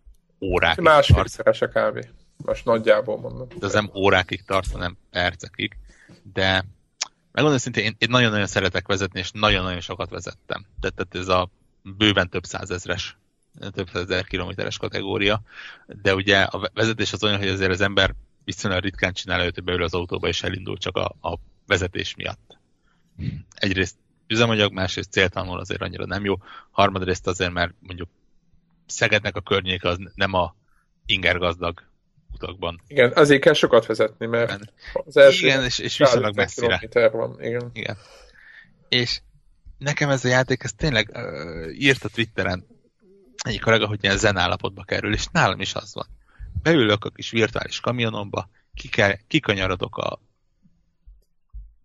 [0.40, 2.10] órákig Másfélszeres a kávé.
[2.36, 3.48] Most nagyjából mondom.
[3.58, 5.76] De az nem órákig tart, hanem percekig.
[6.32, 6.64] De
[7.32, 10.66] megmondom szintén, én, én nagyon-nagyon szeretek vezetni, és nagyon-nagyon sokat vezettem.
[10.80, 11.48] Tehát, tehát ez a
[11.82, 13.16] bőven több százezres,
[13.72, 15.42] több százezer kilométeres kategória,
[15.86, 18.14] de ugye a vezetés az olyan, hogy azért az ember
[18.44, 22.58] viszonylag ritkán csinálja, hogy beül az autóba és elindul csak a, a vezetés miatt.
[23.54, 23.96] Egyrészt
[24.26, 26.34] üzemanyag, másrészt céltalanul azért annyira nem jó,
[26.70, 28.08] harmadrészt azért, mert mondjuk
[28.86, 30.54] Szegednek a környéke az nem a
[31.06, 31.82] ingergazdag
[32.32, 32.80] utakban.
[32.86, 36.80] Igen, azért kell sokat vezetni, mert az első igen, és, és viszonylag messzire.
[37.12, 37.70] Van, igen.
[37.72, 37.96] igen.
[38.88, 39.20] És
[39.78, 42.66] nekem ez a játék, ez tényleg uh, írt a Twitteren
[43.40, 46.06] egyik kollega, hogy ilyen zen állapotba kerül, és nálam is az van.
[46.62, 48.48] Beülök a kis virtuális kamionomba,
[49.26, 50.20] kikanyarodok a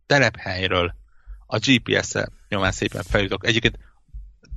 [0.06, 0.96] telephelyről,
[1.46, 3.46] a GPS-e nyomán szépen feljutok.
[3.46, 3.80] Egyébként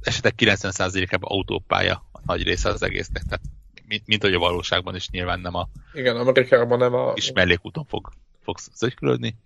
[0.01, 3.45] esetek 90%-ában autópálya a nagy része az egésznek, tehát
[3.87, 7.13] mint, mint hogy a valóságban is nyilván nem a Igen, Amerikában nem a...
[7.13, 8.13] kis mellékúton fog,
[8.43, 9.37] fogsz zögykülődni,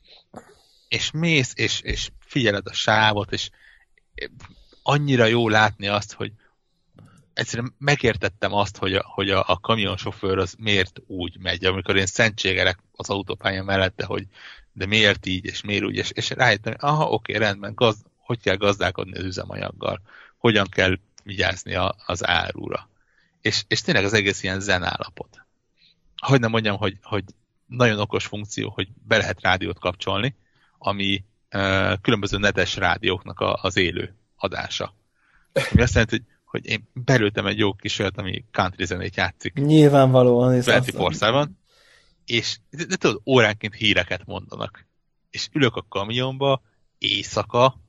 [0.89, 3.51] és mész, és, és figyeled a sávot, és
[4.83, 6.33] annyira jó látni azt, hogy
[7.34, 12.06] egyszerűen megértettem azt, hogy a, hogy a, a kamionsofőr az miért úgy megy, amikor én
[12.06, 14.26] szentségelek az autópálya mellette, hogy
[14.72, 18.56] de miért így, és miért úgy, és, és rájöttem, aha, oké, rendben, gaz, hogy kell
[18.56, 20.00] gazdálkodni az üzemanyaggal,
[20.36, 22.88] hogyan kell vigyázni a, az árura.
[23.40, 25.46] És, és tényleg az egész ilyen zen állapot.
[26.16, 27.24] Hogy nem mondjam, hogy, hogy
[27.66, 30.36] nagyon okos funkció, hogy be lehet rádiót kapcsolni,
[30.78, 31.24] ami
[32.00, 34.94] különböző netes rádióknak a, az élő adása.
[35.52, 39.55] Ami azt jelenti, hogy, hogy én belültem egy jó kis olyat, ami country zenét játszik.
[39.55, 40.55] Nyilvánvalóan.
[40.62, 41.49] 24
[42.24, 44.87] és de, de tudod, óránként híreket mondanak.
[45.31, 46.62] És ülök a kamionba,
[46.99, 47.81] éjszaka,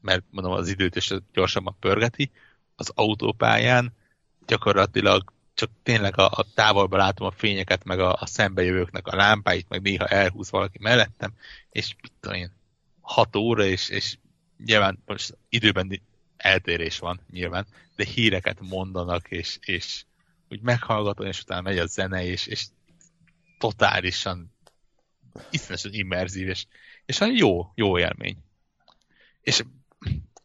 [0.00, 2.30] mert mondom, az időt is gyorsabban pörgeti,
[2.76, 3.92] az autópályán
[4.46, 9.68] gyakorlatilag csak tényleg a, a távolban látom a fényeket, meg a, a szembejövőknek a lámpáit,
[9.68, 11.32] meg néha elhúz valaki mellettem,
[11.70, 12.52] és mit tudom én,
[13.00, 14.16] hat óra, és, és
[14.64, 16.00] nyilván most időben
[16.44, 17.66] eltérés van nyilván,
[17.96, 20.04] de híreket mondanak, és, és
[20.48, 22.64] úgy meghallgatom, és utána megy a zene, és, és
[23.58, 24.52] totálisan
[25.50, 26.66] iszonyatosan immerzív, és,
[27.06, 28.36] és jó, jó élmény.
[29.40, 29.64] És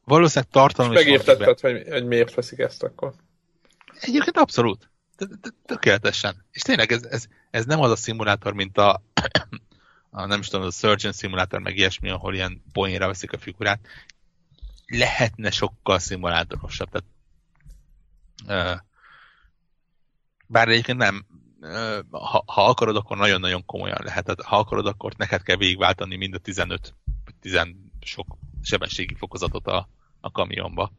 [0.04, 3.14] valószínűleg tartalom és megértetted, hogy, hogy miért veszik ezt akkor.
[4.00, 4.90] Egyébként abszolút.
[5.66, 6.46] Tökéletesen.
[6.52, 9.04] És tényleg ez, ez, ez nem az a szimulátor, mint a,
[10.10, 13.80] a nem is tudom, a Surgeon szimulátor, meg ilyesmi, ahol ilyen poénra veszik a figurát.
[14.90, 16.90] Lehetne sokkal szimulátorosabb.
[16.90, 17.08] Tehát,
[18.76, 18.80] uh,
[20.48, 21.26] bár egyébként nem,
[21.60, 24.24] uh, ha, ha akarod, akkor nagyon-nagyon komolyan lehet.
[24.24, 26.94] Tehát, ha akarod, akkor neked kell végigváltani mind a 15
[27.26, 27.60] vagy 10
[28.02, 29.90] sok sebességi fokozatot a,
[30.22, 30.92] a kamionba.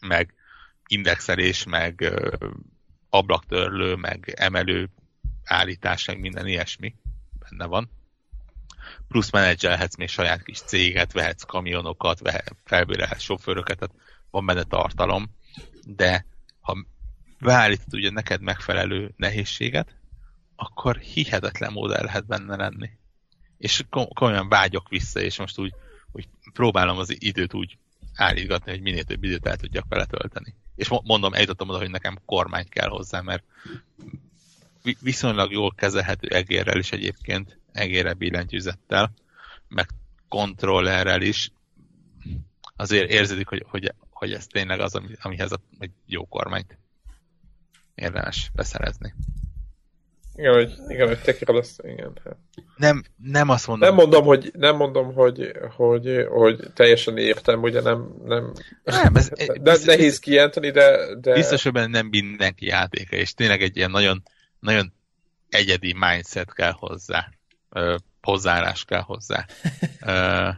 [0.00, 0.34] Meg
[0.86, 2.50] indexelés, meg uh,
[3.10, 4.90] ablaktörlő, meg emelő
[5.44, 6.94] állítás, meg minden ilyesmi
[7.38, 7.90] benne van.
[9.08, 13.94] Plusz menedzselhetsz még saját kis céget, vehetsz kamionokat, vehet, felbérelhetsz sofőröket, tehát
[14.30, 15.30] van benne tartalom,
[15.86, 16.26] de
[16.60, 16.76] ha
[17.40, 19.96] beállítod ugye neked megfelelő nehézséget,
[20.56, 22.90] akkor hihetetlen módon lehet benne lenni.
[23.58, 25.74] És komolyan vágyok vissza, és most úgy,
[26.12, 27.78] úgy próbálom az időt úgy
[28.14, 30.54] állítgatni, hogy minél több időt el tudjak vele tölteni.
[30.76, 33.44] És mondom, eljutottam oda, hogy nekem kormány kell hozzá, mert
[35.00, 39.12] viszonylag jól kezelhető egérrel is egyébként, egérre billentyűzettel,
[39.68, 39.86] meg
[40.28, 41.52] kontrollerrel is,
[42.76, 46.78] azért érződik, hogy, hogy, hogy ez tényleg az, amihez a, egy jó kormányt
[47.94, 49.14] érdemes beszerezni.
[50.36, 52.12] Igen, hogy, igen, hogy te azt, igen.
[52.24, 52.36] Hát.
[52.76, 53.88] Nem, nem azt mondom.
[53.88, 58.52] Nem mondom, hogy, nem mondom, hogy, hogy, hogy teljesen értem, ugye nem, nem,
[58.84, 61.34] nem ez, de, biztos, nehéz kijelenteni, de, de...
[61.34, 64.22] Biztos, hogy nem mindenki játéka, és tényleg egy ilyen nagyon,
[64.60, 64.92] nagyon
[65.48, 67.28] egyedi mindset kell hozzá.
[68.22, 69.46] Hozzáállás kell hozzá.
[70.00, 70.54] uh,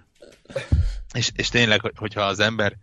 [1.13, 2.77] és, és tényleg, hogyha az ember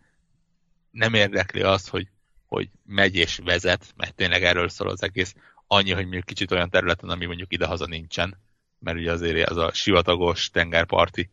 [0.91, 2.07] nem érdekli azt, hogy,
[2.45, 5.35] hogy megy és vezet, mert tényleg erről szól az egész,
[5.67, 8.37] annyi, hogy mondjuk kicsit olyan területen, ami mondjuk idehaza nincsen,
[8.79, 11.29] mert ugye azért az a sivatagos tengerparti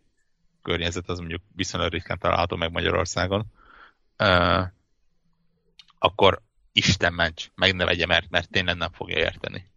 [0.62, 3.44] környezet az mondjuk viszonylag ritkán található meg Magyarországon,
[4.18, 4.66] uh,
[5.98, 9.70] akkor Isten ments, meg ne vegye, mert, mert tényleg nem fogja érteni.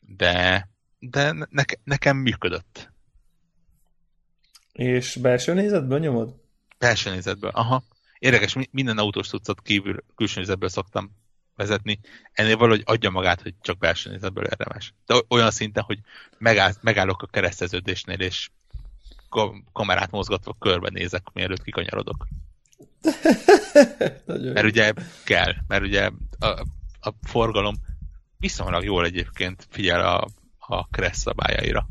[0.00, 0.68] De,
[1.10, 2.92] de ne, nekem működött.
[4.72, 6.34] És belső nézetből nyomod?
[6.78, 7.82] Belső nézetből, aha.
[8.18, 11.10] Érdekes, minden autós tucat kívül külső nézetből szoktam
[11.56, 12.00] vezetni.
[12.32, 14.94] Ennél valahogy adja magát, hogy csak belső nézetből érdemes.
[15.06, 15.98] De olyan szinten, hogy
[16.38, 18.50] megáll, megállok a kereszteződésnél, és
[19.72, 22.26] kamerát mozgatva körbenézek, mielőtt kikanyarodok.
[24.54, 24.92] mert ugye
[25.24, 26.46] kell, mert ugye a,
[27.00, 27.74] a forgalom
[28.38, 30.28] viszonylag jól egyébként figyel a,
[30.66, 31.88] a kereszt szabályaira.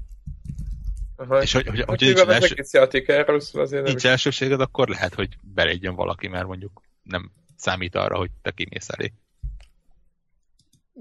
[1.16, 1.42] Aha.
[1.42, 5.14] És hogy, hogy, hogy, hogy nincs, első, játék erről szól azért nincs elsőséged, akkor lehet,
[5.14, 9.14] hogy belégyen valaki, mert mondjuk nem számít arra, hogy te kimész elé.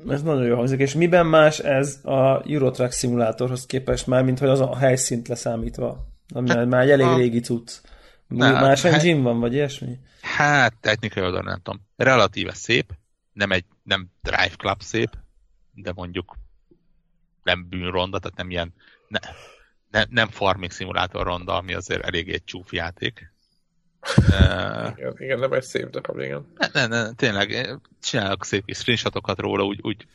[0.09, 0.81] Ez nagyon jó hangzik.
[0.81, 6.07] És miben más ez a Eurotrack szimulátorhoz képest már, mint hogy az a helyszínt leszámítva?
[6.35, 7.16] Ami hát, már egy elég a...
[7.16, 7.81] régi cucc.
[8.27, 9.99] Nem, más hát, engine van, vagy ilyesmi?
[10.20, 11.81] Hát, technikai oldalon nem tudom.
[11.97, 12.93] Relatíve szép,
[13.32, 15.11] nem egy nem Drive Club szép,
[15.74, 16.36] de mondjuk
[17.43, 18.74] nem bűnronda, tehát nem ilyen
[19.09, 19.19] ne,
[19.90, 23.31] ne, nem farming szimulátor ronda, ami azért elég egy csúf játék.
[24.16, 26.52] Uh, igen, igen, nem egy szép darab, igen.
[26.56, 30.06] Ne, ne, ne, tényleg, csinálok szép kis screenshotokat róla, úgy, úgy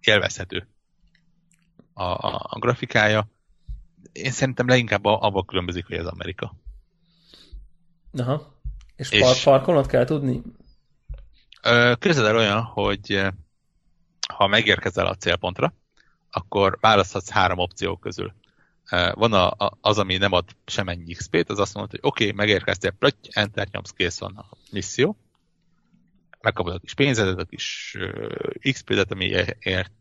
[0.00, 0.68] élvezhető
[1.92, 3.28] a, a, a grafikája.
[4.12, 6.54] Én szerintem leginkább abban különbözik, hogy ez Amerika.
[8.12, 8.60] Aha.
[8.96, 10.42] És, és par- parkolnod kell tudni?
[11.98, 13.26] Képzeld el olyan, hogy
[14.30, 15.74] ha megérkezel a célpontra,
[16.30, 18.34] akkor választhatsz három opció közül.
[19.12, 22.36] Van a, a, az, ami nem ad semennyi XP-t, az azt mondod, hogy oké, okay,
[22.36, 25.16] megérkeztél, plöty, enter nyomsz, kész van a misszió.
[26.40, 29.24] Megkapod a kis pénzedet, a kis uh, XP-et, ami
[29.58, 29.92] ért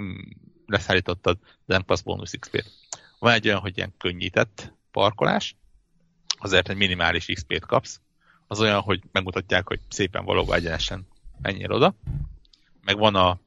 [0.00, 0.18] mm,
[0.66, 2.70] leszállítottad, de nem kapsz bónusz XP-t.
[3.18, 5.56] Van egy olyan, hogy ilyen könnyített parkolás,
[6.38, 8.00] azért egy minimális XP-t kapsz.
[8.46, 11.06] Az olyan, hogy megmutatják, hogy szépen valóban egyenesen
[11.42, 11.94] menjél oda.
[12.90, 13.40] Meg van a,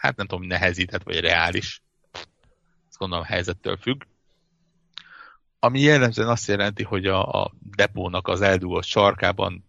[0.00, 1.82] hát nem tudom, nehezített vagy reális,
[2.88, 4.02] ezt gondolom helyzettől függ.
[5.58, 9.64] Ami jellemzően azt jelenti, hogy a, a depónak az eldugott sarkában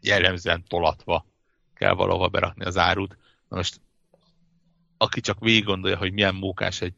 [0.00, 1.26] jellemzően tolatva
[1.74, 3.16] kell valahova berakni az árut.
[3.48, 3.80] Na most,
[4.96, 6.94] aki csak végig gondolja, hogy milyen mókás egy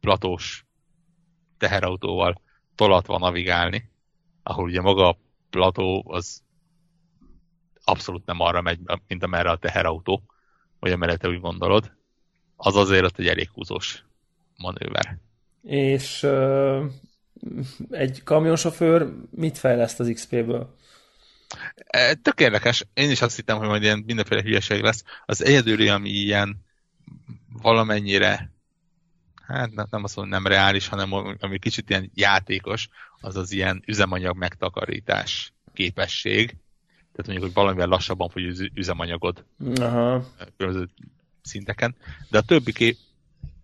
[0.00, 0.64] platós
[1.58, 2.42] teherautóval
[2.74, 3.90] tolatva navigálni,
[4.42, 5.18] ahol ugye maga a
[5.50, 6.42] plató az
[7.84, 10.22] abszolút nem arra megy, mint amerre a teherautó,
[10.80, 11.92] vagy amerre te úgy gondolod,
[12.56, 14.04] az azért ott egy elég húzós
[14.56, 15.18] manőver.
[15.62, 16.84] És uh,
[17.90, 20.76] egy kamionsofőr mit fejleszt az XP-ből?
[21.76, 22.86] E, tök érdekes.
[22.94, 25.04] Én is azt hittem, hogy majd ilyen mindenféle hülyeség lesz.
[25.26, 26.64] Az egyedüli, ami ilyen
[27.62, 28.50] valamennyire
[29.46, 32.88] hát nem azt mondom, nem reális, hanem ami kicsit ilyen játékos,
[33.20, 36.56] az az ilyen üzemanyag megtakarítás képesség.
[37.12, 39.44] Tehát mondjuk, hogy valamivel lassabban fogy az üzemanyagod
[39.76, 40.24] Aha.
[40.56, 40.88] különböző
[41.42, 41.94] szinteken.
[42.30, 42.96] De a többi kép,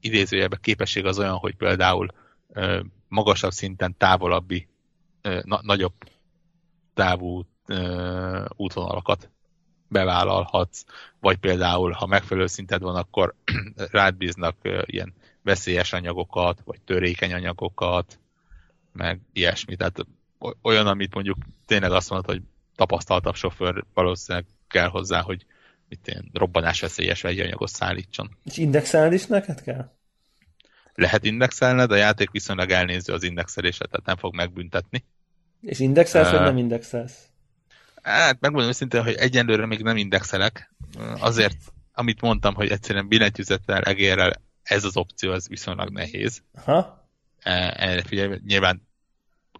[0.00, 2.08] idézőjelben képesség az olyan, hogy például
[2.52, 4.68] ö, magasabb szinten távolabbi,
[5.22, 5.94] ö, na, nagyobb
[6.94, 9.30] távú ö, útvonalakat
[9.88, 10.84] bevállalhatsz,
[11.20, 13.34] vagy például, ha megfelelő szinted van, akkor
[13.76, 18.18] rád bíznak ö, ilyen veszélyes anyagokat, vagy törékeny anyagokat,
[18.92, 19.76] meg ilyesmi.
[19.76, 20.06] Tehát
[20.62, 22.42] olyan, amit mondjuk tényleg azt mondod, hogy
[22.78, 25.44] tapasztaltabb sofőr valószínűleg kell hozzá, hogy
[25.88, 28.38] mit ilyen robbanásveszélyes vegyi anyagot szállítson.
[28.44, 29.90] És indexelned is neked kell?
[30.94, 35.04] Lehet indexelned, a játék viszonylag elnéző az indexelésre, tehát nem fog megbüntetni.
[35.60, 37.18] És indexelsz, uh, vagy nem indexelsz?
[38.02, 40.74] Hát megmondom őszintén, hogy egyenlőre még nem indexelek.
[41.20, 41.58] Azért,
[41.92, 44.32] amit mondtam, hogy egyszerűen billentyűzettel, egérrel
[44.62, 46.42] ez az opció az viszonylag nehéz.
[46.64, 47.08] Ha?
[47.38, 48.88] E, erre figyelj, nyilván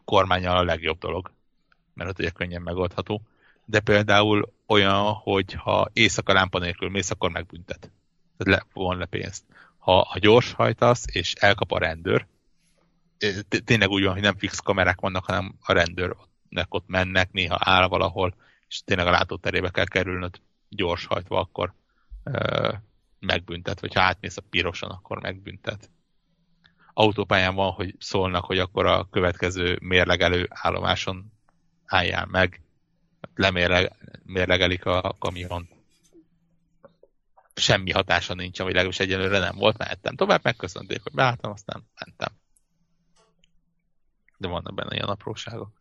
[0.04, 1.36] kormányal a legjobb dolog,
[1.98, 3.22] mert ott ugye könnyen megoldható.
[3.64, 7.90] De például olyan, hogy ha éjszaka lámpa nélkül mész, akkor megbüntet.
[8.36, 9.44] Tehát le, von le pénzt.
[9.78, 12.26] Ha, ha gyors hajtasz, és elkap a rendőr,
[13.64, 17.88] tényleg úgy van, hogy nem fix kamerák vannak, hanem a rendőrnek ott mennek, néha áll
[17.88, 18.34] valahol,
[18.68, 21.72] és tényleg a látóterébe kell kerülnöd gyors hajtva, akkor
[23.18, 25.90] megbüntet, vagy ha átmész a pirosan, akkor megbüntet.
[26.92, 31.32] Autópályán van, hogy szólnak, hogy akkor a következő mérlegelő állomáson
[31.88, 32.60] álljál meg,
[33.34, 35.68] lemérlegelik a kamion.
[37.54, 42.32] semmi hatása nincs, vagy legalábbis egyelőre nem volt, mehettem tovább, megköszönték, hogy beálltam, aztán mentem.
[44.36, 45.78] De vannak benne ilyen apróságok.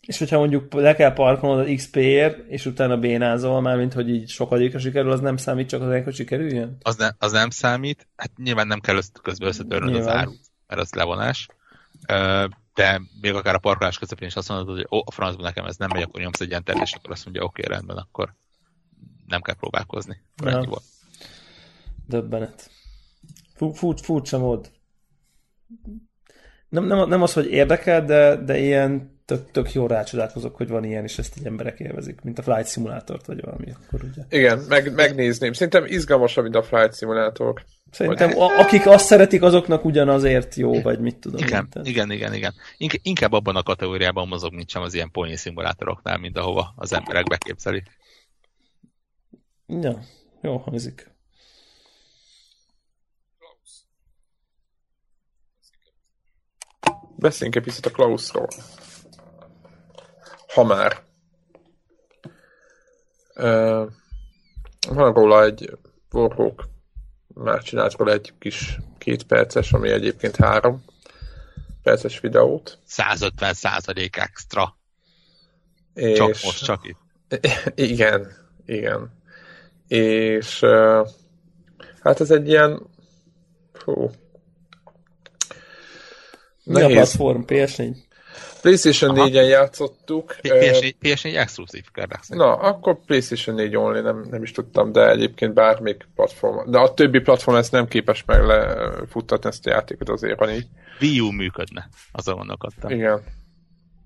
[0.00, 4.28] És hogyha mondjuk le kell parkolnod az XP-ért, és utána bénázol már, mint hogy így
[4.28, 6.76] sokadikra sikerül, az nem számít csak az hogy sikerüljön?
[6.82, 8.08] Az, ne, az nem számít.
[8.16, 11.48] Hát nyilván nem kell közben összetörnöd az árut, mert az levonás.
[12.74, 15.76] De még akár a parkolás közepén is azt mondod, hogy ó, a francban nekem ez
[15.76, 18.34] nem megy, akkor nyomsz egy entert, és akkor azt mondja, oké, okay, rendben, akkor
[19.26, 20.22] nem kell próbálkozni.
[20.44, 20.64] Ja.
[22.06, 22.70] Döbbenet.
[23.54, 24.72] Fur, furcsa mód.
[26.68, 30.84] Nem, nem, nem az, hogy érdekel, de, de ilyen tök, tök jó rácsodálkozok, hogy van
[30.84, 34.22] ilyen, és ezt így emberek élvezik, mint a Flight Simulator vagy valami, akkor ugye.
[34.28, 35.52] Igen, meg, megnézném.
[35.52, 37.64] Szerintem izgalmasabb, mint a Flight Simulator.
[37.90, 38.38] Szerintem vagy...
[38.38, 41.42] a, akik azt szeretik, azoknak ugyanazért jó, vagy mit tudom.
[41.42, 42.54] Igen, én, igen, igen, igen.
[43.02, 47.24] inkább abban a kategóriában mozog, mint sem az ilyen pony szimulátoroknál, mint ahova az emberek
[47.24, 47.84] beképzelik.
[49.66, 49.98] Ja,
[50.40, 51.12] jó hangzik.
[57.16, 58.48] Beszéljünk egy picit a Klausról
[60.54, 61.02] ha már.
[63.34, 63.90] Uh,
[64.88, 65.78] van róla egy
[66.12, 66.68] Warhawk,
[67.26, 70.84] már csinált róla egy kis két perces, ami egyébként három
[71.82, 72.78] perces videót.
[72.84, 74.76] 150 százalék extra.
[75.94, 76.98] És, csak most, csak itt.
[77.90, 78.32] Igen,
[78.66, 79.22] igen.
[79.86, 81.08] És uh,
[82.00, 82.86] hát ez egy ilyen
[83.84, 84.10] hú,
[86.64, 87.42] Mi a platform?
[87.46, 87.96] PS4?
[88.64, 90.36] PlayStation 4-en játszottuk.
[90.42, 95.54] PS4, PS4 exkluzív kérlek Na, akkor PlayStation 4 only, nem, nem is tudtam, de egyébként
[95.54, 96.70] bármelyik platform.
[96.70, 100.66] De a többi platform ezt nem képes meg lefuttatni ezt a játékot azért van így.
[101.00, 102.90] Wii U működne, azon gondolkodtam.
[102.90, 103.22] Igen.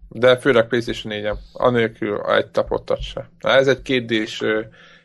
[0.09, 3.31] De főleg PlayStation 4-en, anélkül egy tapottat se.
[3.41, 4.43] Na, ez egy kétdés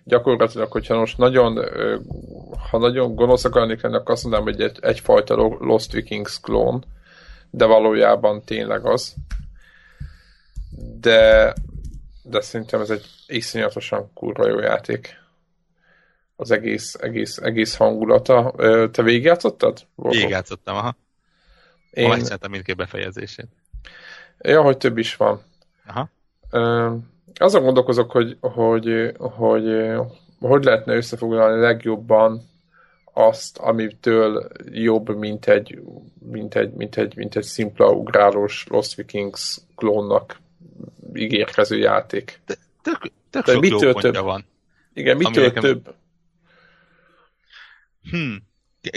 [0.03, 1.59] gyakorlatilag, hogyha most nagyon,
[2.69, 6.83] ha nagyon gonosz akarnék akkor azt mondanám, hogy egy, egyfajta Lost Vikings klón,
[7.49, 9.15] de valójában tényleg az
[10.99, 11.53] de,
[12.23, 15.21] de szerintem ez egy iszonyatosan kurva jó játék.
[16.35, 18.53] Az egész, egész, egész hangulata.
[18.91, 19.79] Te végigjátszottad?
[19.95, 20.95] Végigjátszottam, aha.
[21.91, 22.07] Én...
[22.07, 23.47] Ma megcsináltam mindkét befejezését.
[24.39, 25.41] Ja, hogy több is van.
[25.85, 26.09] Aha.
[27.35, 29.95] azon gondolkozok, hogy hogy, hogy
[30.47, 32.41] hogy lehetne összefoglalni legjobban
[33.13, 35.81] azt, amitől jobb, mint egy,
[36.19, 40.41] mint egy, mint egy, mint egy szimpla ugrálós Lost Vikings klónnak
[41.15, 42.41] ígérkező játék.
[42.45, 44.15] De, tök, tök De mitől több?
[44.15, 44.45] van.
[44.93, 45.61] Igen, mitől nekem...
[45.61, 45.95] több?
[48.09, 48.43] Hmm.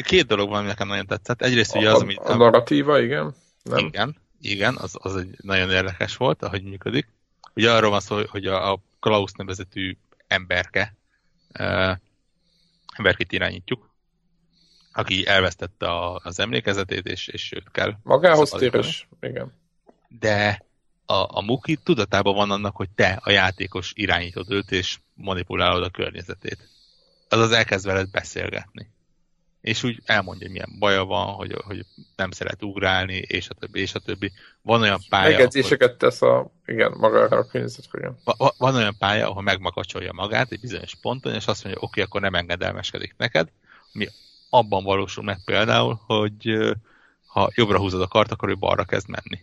[0.02, 1.42] Két dolog van, ami nekem nagyon tetszett.
[1.42, 2.14] Egyrészt ugye az, ami...
[2.14, 3.34] A narratíva, igen?
[3.62, 3.86] Nem.
[3.86, 7.08] Igen, igen, az, az egy nagyon érdekes volt, ahogy működik.
[7.54, 10.94] Ugye arról van szó, hogy a, a Klaus nevezetű emberke,
[11.58, 11.96] uh,
[12.96, 13.90] emberkét irányítjuk,
[14.92, 17.94] aki elvesztette a, az emlékezetét, és, és őt kell.
[18.02, 19.52] Magához téres, igen.
[20.08, 20.65] De
[21.06, 25.90] a, a Muki tudatában van annak, hogy te a játékos irányítod őt, és manipulálod a
[25.90, 26.68] környezetét.
[27.28, 28.94] az elkezd veled beszélgetni.
[29.60, 31.84] És úgy elmondja, hogy milyen baja van, hogy, hogy
[32.16, 34.32] nem szeret ugrálni, és a többi, és a többi.
[34.62, 35.28] Van olyan pálya...
[35.28, 35.96] Megjegyzéseket ahol...
[35.96, 38.18] tesz a, igen, magára a környezetre, igen.
[38.24, 42.02] Va, van olyan pálya, ahol megmakacsolja magát egy bizonyos ponton, és azt mondja, oké, okay,
[42.02, 43.48] akkor nem engedelmeskedik neked,
[43.94, 44.08] ami
[44.50, 46.56] abban valósul meg például, hogy
[47.26, 49.40] ha jobbra húzod a kart, akkor ő balra kezd menni.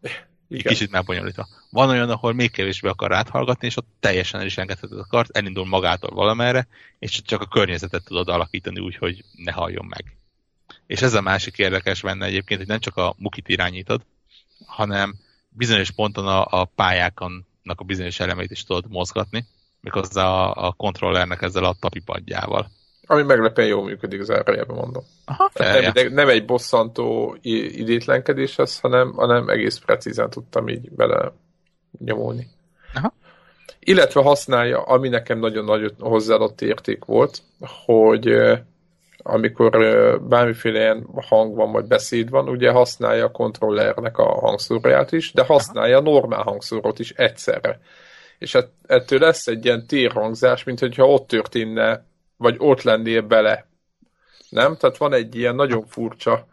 [0.52, 0.72] Igen.
[0.72, 1.48] Kicsit megbonyolítva.
[1.70, 5.36] Van olyan, ahol még kevésbé akar áthallgatni, és ott teljesen el is engedheted a kart,
[5.36, 6.66] elindul magától valamerre,
[6.98, 10.16] és csak a környezetet tudod alakítani úgy, hogy ne halljon meg.
[10.86, 14.02] És ez a másik érdekes benne egyébként, hogy nem csak a mukit irányítod,
[14.66, 15.14] hanem
[15.48, 19.46] bizonyos ponton a, a pályákon a bizonyos elemeit is tudod mozgatni,
[19.80, 22.70] méghozzá a, a kontrollernek ezzel a tapipadjával.
[23.12, 25.02] Ami meglepően jól működik az elrejében, mondom.
[25.24, 31.32] Aha, nem, nem egy bosszantó idétlenkedés ez, hanem, hanem egész precízen tudtam így bele
[32.04, 32.48] nyomulni.
[32.94, 33.14] Aha.
[33.78, 37.42] Illetve használja, ami nekem nagyon nagy hozzáadott érték volt,
[37.84, 38.34] hogy
[39.18, 39.70] amikor
[40.28, 45.44] bármiféle ilyen hang van, vagy beszéd van, ugye használja a kontrollernek a hangszóróját is, de
[45.44, 47.80] használja a normál hangszórót is egyszerre.
[48.38, 52.04] És ettől lesz egy ilyen térhangzás, mint hogyha ott történne
[52.42, 53.66] vagy ott lennél bele.
[54.48, 54.76] Nem?
[54.76, 56.46] Tehát van egy ilyen nagyon furcsa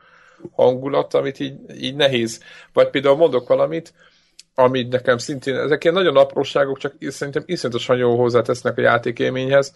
[0.51, 2.43] hangulat, amit így, így nehéz.
[2.73, 3.93] Vagy például mondok valamit,
[4.55, 9.73] amit nekem szintén, ezek ilyen nagyon apróságok, csak szerintem iszonyatosan jól hozzátesznek a játékélményhez,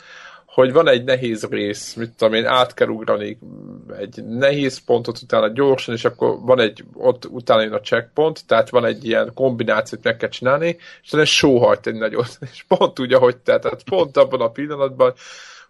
[0.53, 3.37] hogy van egy nehéz rész, mit tudom én, át kell ugrani
[3.99, 8.69] egy nehéz pontot utána gyorsan, és akkor van egy, ott utána jön a checkpoint, tehát
[8.69, 13.13] van egy ilyen kombinációt meg kell csinálni, és utána sóhajt egy nagyot, és pont úgy,
[13.13, 15.13] ahogy te, tehát pont abban a pillanatban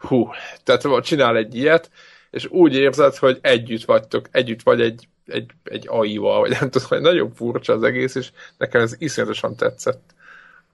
[0.07, 0.29] hú,
[0.63, 1.91] tehát csinál egy ilyet,
[2.31, 6.87] és úgy érzed, hogy együtt vagytok, együtt vagy egy, egy, egy AI-val, vagy nem tudom,
[6.87, 10.13] hogy nagyon furcsa az egész, és nekem ez iszonyatosan tetszett.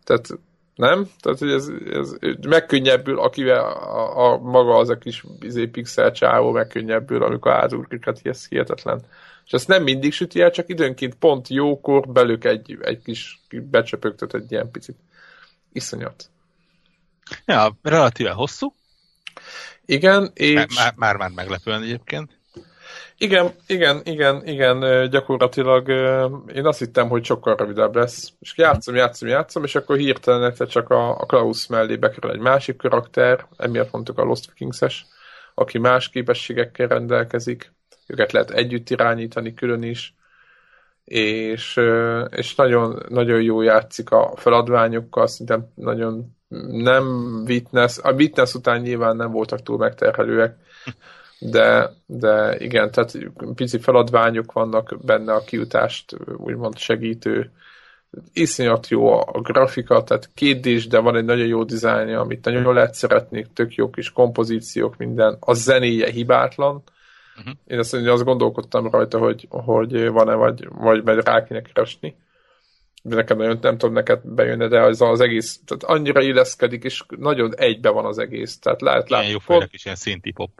[0.03, 0.27] Tehát
[0.75, 1.09] nem?
[1.19, 2.15] Tehát, hogy ez, ez
[2.47, 8.19] megkönnyebbül, akivel a, a, maga az a kis izé, pixel csávó megkönnyebbül, amikor átúrkik, hát
[8.23, 9.01] ez hihetetlen.
[9.45, 14.33] És ezt nem mindig süti el, csak időnként pont jókor belük egy, egy kis becsöpögtet
[14.33, 14.97] egy ilyen picit.
[15.71, 16.29] Iszonyat.
[17.45, 18.73] Ja, relatíve hosszú.
[19.85, 20.75] Igen, és...
[20.75, 22.39] Már, már, már meglepően egyébként.
[23.21, 25.89] Igen, igen, igen, igen, gyakorlatilag
[26.53, 28.33] én azt hittem, hogy sokkal rövidebb lesz.
[28.39, 32.39] És játszom, játszom, játszom, és akkor hirtelen egyszer csak a, a Klaus mellé bekerül egy
[32.39, 35.05] másik karakter, emiatt mondtuk a Lost Vikings-es,
[35.53, 37.73] aki más képességekkel rendelkezik,
[38.07, 40.15] őket lehet együtt irányítani külön is,
[41.03, 41.79] és,
[42.29, 46.37] és nagyon, nagyon jó játszik a feladványokkal, szinte nagyon
[46.71, 47.05] nem
[47.47, 50.55] Witness, a Witness után nyilván nem voltak túl megterhelőek,
[51.39, 53.17] de, de igen, tehát
[53.55, 57.51] pici feladványok vannak benne a kiutást úgymond segítő.
[58.33, 62.45] Iszonyat jó a, a grafika, tehát két is, de van egy nagyon jó dizájnja, amit
[62.45, 65.37] nagyon lehet szeretni, tök jó kis kompozíciók, minden.
[65.39, 66.83] A zenéje hibátlan.
[67.37, 67.53] Uh-huh.
[67.67, 72.15] Én azt, azt gondolkodtam rajta, hogy, hogy van-e, vagy, vagy majd rá kéne keresni
[73.03, 77.03] de nekem nagyon nem tudom neked bejönni, de az, az egész, tehát annyira illeszkedik, és
[77.17, 78.59] nagyon egybe van az egész.
[78.59, 79.27] Tehát lehet látni.
[79.27, 80.51] Ilyen jó is ilyen szinti pop.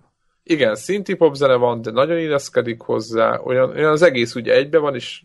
[0.43, 4.77] Igen, szinti pop zene van, de nagyon illeszkedik hozzá, olyan, olyan az egész úgy egybe
[4.77, 5.21] van, és,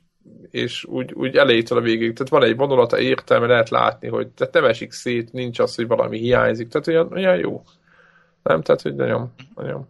[0.50, 2.12] és úgy, úgy elejétől a végig.
[2.12, 5.86] Tehát van egy vonulata értelme, lehet látni, hogy tehát nem esik szét, nincs az, hogy
[5.86, 7.62] valami hiányzik, tehát olyan, olyan jó.
[8.42, 9.86] Nem, tehát, hogy nagyon, nagyon,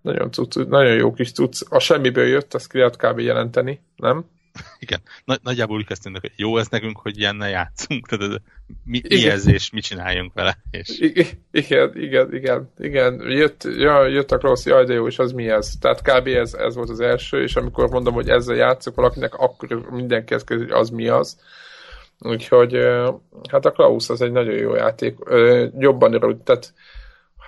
[0.00, 1.62] nagyon, cucc, nagyon jó kis cucc.
[1.68, 3.18] A semmiből jött, azt ki lehet kb.
[3.18, 4.24] jelenteni, nem?
[4.84, 5.00] Igen.
[5.24, 8.08] Nagy, nagyjából úgy kezdtünk, hogy jó ez nekünk, hogy ilyennel játszunk.
[8.08, 8.36] Tehát ez,
[8.84, 10.58] mi, mi ez, és mit csináljunk vele.
[10.70, 10.98] És...
[11.50, 13.30] Igen, igen, igen, igen.
[13.30, 15.72] Jött, ja, jött a rossz, jaj, de jó, és az mi ez?
[15.80, 16.26] Tehát kb.
[16.26, 20.48] ez, ez volt az első, és amikor mondom, hogy ezzel játszok valakinek, akkor mindenki ezt
[20.48, 21.38] hogy az mi az.
[22.18, 22.74] Úgyhogy
[23.50, 25.16] hát a Klaus az egy nagyon jó játék.
[25.78, 26.72] Jobban örült, tehát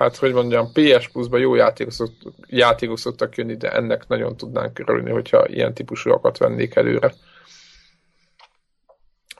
[0.02, 2.14] hát hogy mondjam, PS Plus-ban jó játékok, szokt,
[2.46, 7.14] játékok szoktak jönni, de ennek nagyon tudnánk körülni, hogyha ilyen típusúakat vennék előre.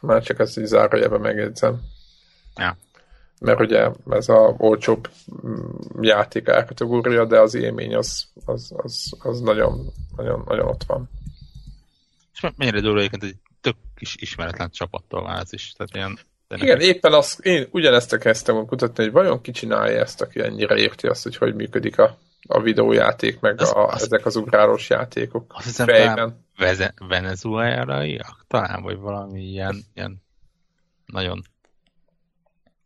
[0.00, 1.80] Már csak ezt így zárójelben megjegyzem.
[2.56, 2.76] Ja.
[3.40, 5.08] Mert ugye ez a olcsóbb
[6.00, 11.10] játék elkategória, de az élmény az, az, az, az nagyon, nagyon, nagyon ott van.
[12.32, 15.72] És mennyire durva egyébként, hogy tök kis ismeretlen csapattól van ez is.
[15.72, 16.18] Tehát ilyen
[16.56, 20.76] de Igen, éppen azt, én ugyanezt kezdtem kutatni, hogy vajon ki csinálja ezt, aki ennyire
[20.76, 22.18] érti azt, hogy hogy működik a,
[22.48, 26.46] a videójáték, meg az, a, az, ezek az ugrálós játékok azt hiszem, fejben.
[26.98, 28.44] venezuelaiak?
[28.48, 30.22] Talán, vagy valami ilyen, ilyen
[31.06, 31.42] nagyon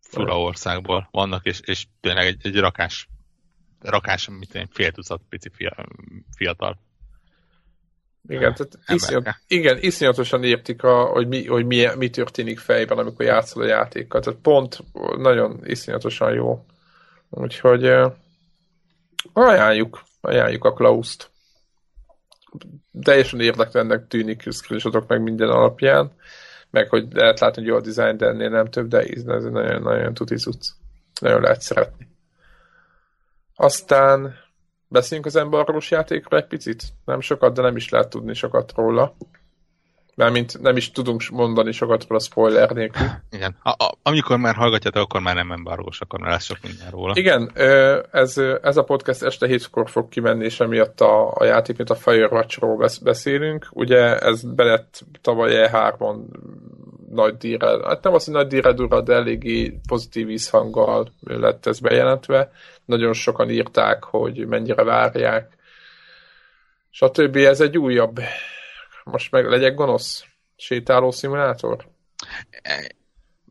[0.00, 3.08] fura országból vannak, és, és tényleg egy, egy rakás,
[3.80, 5.50] rakás, mit én, fél tucat pici
[6.36, 6.78] fiatal
[8.28, 13.24] igen, tehát iszonyat, igen, iszonyatosan értik, a, hogy, mi, hogy mi, mi történik fejben, amikor
[13.24, 14.20] játszol a játékkal.
[14.20, 14.78] Tehát pont
[15.16, 16.64] nagyon iszonyatosan jó.
[17.30, 18.12] Úgyhogy uh,
[19.32, 21.30] ajánljuk, ajánljuk a Klauszt.
[23.02, 26.12] Teljesen érdeklennek tűnik screenshotok meg minden alapján,
[26.70, 29.82] meg hogy lehet látni, hogy jó a design, de ennél nem több, de ez nagyon,
[29.82, 30.66] nagyon tuti cucc.
[31.20, 32.08] Nagyon lehet szeretni.
[33.54, 34.34] Aztán
[34.88, 36.82] Beszéljünk az embargós játékról egy picit?
[37.04, 39.16] Nem sokat, de nem is lehet tudni sokat róla.
[40.16, 43.06] Mármint nem is tudunk mondani sokat róla spoiler nélkül.
[43.30, 43.56] Igen.
[43.62, 47.12] A, a, amikor már hallgatjátok, akkor már nem embargós, akkor már lesz sok minden róla.
[47.16, 47.50] Igen,
[48.10, 51.94] ez, ez a podcast este hétkor fog kimenni, és emiatt a, a játék, mint a
[51.94, 53.68] Firewatch-ról beszélünk.
[53.70, 56.16] Ugye ez belett tavaly E3-on
[57.10, 61.80] nagy díjra, hát nem azt, hogy nagy díjra durra, de eléggé pozitív visszhanggal lett ez
[61.80, 62.50] bejelentve.
[62.84, 65.56] Nagyon sokan írták, hogy mennyire várják.
[66.90, 67.36] Stb.
[67.36, 68.20] Ez egy újabb,
[69.04, 70.24] most meg legyek gonosz,
[70.56, 71.86] sétáló szimulátor?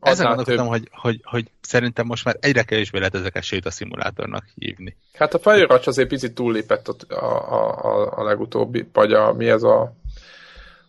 [0.00, 4.96] Ezen gondolkodtam, hogy, hogy, hogy szerintem most már egyre kevésbé lehet ezeket sétaszimulátornak hívni.
[5.14, 9.62] Hát a Firewatch azért picit túllépett a, a, a, a legutóbbi, vagy a, mi ez
[9.62, 9.92] a,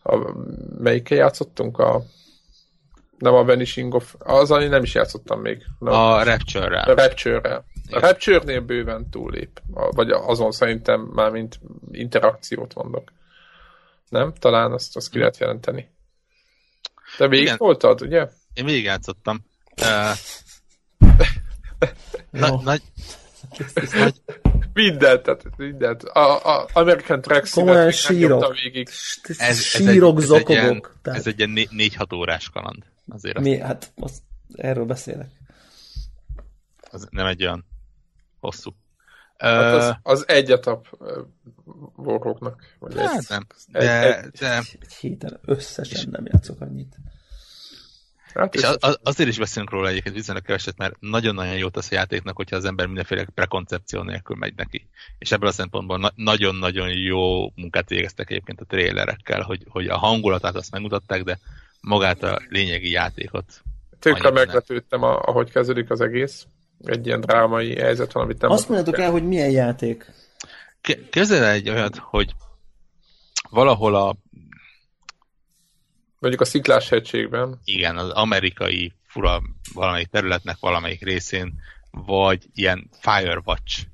[0.04, 0.34] a
[0.80, 1.80] melyikkel játszottunk?
[1.80, 2.02] A
[3.18, 4.16] nem a Vanishing of...
[4.20, 5.66] Az, ami nem is játszottam még.
[5.80, 5.94] Nem.
[5.94, 6.90] A Rapture-rel.
[6.90, 7.66] A Rapture-rel.
[7.92, 9.62] A Rapture-nél bőven túlép.
[9.72, 11.60] Vagy azon szerintem már mint
[11.92, 13.12] interakciót mondok.
[14.10, 14.34] Nem?
[14.40, 15.90] Talán azt, azt ki lehet jelenteni.
[17.18, 17.58] Te végig Igen.
[17.60, 18.28] voltad, ugye?
[18.54, 19.46] Én végig játszottam.
[19.82, 20.18] Uh,
[22.32, 22.82] nagy, nagy,
[23.94, 24.14] nagy,
[24.74, 26.04] mindent, tehát mindent.
[26.04, 28.56] A, a American Track Komolyan sírok.
[28.64, 28.90] Végig.
[29.24, 30.50] Ez, ez, sírok, ez, zokogok.
[30.54, 32.84] Ez egy ilyen, ez egy ilyen négy-hat órás kaland.
[33.08, 33.62] Azért Mi, azt...
[33.62, 34.22] hát azt,
[34.56, 35.30] erről beszélek.
[36.92, 37.66] Az nem egy olyan
[38.40, 38.76] hosszú.
[39.38, 40.98] Hát az, az egy etap.
[42.80, 44.58] Vagy hát egy, nem, de, egy, de...
[44.80, 46.96] Egy héten összesen nem játszok annyit.
[48.34, 51.96] Hát és az, azért is beszélünk róla egyébként viszonylag keveset, mert nagyon-nagyon jó tesz a
[51.96, 54.88] játéknak, hogyha az ember mindenféle prekoncepció nélkül megy neki.
[55.18, 59.98] És ebből a szempontból na- nagyon-nagyon jó munkát végeztek egyébként a trélerekkel, hogy, hogy a
[59.98, 61.40] hangulatát azt megmutatták, de
[61.88, 63.46] magát a lényegi játékot.
[64.00, 66.46] Tökre meglepődtem, ahogy kezdődik az egész.
[66.84, 68.52] Egy ilyen drámai helyzet van, amit nem...
[68.52, 70.12] Azt mondjátok el, hogy milyen játék?
[71.10, 72.34] Képzelj egy olyat, hogy
[73.50, 74.16] valahol a
[76.20, 77.60] Mondjuk a sziklás hegységben.
[77.64, 79.42] Igen, az amerikai fura
[79.74, 81.54] valamelyik területnek valamelyik részén,
[81.92, 83.86] vagy ilyen Firewatch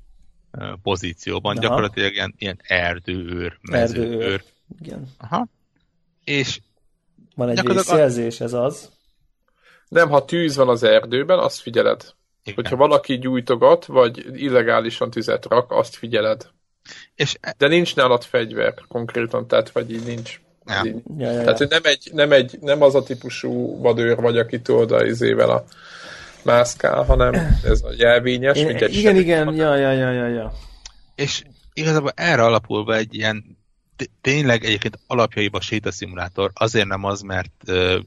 [0.82, 1.66] pozícióban, Aha.
[1.66, 4.12] gyakorlatilag ilyen, ilyen erdőőr, mezőőr.
[4.12, 4.44] Erdőőr.
[4.80, 5.08] Igen.
[5.18, 5.46] Aha.
[6.24, 6.60] És
[7.34, 8.88] van egy vészjelzés, ez az.
[9.88, 12.14] Nem, ha tűz van az erdőben, azt figyeled.
[12.42, 12.54] Igen.
[12.54, 16.46] Hogyha valaki gyújtogat, vagy illegálisan tüzet rak, azt figyeled.
[17.14, 20.40] És e- De nincs nálad fegyver konkrétan, tehát vagy így nincs.
[20.66, 20.82] Ja.
[20.84, 21.02] Így.
[21.18, 24.60] Ja, ja, Tehát, hogy nem, egy, nem, egy, nem az a típusú vadőr vagy, aki
[24.68, 25.64] oda izével a
[26.42, 27.34] mászkál, hanem
[27.64, 28.58] ez a jelvényes.
[28.58, 30.52] Én, igen, igen, igen, ja, ja, ja, ja, ja.
[31.14, 31.42] És
[31.72, 33.53] igazából erre alapulva egy ilyen
[34.20, 38.00] tényleg egyébként alapjaiban sétaszimulátor, azért nem az, mert ö,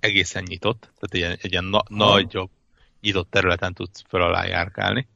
[0.00, 2.50] egészen nyitott, tehát egy ilyen, egy ilyen na, nagyobb
[3.00, 5.08] nyitott területen tudsz föl alá járkálni,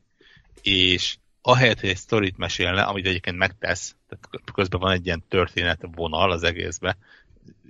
[0.62, 5.86] és ahelyett, hogy egy sztorit mesélne, amit egyébként megtesz, tehát közben van egy ilyen történet
[5.94, 6.96] vonal az egészbe,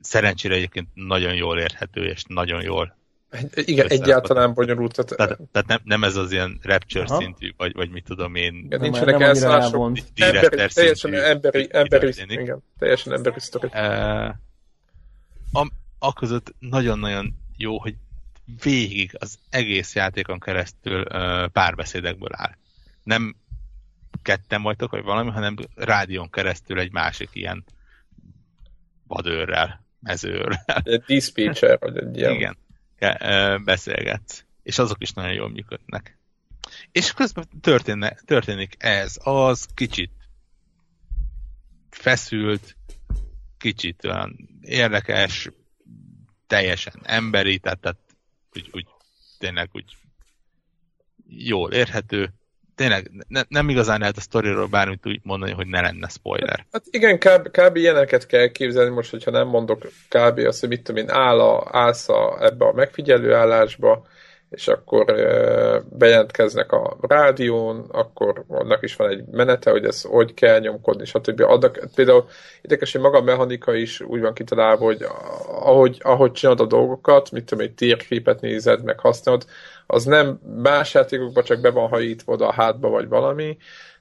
[0.01, 2.97] szerencsére egyébként nagyon jól érthető, és nagyon jól
[3.55, 4.93] igen, egyáltalán bonyolult.
[4.93, 7.21] Tehát, tehát, tehát nem, nem ez az ilyen Rapture Aha.
[7.21, 8.55] szintű, vagy, vagy mit tudom én.
[8.55, 9.99] Igen, nincsenek elszállások.
[10.15, 13.69] Emberi, teljesen emberi, emberi, igen, teljesen emberi sztori.
[13.73, 14.29] Uh,
[15.53, 17.95] a, a között nagyon-nagyon jó, hogy
[18.63, 22.55] végig az egész játékon keresztül uh, párbeszédekből áll.
[23.03, 23.37] Nem
[24.23, 27.65] ketten vagytok, vagy valami, hanem rádión keresztül egy másik ilyen
[29.07, 30.83] vadőrrel, mezőrrel.
[30.83, 32.33] Egy dispatcher, vagy egy ilyen.
[32.33, 32.57] Igen,
[33.65, 34.45] beszélgetsz.
[34.63, 36.19] És azok is nagyon jól működnek.
[36.93, 40.11] És közben történne, történik ez, az kicsit
[41.91, 42.77] feszült,
[43.59, 45.49] kicsit olyan érdekes,
[46.47, 47.99] teljesen emberi, tehát, tehát
[48.55, 48.87] úgy, úgy
[49.39, 49.97] tényleg úgy
[51.27, 52.33] jól érhető,
[52.75, 56.67] tényleg ne, nem igazán lehet a sztoriról bármit úgy mondani, hogy ne lenne spoiler.
[56.73, 57.77] Hát igen, kb, kb.
[57.77, 60.39] ilyeneket kell képzelni most, hogyha nem mondok kb.
[60.39, 64.07] azt, hogy mit tudom én, áll a, állsz a, ebbe a megfigyelő állásba,
[64.55, 65.05] és akkor
[65.91, 71.41] bejelentkeznek a rádión, akkor annak is van egy menete, hogy ez hogy kell nyomkodni, stb.
[71.41, 72.27] Adnak, például
[72.63, 75.07] érdekes, hogy maga a mechanika is úgy van kitalálva, hogy
[75.47, 79.45] ahogy, ahogy csinálod a dolgokat, mit tudom, egy térképet nézed, meg használod,
[79.87, 83.57] az nem más játékokban csak be van hajítva oda a hátba, vagy valami,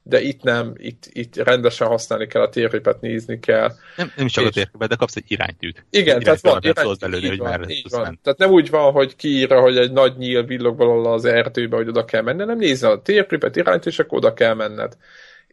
[0.06, 3.72] de itt nem, itt, itt rendesen használni kell a térképet, nézni kell.
[3.96, 4.50] Nem, nem is csak és...
[4.50, 5.86] a térképet, de kapsz egy iránytűt.
[5.90, 8.18] Igen, tehát van, irányt, belőle, hogy van, így van.
[8.22, 11.88] Tehát nem úgy van, hogy kiírja, hogy egy nagy nyíl villog valahol az erdőbe, hogy
[11.88, 14.96] oda kell menni, nem nézni a térképet, irányt, és akkor oda kell menned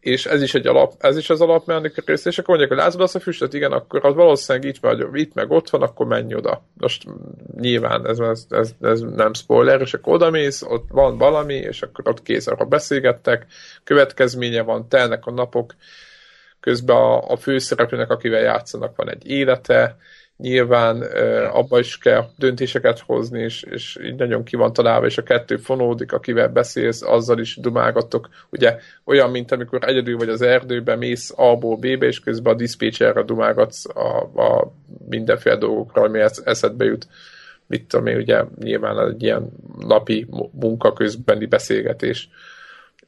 [0.02, 3.00] és ez is, egy alap, ez is az alapmechanika része, és akkor mondják, hogy látod
[3.00, 6.34] azt a füstöt, igen, akkor az valószínűleg itt, vagy, itt meg ott van, akkor menj
[6.34, 6.64] oda.
[6.74, 7.04] Most
[7.60, 11.82] nyilván ez, ez, ez, ez nem spoiler, és akkor oda mész, ott van valami, és
[11.82, 13.46] akkor ott kész, arra beszélgettek,
[13.84, 15.74] következménye van, telnek a napok,
[16.60, 19.96] közben a, a főszereplőnek, akivel játszanak, van egy élete,
[20.42, 25.18] nyilván uh, abba is kell döntéseket hozni, és, és így nagyon ki van találva, és
[25.18, 28.28] a kettő fonódik, akivel beszélsz, azzal is dumálgatok.
[28.50, 33.22] Ugye olyan, mint amikor egyedül vagy az erdőben, mész A-ból B-be, és közben a diszpécserre
[33.22, 34.72] dumálgatsz a, a
[35.08, 37.06] mindenféle dolgokra, ami eszedbe jut.
[37.66, 42.28] Mit tudom én, ugye nyilván egy ilyen napi munka közbeni beszélgetés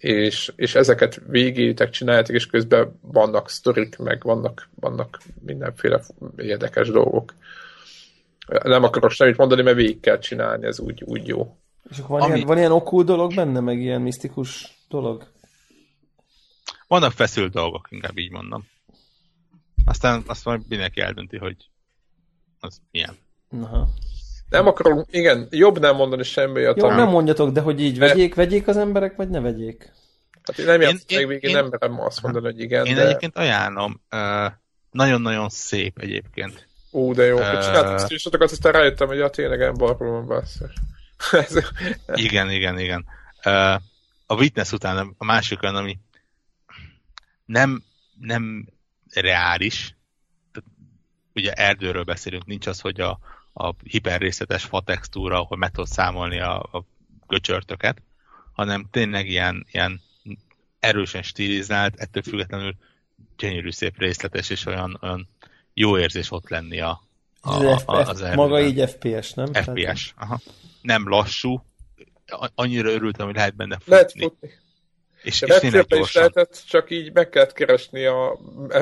[0.04, 6.02] és, és ezeket végétek csináljátok, és közben vannak sztorik, meg vannak, vannak mindenféle
[6.36, 7.34] érdekes dolgok.
[8.62, 11.56] Nem akarok semmit mondani, mert végig kell csinálni, ez úgy, úgy jó.
[11.90, 12.34] És van, Ami...
[12.34, 15.32] ilyen, van ilyen okul dolog benne, meg ilyen misztikus dolog?
[16.86, 18.66] Vannak feszült dolgok, inkább így mondom.
[19.84, 21.56] Aztán azt majd mindenki eldönti, hogy
[22.60, 23.16] az milyen.
[23.50, 23.88] Aha.
[24.54, 26.96] Nem akarom, igen, jobb nem mondani semmi Jó, talán.
[26.96, 29.92] nem mondjatok, de hogy így vegyék, vegyék az emberek, vagy ne vegyék?
[30.42, 32.86] Hát én nem én, én, végén, én, nem merem azt mondani, hogy igen.
[32.86, 33.06] Én de...
[33.06, 34.00] egyébként ajánlom.
[34.10, 34.52] Uh,
[34.90, 36.68] nagyon-nagyon szép egyébként.
[36.92, 40.72] Ó, de jó, uh, csináltam screenshotokat, aztán rájöttem, hogy ja, tényleg embarról van basszus.
[42.14, 43.04] igen, igen, igen.
[43.44, 43.74] Uh,
[44.26, 45.98] a Witness után a másik olyan, ami
[47.44, 47.82] nem,
[48.20, 48.68] nem
[49.14, 49.96] reális,
[51.34, 53.18] ugye erdőről beszélünk, nincs az, hogy a,
[53.54, 56.84] a hiperrészletes fa textúra, ahol meg tudod számolni a, a
[57.26, 58.02] göcsörtöket,
[58.52, 60.00] hanem tényleg ilyen, ilyen
[60.80, 62.74] erősen stilizált, ettől függetlenül
[63.36, 65.28] gyönyörű szép részletes, és olyan, olyan
[65.74, 67.02] jó érzés ott lenni a,
[67.40, 69.52] a, a, a, az Maga így FPS, nem?
[69.52, 70.40] FPS, aha.
[70.82, 71.64] Nem lassú,
[72.54, 73.92] annyira örültem, hogy lehet benne futni.
[73.92, 74.50] Lehet futni.
[75.22, 78.38] És, és tényleg is lehetett, csak így meg kellett keresni a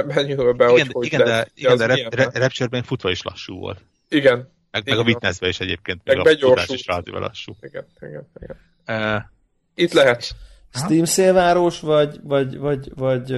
[0.06, 3.80] menübe, hogy hogy Igen, de, igen, de rap, Rapture-ben futva is lassú volt.
[4.08, 4.52] Igen.
[4.72, 6.00] Meg, meg a Witnessben is egyébként.
[6.04, 7.56] Meg még a futás is relatíve lassú.
[7.60, 8.56] Igen, igen, igen.
[8.86, 9.22] Uh,
[9.74, 10.34] Itt lehet.
[10.74, 13.30] Steam szélváros, vagy, vagy, vagy, vagy,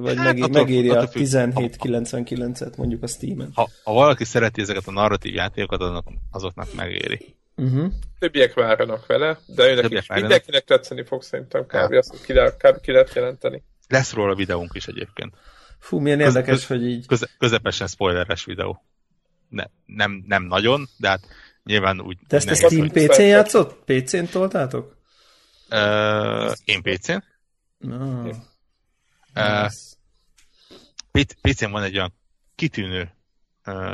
[0.00, 3.50] vagy hát, megéri, attól, megéri attól a 1799-et mondjuk a Steam-en?
[3.54, 7.36] Ha, ha valaki szereti ezeket a narratív játékokat, azok, azoknak megéri.
[7.56, 7.92] Uh-huh.
[8.18, 11.92] Többiek váranak vele, de őnek is mindenkinek tetszeni fog szerintem kb.
[11.92, 13.62] azt ki, lehet, ki lehet jelenteni.
[13.88, 15.34] Lesz róla videónk is egyébként.
[15.78, 17.06] Fú, milyen érdekes, köz, hogy így...
[17.06, 18.82] Köze, közepesen spoileres videó.
[19.50, 21.26] Ne, nem, nem nagyon, de hát
[21.64, 22.18] nyilván úgy...
[22.26, 23.84] Te ezt a Steam PC-n játszott?
[23.84, 24.96] PC-n toltátok?
[25.70, 27.24] Uh, én PC-n.
[27.78, 28.30] No.
[29.34, 29.70] Uh,
[31.40, 32.14] PC-n van egy olyan
[32.54, 33.14] kitűnő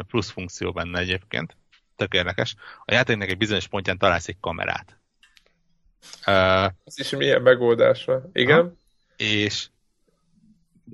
[0.07, 1.57] plusz funkció benne egyébként,
[1.97, 2.55] tök érdekes.
[2.85, 4.99] A játéknak egy bizonyos pontján találsz egy kamerát.
[6.27, 8.23] Uh, Ez is milyen megoldásra.
[8.33, 8.61] Igen.
[8.63, 8.73] Ha,
[9.17, 9.69] és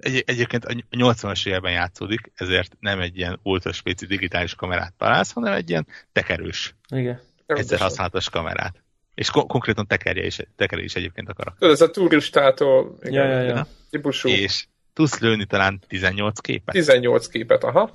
[0.00, 5.32] egy, egyébként a 80-as években játszódik, ezért nem egy ilyen ultra spéci digitális kamerát találsz,
[5.32, 6.74] hanem egy ilyen tekerős.
[6.88, 7.20] Igen.
[7.46, 8.82] Egyszer használatos kamerát.
[9.14, 11.70] És ko- konkrétan tekerje is, tekerje is egyébként a karakter.
[11.70, 13.66] Ez a turistától igen, ja, ja, ja.
[13.90, 14.28] típusú.
[14.28, 16.74] És tudsz lőni talán 18 képet.
[16.74, 17.94] 18 képet, aha.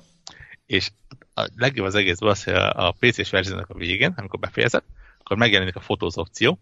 [0.66, 0.90] És
[1.34, 4.82] a legjobb az egészből az, hogy a PC-s verziónak a végén, amikor befejezed,
[5.18, 6.58] akkor megjelenik a fotóz opció,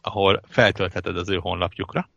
[0.00, 2.08] ahol feltöltheted az ő honlapjukra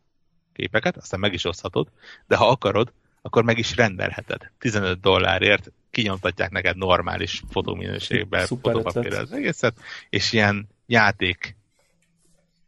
[0.58, 1.88] képeket, aztán meg is oszthatod,
[2.28, 4.52] de ha akarod, akkor meg is rendelheted.
[4.60, 9.78] 15 dollárért kinyomtatják neked normális fotóminőségben fotopapírra az egészet,
[10.10, 11.56] és ilyen játék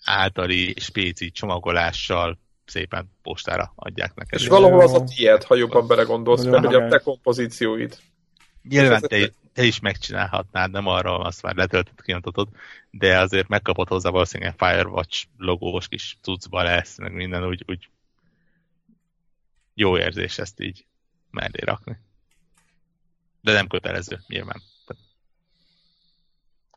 [0.03, 4.39] általi spéci csomagolással szépen postára adják neked.
[4.39, 7.97] És valahol az a tiéd, ha jobban belegondolsz, mert ugye a te kompozícióid.
[8.69, 12.49] Nyilván te, te is megcsinálhatnád, nem arra azt már letöltött, kinyomtatod,
[12.89, 17.89] de azért megkapod hozzá valószínűleg Firewatch logós kis cuccba lesz, meg minden úgy, úgy
[19.73, 20.85] jó érzés ezt így
[21.31, 21.97] mellé rakni.
[23.41, 24.61] De nem kötelező, nyilván.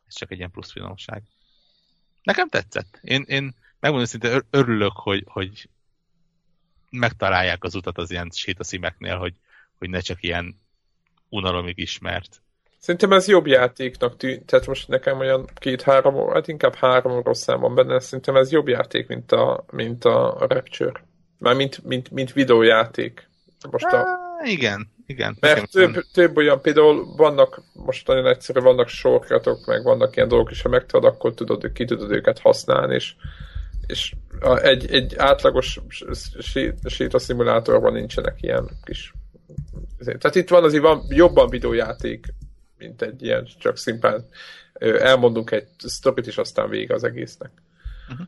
[0.07, 1.23] Ez csak egy ilyen plusz finomság.
[2.23, 2.99] Nekem tetszett.
[3.03, 5.69] Én, én megmondom szinte örülök, hogy, hogy
[6.91, 9.35] megtalálják az utat az ilyen sétaszímeknél, hogy,
[9.79, 10.61] hogy ne csak ilyen
[11.29, 12.41] unalomig ismert.
[12.83, 17.61] Szerintem ez jobb játéknak tűnt, tehát most nekem olyan két-három, hát inkább három rossz szám
[17.61, 21.05] van benne, szerintem ez jobb játék, mint a, mint a Rapture.
[21.39, 23.29] Már mint, mint, mint videójáték.
[23.71, 23.97] Most a...
[23.97, 25.37] Há, igen, igen.
[25.41, 26.05] Mert több, van.
[26.13, 30.69] több olyan, például vannak, most nagyon egyszerű, vannak sorkatok, meg vannak ilyen dolgok, és ha
[30.69, 33.15] megtudod, akkor tudod, ki tudod őket használni, és,
[33.87, 34.15] és
[34.63, 35.81] egy, egy átlagos
[36.85, 39.13] sétaszimulátorban nincsenek ilyen kis...
[39.99, 42.27] Tehát itt van azért van jobban videójáték,
[42.83, 44.25] mint egy ilyen, csak szimplán
[44.81, 47.51] elmondunk egy sztopit, és aztán vége az egésznek.
[48.11, 48.27] Uh-huh.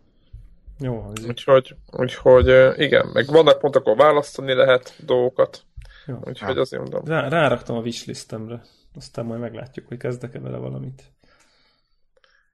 [0.79, 5.63] Jó, úgyhogy, úgyhogy igen, meg vannak pontok, ahol választani lehet dolgokat.
[6.07, 6.19] Jó.
[6.25, 7.05] Úgyhogy azért mondom.
[7.05, 8.63] Rá, ráraktam a wishlistemre.
[8.95, 11.03] Aztán majd meglátjuk, hogy kezdek-e vele valamit.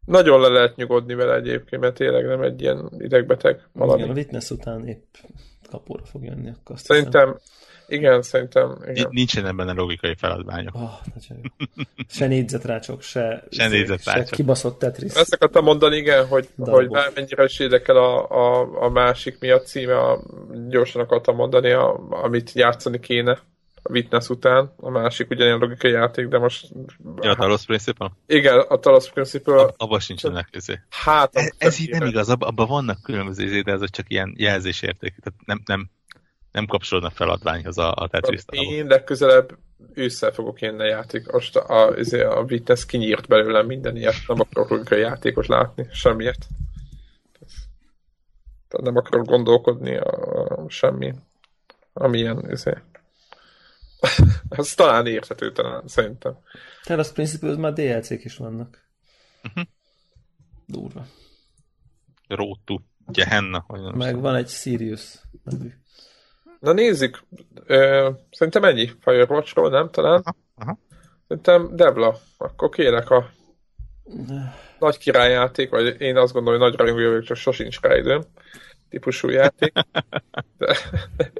[0.04, 4.00] Nagyon le lehet nyugodni vele egyébként, mert tényleg nem egy ilyen idegbeteg valami.
[4.00, 5.14] Igen, a Witness után épp
[5.68, 6.50] kapóra fog jönni.
[6.50, 7.40] Akkor Szerintem hiszem.
[7.90, 8.78] Igen, szerintem.
[8.88, 9.08] Igen.
[9.10, 10.74] Nincsenek benne logikai feladványok.
[10.74, 10.90] Oh,
[12.08, 14.28] se négyzetrácsok, se, se, négyzetrácsok.
[14.28, 15.14] se kibaszott Tetris.
[15.14, 19.60] Ezt akartam mondani, igen, hogy, hogy bármennyire is érdekel a, a, a másik mi a
[19.60, 20.20] címe, a,
[20.68, 23.38] gyorsan akartam mondani, a, amit játszani kéne
[23.82, 26.68] a Witness után, a másik ugyanilyen logikai játék, de most...
[27.20, 28.12] Ja, a Talos Principle?
[28.26, 29.60] Igen, a Talos Principle.
[29.60, 30.80] Ab, abban sincsenek közé.
[30.90, 34.34] Hát, ez, ez így nem igaz, abban abba vannak különböző izé, de ez csak ilyen
[34.36, 35.14] jelzésérték.
[35.22, 35.90] Tehát nem, nem,
[36.52, 39.58] nem kapcsolódnak feladványhoz a, a tetris Én legközelebb
[39.94, 41.32] ősszel fogok jönni a játék.
[41.32, 46.46] Most a, a, a Witness kinyírt belőlem minden ilyet, nem akarok a játékot látni, semmiért.
[48.68, 50.10] Tehát nem akarok gondolkodni a,
[50.46, 51.14] a semmi,
[51.92, 52.72] amilyen izé.
[54.48, 56.38] Az talán érthető, talán, szerintem.
[56.84, 58.78] Tehát az Principle már DLC-k is vannak.
[59.44, 59.64] Uh-huh.
[60.66, 61.06] Durva.
[62.64, 63.64] To Gehenna.
[63.94, 65.72] Meg van egy Sirius nevű.
[66.60, 67.22] Na nézzük,
[67.66, 70.20] ö, szerintem ennyi Firewatchról, nem talán?
[70.24, 70.78] Aha, aha.
[71.28, 73.30] Szerintem Devla, akkor kérek a
[74.78, 78.22] nagy királyjáték, vagy én azt gondolom, hogy nagy rajongó vagyok, csak sosincs rá időm
[78.88, 79.72] típusú játék.
[80.58, 80.76] De,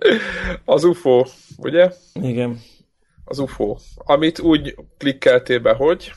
[0.65, 1.25] az UFO,
[1.57, 1.91] ugye?
[2.13, 2.61] Igen.
[3.25, 3.77] Az UFO.
[3.97, 6.13] Amit úgy klikkeltél be, hogy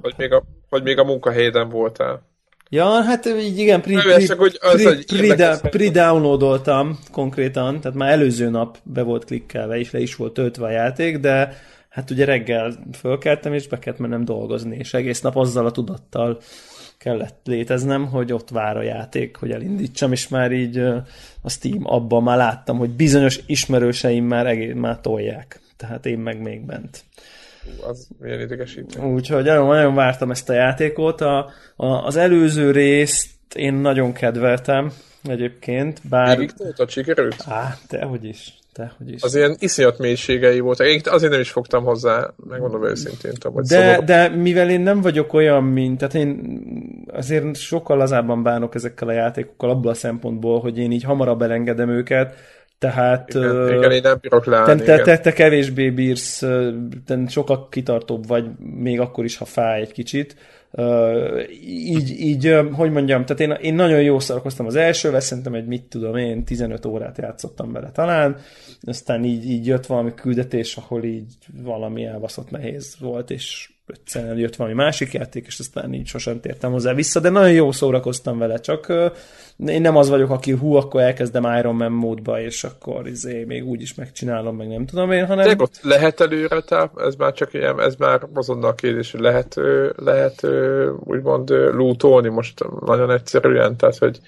[0.00, 2.29] hogy még a, hogy még a munkahelyeden voltál.
[2.72, 7.96] Ja, hát így igen, pre, pre, csak, hogy az pre, pre, pre, pre-downloadoltam konkrétan, tehát
[7.96, 11.56] már előző nap be volt klikkelve, és le is volt töltve a játék, de
[11.88, 16.40] hát ugye reggel fölkeltem, és be kellett mennem dolgozni, és egész nap azzal a tudattal
[16.98, 20.78] kellett léteznem, hogy ott vár a játék, hogy elindítsam, és már így
[21.42, 25.60] a Steam abban már láttam, hogy bizonyos ismerőseim már, egész, már tolják.
[25.76, 27.04] Tehát én meg még bent.
[27.88, 29.00] Az milyen idegesítő.
[29.00, 31.20] Úgyhogy nagyon, nagyon vártam ezt a játékot.
[31.20, 34.92] A, a, az előző részt én nagyon kedveltem
[35.24, 36.38] egyébként, bár...
[36.38, 37.44] Végig a sikerült?
[37.46, 38.54] Á, dehogy is.
[38.74, 39.22] Dehogy is.
[39.22, 40.86] Az ilyen iszonyat mélységei voltak.
[40.86, 43.32] Én azért nem is fogtam hozzá, megmondom őszintén.
[43.32, 46.60] Tudom, de, de mivel én nem vagyok olyan, mint, tehát én
[47.12, 51.88] azért sokkal lazábban bánok ezekkel a játékokkal abból a szempontból, hogy én így hamarabb elengedem
[51.88, 52.34] őket,
[52.80, 53.34] tehát...
[53.34, 56.38] Igen, igen én nem bírok leállni, te, te, te kevésbé bírsz,
[57.06, 60.36] te sokkal kitartóbb vagy, még akkor is, ha fáj egy kicsit.
[61.66, 65.82] Így, így, hogy mondjam, tehát én, én nagyon jó szórakoztam az elsővel, szerintem egy mit
[65.82, 68.36] tudom én, 15 órát játszottam vele talán,
[68.82, 74.56] aztán így, így jött valami küldetés, ahol így valami elbaszott nehéz volt, és egyszerűen jött
[74.56, 78.58] valami másik játék, és aztán így sosem tértem hozzá vissza, de nagyon jó szórakoztam vele,
[78.58, 79.12] csak
[79.66, 83.64] én nem az vagyok, aki hú, akkor elkezdem Iron Man módba, és akkor izé, még
[83.64, 85.46] úgy is megcsinálom, meg nem tudom én, hanem...
[85.46, 89.56] De ott lehet előre táp, ez már csak ilyen, ez már azonnal kérdés, hogy lehet,
[89.96, 90.46] lehet
[91.04, 94.20] úgymond lootolni most nagyon egyszerűen, tehát hogy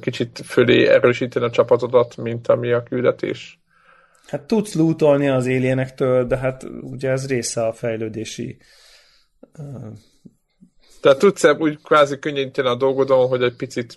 [0.00, 3.60] kicsit fölé erősíteni a csapatodat, mint ami a küldetés.
[4.26, 8.58] Hát tudsz lootolni az éljenektől, de hát ugye ez része a fejlődési.
[11.02, 13.94] Tehát tudsz úgy kvázi könnyíteni a dolgodon, hogy egy picit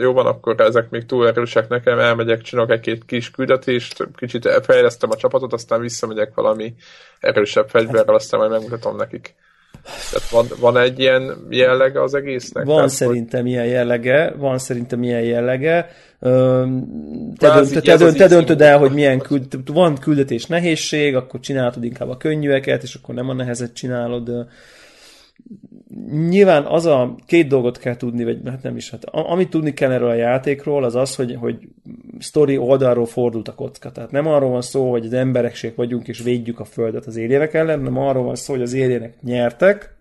[0.00, 5.10] jó van, akkor ezek még túl erősek nekem, elmegyek, csinálok egy-két kis küldetést, kicsit fejlesztem
[5.10, 6.74] a csapatot, aztán visszamegyek valami
[7.20, 9.34] erősebb fegyverrel, aztán majd megmutatom nekik.
[9.82, 12.64] Tehát van, van egy ilyen jellege az egésznek?
[12.64, 13.50] Van Tehát, szerintem hogy...
[13.50, 15.90] ilyen jellege, van szerintem ilyen jellege.
[16.20, 16.28] Te,
[17.38, 22.08] dönt, te, dönt, te döntöd el, hogy milyen küld, van küldetés nehézség, akkor csinálod inkább
[22.08, 24.30] a könnyűeket, és akkor nem a nehezet csinálod
[26.28, 29.90] nyilván az a két dolgot kell tudni, vagy hát nem is, hát amit tudni kell
[29.90, 31.68] erről a játékról, az az, hogy, hogy
[32.18, 33.92] story oldalról fordult a kocka.
[33.92, 37.54] Tehát nem arról van szó, hogy az emberekség vagyunk és védjük a földet az éljenek
[37.54, 39.96] ellen, hanem arról van szó, hogy az éljenek nyertek,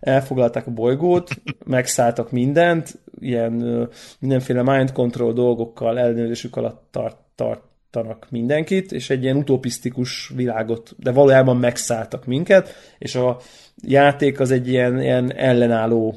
[0.00, 1.30] elfoglalták a bolygót,
[1.66, 3.88] megszálltak mindent, ilyen
[4.18, 11.12] mindenféle mind control dolgokkal ellenőrzésük alatt tart, tartanak mindenkit, és egy ilyen utopisztikus világot, de
[11.12, 13.38] valójában megszálltak minket, és a
[13.82, 16.16] játék az egy ilyen, ilyen ellenálló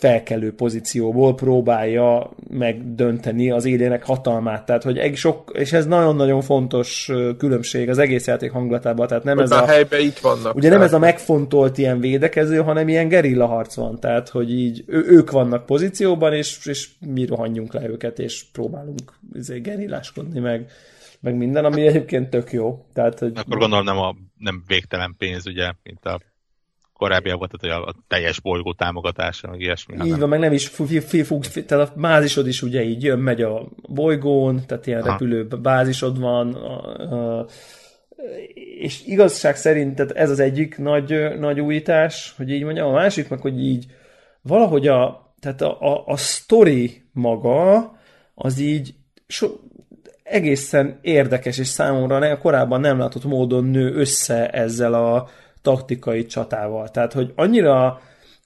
[0.00, 4.66] felkelő pozícióból próbálja megdönteni az élének hatalmát.
[4.66, 9.06] Tehát, hogy egy sok, és ez nagyon-nagyon fontos különbség az egész játék hangulatában.
[9.06, 10.54] Tehát nem ez a, a helyben itt vannak.
[10.54, 14.00] Ugye nem ez a megfontolt ilyen védekező, hanem ilyen gerilla harc van.
[14.00, 19.18] Tehát, hogy így ő, ők vannak pozícióban, és, és mi rohanjunk le őket, és próbálunk
[19.32, 20.70] izé, gerilláskodni meg
[21.22, 22.84] meg minden, ami egyébként tök jó.
[22.92, 23.32] Tehát, hogy...
[23.34, 26.20] Akkor gondolom nem, a, nem végtelen pénz, ugye, mint a
[27.00, 30.06] korábbiak volt, tehát a teljes bolygó támogatása, meg ilyesmi.
[30.06, 30.70] Így van, meg nem is
[31.64, 35.10] tehát a bázisod is ugye így jön, megy a bolygón, tehát ilyen Aha.
[35.10, 37.46] repülő bázisod van, a, a,
[38.78, 43.28] és igazság szerint tehát ez az egyik nagy, nagy újítás, hogy így mondjam, a másik
[43.28, 43.86] meg, hogy így
[44.42, 47.76] valahogy a, tehát a, a, a story maga,
[48.34, 48.94] az így
[49.26, 49.48] so,
[50.22, 55.28] egészen érdekes, és számomra korábban nem látott módon nő össze ezzel a,
[55.62, 56.88] taktikai csatával.
[56.88, 58.00] Tehát, hogy annyira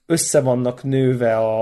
[0.07, 1.61] össze vannak nőve, a,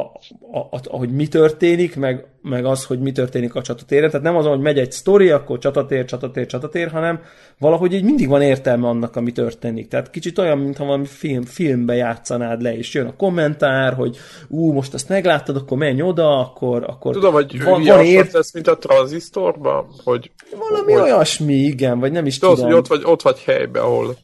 [0.52, 4.10] a, a, ahogy mi történik, meg, meg az, hogy mi történik a csatatéren.
[4.10, 7.20] Tehát nem az, hogy megy egy sztori, akkor csatatér, csatatér, csatatér, hanem
[7.60, 9.88] valahogy így mindig van értelme annak, ami történik.
[9.88, 14.18] Tehát kicsit olyan, mintha valami film, filmbe játszanád le, és jön a kommentár, hogy
[14.48, 16.84] ú, most azt megláttad, akkor menj oda, akkor...
[16.88, 18.32] akkor Tudom, hogy van, van ért...
[18.32, 20.32] lesz, mint a tranzisztorban, hogy...
[20.70, 21.02] Valami hogy...
[21.02, 22.70] olyasmi, igen, vagy nem is Tudod, tudom.
[22.70, 24.16] hogy ott vagy, ott vagy helyben, ahol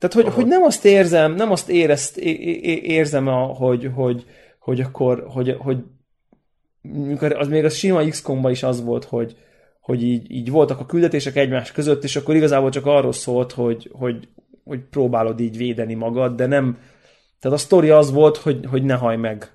[0.00, 4.24] tehát, hogy, hogy nem azt érzem, nem azt érezt, érzem, a, hogy, hogy,
[4.58, 5.78] hogy akkor, hogy, hogy
[6.80, 9.36] mikor az még a sima x is az volt, hogy,
[9.80, 13.90] hogy így, így voltak a küldetések egymás között, és akkor igazából csak arról szólt, hogy,
[13.92, 14.28] hogy,
[14.64, 16.78] hogy próbálod így védeni magad, de nem,
[17.40, 19.52] tehát a sztori az volt, hogy, hogy ne haj meg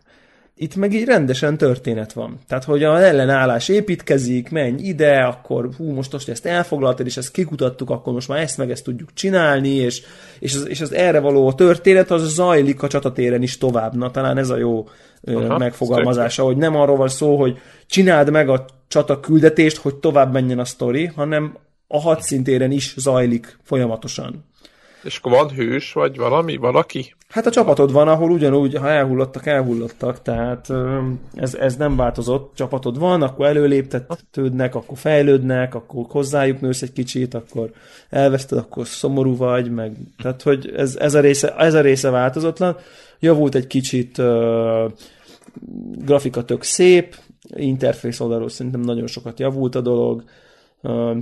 [0.58, 2.40] itt meg így rendesen történet van.
[2.48, 7.32] Tehát, hogy az ellenállás építkezik, menj ide, akkor hú, most most ezt elfoglaltad, és ezt
[7.32, 10.02] kikutattuk, akkor most már ezt meg ezt tudjuk csinálni, és,
[10.40, 13.96] és, az, és az erre való történet, az zajlik a csatatéren is tovább.
[13.96, 14.88] Na, talán ez a jó
[15.24, 17.58] Aha, megfogalmazása, hogy nem arról van szó, hogy
[17.88, 21.58] csináld meg a csata küldetést, hogy tovább menjen a sztori, hanem
[21.88, 24.46] a hadszintéren is zajlik folyamatosan.
[25.06, 27.16] És akkor van hős, vagy valami, valaki?
[27.30, 30.74] Hát a csapatod van, ahol ugyanúgy, ha elhullottak, elhullottak, tehát
[31.34, 32.56] ez, ez nem változott.
[32.56, 37.72] Csapatod van, akkor előléptetődnek, akkor fejlődnek, akkor hozzájuk nősz egy kicsit, akkor
[38.10, 42.78] elveszted, akkor szomorú vagy, meg, tehát hogy ez, ez, a, része, ez a része változatlan.
[43.20, 44.92] Javult egy kicsit, uh,
[46.06, 47.16] grafika tök szép,
[47.56, 50.24] interfész oldalról szerintem nagyon sokat javult a dolog,
[50.82, 51.18] uh,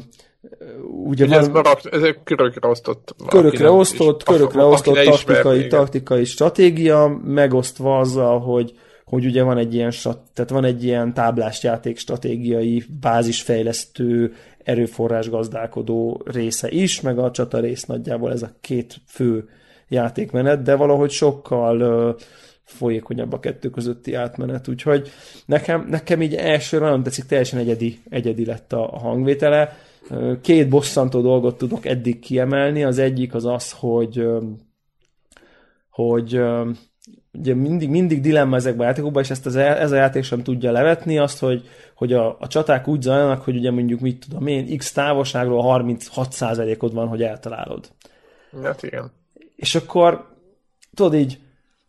[1.06, 3.15] ugye van, ez, marak, ez körökre osztott.
[3.28, 8.74] Körökre osztott, körökre osztott taktikai, ismer, taktikai stratégia, megosztva azzal, hogy,
[9.06, 9.91] hogy ugye van egy ilyen,
[10.34, 14.34] tehát van egy ilyen táblás játék stratégiai, bázisfejlesztő,
[14.64, 19.49] erőforrás gazdálkodó része is, meg a csata rész nagyjából ez a két fő
[19.88, 22.20] játékmenet, de valahogy sokkal uh,
[22.64, 25.11] folyékonyabb a kettő közötti átmenet, úgyhogy
[25.45, 29.78] nekem, nekem így elsőre nagyon tetszik, teljesen egyedi, egyedi lett a, a hangvétele,
[30.41, 32.84] Két bosszantó dolgot tudok eddig kiemelni.
[32.84, 34.27] Az egyik az az, hogy
[35.89, 36.41] hogy
[37.34, 40.71] ugye mindig, mindig dilemma ezekben a játékokban, és ezt az, ez a játék sem tudja
[40.71, 44.77] levetni, azt, hogy, hogy a, a csaták úgy zajlanak, hogy ugye mondjuk mit tudom én,
[44.77, 47.89] x távolságról 36%-od van, hogy eltalálod.
[48.63, 49.11] Hát igen.
[49.55, 50.27] És akkor
[50.93, 51.39] tudod így,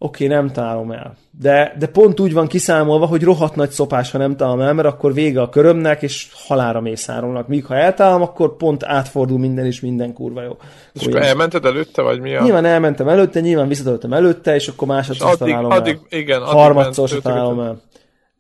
[0.05, 1.17] oké, okay, nem találom el.
[1.41, 4.89] De, de pont úgy van kiszámolva, hogy rohadt nagy szopás, ha nem találom el, mert
[4.89, 7.49] akkor vége a körömnek, és halára mészárolnak.
[7.49, 10.57] Míg ha eltalálom, akkor pont átfordul minden, és minden kurva jó.
[10.93, 12.43] És akkor elmented előtte, vagy mi a...
[12.43, 16.19] Nyilván elmentem előtte, nyilván visszatöltem előtte, és akkor másodszor addig, találom addig, el.
[16.19, 17.81] Igen, Harmadszor se találom el.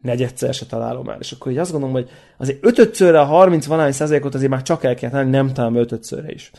[0.00, 1.16] Negyedszer se találom el.
[1.20, 2.08] És akkor így azt gondolom, hogy
[2.38, 6.32] azért ötödszörre a 30 valány százalékot azért már csak el kell tenni, nem talán ötödszörre
[6.32, 6.50] is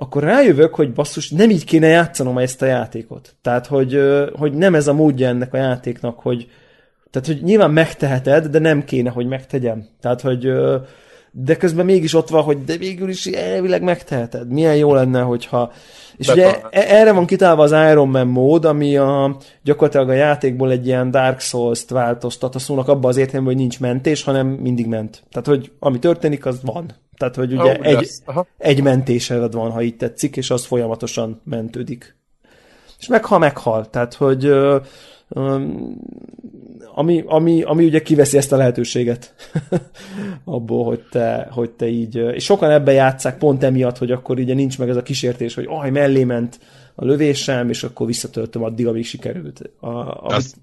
[0.00, 3.34] akkor rájövök, hogy basszus, nem így kéne játszanom ezt a játékot.
[3.42, 4.00] Tehát, hogy,
[4.34, 6.48] hogy nem ez a módja ennek a játéknak, hogy
[7.10, 9.86] tehát, hogy nyilván megteheted, de nem kéne, hogy megtegyem.
[10.00, 10.52] Tehát, hogy
[11.32, 14.52] de közben mégis ott van, hogy de végül is elvileg megteheted.
[14.52, 15.72] Milyen jó lenne, hogyha...
[16.16, 16.68] És de ugye talán.
[16.70, 21.10] E- erre van kitálva az Iron Man mód, ami a, gyakorlatilag a játékból egy ilyen
[21.10, 25.22] Dark Souls-t változtat a szónak abban az értelemben, hogy nincs mentés, hanem mindig ment.
[25.30, 26.94] Tehát, hogy ami történik, az van.
[27.20, 28.10] Tehát, hogy ugye oh, egy,
[28.58, 32.16] egy mentésed van, ha így tetszik, és az folyamatosan mentődik.
[32.98, 33.90] És meghal, meghal.
[33.90, 34.52] Tehát, hogy
[36.94, 39.34] ami, ami, ami ugye kiveszi ezt a lehetőséget
[40.44, 44.54] abból, hogy te, hogy te így, és sokan ebbe játszák pont emiatt, hogy akkor ugye
[44.54, 46.60] nincs meg ez a kísértés, hogy aj, mellé ment
[46.94, 49.70] a lövésem, és akkor visszatöltöm addig, amíg sikerült.
[49.80, 50.54] A, a az...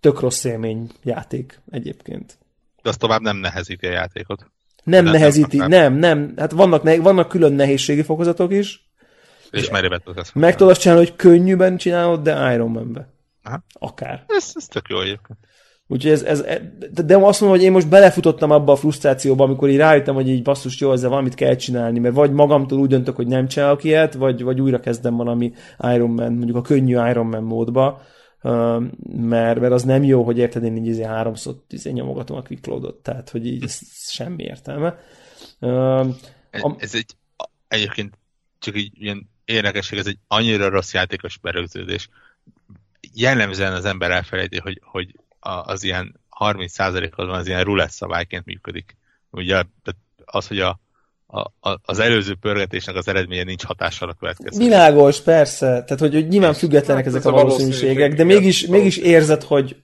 [0.00, 2.38] Tök rossz élmény játék egyébként.
[2.82, 4.50] De az tovább nem nehezíti a játékot.
[4.84, 6.32] Nem de nehezíti, nem, nem, nem.
[6.36, 8.88] Hát vannak, ne, vannak külön nehézségi fokozatok is.
[9.50, 13.08] És merre tudsz Meg tudod azt csinálni, hogy könnyűben csinálod, de Iron Man-be.
[13.42, 13.64] Aha.
[13.72, 14.24] Akár.
[14.26, 15.38] Ez, ez tök jó egyébként.
[15.92, 16.44] Úgyhogy ez, ez,
[17.04, 20.42] de azt mondom, hogy én most belefutottam abba a frusztrációba, amikor így rájöttem, hogy így
[20.42, 24.14] basszus, jó, ezzel valamit kell csinálni, mert vagy magamtól úgy döntök, hogy nem csinálok ilyet,
[24.14, 25.52] vagy, vagy újra kezdem valami
[25.94, 28.02] Iron Man, mondjuk a könnyű Iron Man módba,
[28.42, 32.66] mert, mert az nem jó, hogy érted, én így izé háromszor izé nyomogatom a quick
[32.66, 33.78] loadot, tehát hogy így ez
[34.10, 34.98] semmi értelme.
[36.50, 37.16] Ez, ez egy
[37.68, 38.18] egyébként
[38.58, 42.08] csak így ilyen érdekesség, ez egy annyira rossz játékos berögződés.
[43.14, 48.96] Jellemzően az ember elfelejti, hogy, hogy az ilyen 30%-hoz van, az ilyen rulett szabályként működik.
[49.30, 49.62] Ugye
[50.24, 50.80] az, hogy a,
[51.30, 54.58] a, az előző pörgetésnek az eredménye nincs hatással a következő.
[54.58, 55.66] Világos, persze.
[55.66, 59.76] Tehát, hogy, hogy nyilván függetlenek ezek a valószínűségek, de mégis, mégis érzed, hogy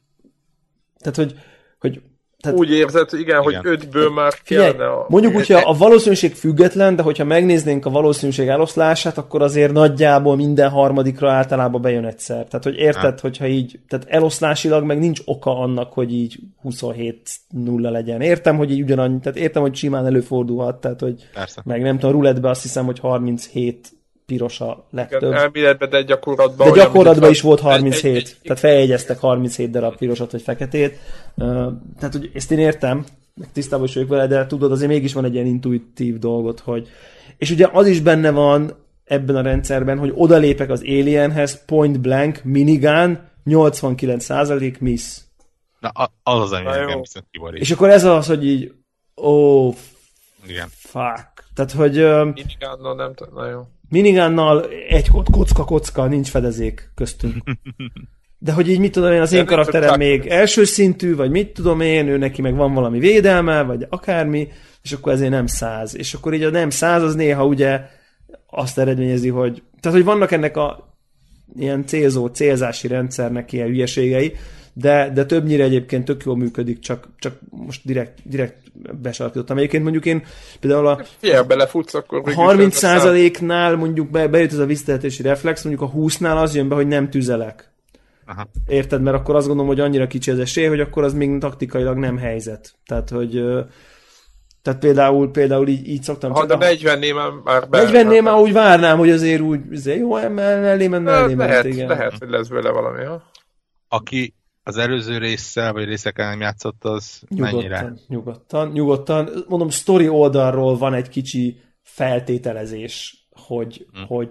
[0.98, 1.35] tehát, hogy,
[1.78, 2.02] hogy
[2.41, 3.43] tehát, úgy érzed, igen, igen.
[3.43, 5.07] hogy ötből már Figyelj, kellene a...
[5.09, 10.37] Mondjuk úgy, hogy a valószínűség független, de hogyha megnéznénk a valószínűség eloszlását, akkor azért nagyjából
[10.37, 12.45] minden harmadikra általában bejön egyszer.
[12.45, 13.21] Tehát, hogy érted, ha.
[13.21, 18.21] hogyha így, tehát eloszlásilag meg nincs oka annak, hogy így 27 nulla legyen.
[18.21, 21.63] Értem, hogy így ugyanannyi, tehát értem, hogy simán előfordulhat, tehát, hogy Persze.
[21.65, 23.95] meg nem tudom, a ruletbe azt hiszem, hogy 37
[24.27, 25.32] piros a legtöbb.
[25.32, 26.73] elméletben, de gyakorlatban...
[26.73, 30.98] De gyakorlatban is volt 37, egy, egy, tehát feljegyeztek 37 darab pirosat vagy feketét.
[31.35, 33.05] Uh, tehát, hogy ezt én értem,
[33.35, 36.89] meg tisztában is vagyok vele, de tudod, azért mégis van egy ilyen intuitív dolgot, hogy...
[37.36, 42.40] És ugye az is benne van ebben a rendszerben, hogy odalépek az Alienhez, point blank,
[42.44, 45.19] minigun, 89% miss.
[45.81, 45.89] Na,
[46.23, 47.61] az az, ami engem viszont kiborít.
[47.61, 48.73] És akkor ez az, hogy így,
[49.16, 49.74] ó, oh,
[50.47, 50.69] Igen.
[50.69, 51.44] fuck.
[51.55, 51.94] Tehát, hogy...
[51.94, 53.66] Minigunnal nem tudom, jó.
[53.89, 57.35] Minigunnal egy kocka-kocka, nincs fedezék köztünk.
[58.39, 61.81] De hogy így mit tudom én, az én karakterem még első szintű, vagy mit tudom
[61.81, 64.49] én, ő neki meg van valami védelme, vagy akármi,
[64.83, 65.97] és akkor ezért nem száz.
[65.97, 67.81] És akkor így a nem száz az néha ugye
[68.47, 70.97] azt eredményezi, hogy tehát, hogy vannak ennek a
[71.57, 74.33] ilyen célzó, célzási rendszernek ilyen hülyeségei,
[74.78, 78.57] de, de többnyire egyébként tök jól működik, csak, csak most direkt, direkt
[79.03, 79.57] besarkítottam.
[79.57, 80.24] Egyébként mondjuk én
[80.61, 82.23] például a Figyelj, belefutsz, akkor...
[82.24, 86.86] 30%-nál mondjuk be, bejött ez a visszatehetési reflex, mondjuk a 20-nál az jön be, hogy
[86.86, 87.73] nem tüzelek.
[88.27, 88.48] Aha.
[88.66, 89.03] Érted?
[89.03, 92.16] Mert akkor azt gondolom, hogy annyira kicsi az esély, hogy akkor az még taktikailag nem
[92.16, 92.74] helyzet.
[92.86, 93.44] Tehát, hogy
[94.62, 96.32] tehát például, például így, így szoktam.
[96.32, 96.98] Ha de 40
[97.44, 97.82] már be...
[97.82, 101.89] 40 már úgy várnám, hogy azért úgy, azért jó, mellé ment, mellé ment, lehet, igen.
[101.89, 103.23] lehet, hogy lesz vele valami, ha?
[103.89, 104.35] Aki
[104.67, 107.95] az előző résszel, vagy részekkel nem játszott, az nyugodtan, mennyire?
[108.09, 109.29] Nyugodtan, nyugodtan.
[109.49, 114.07] Mondom, story oldalról van egy kicsi feltételezés, hogy, hmm.
[114.07, 114.31] hogy,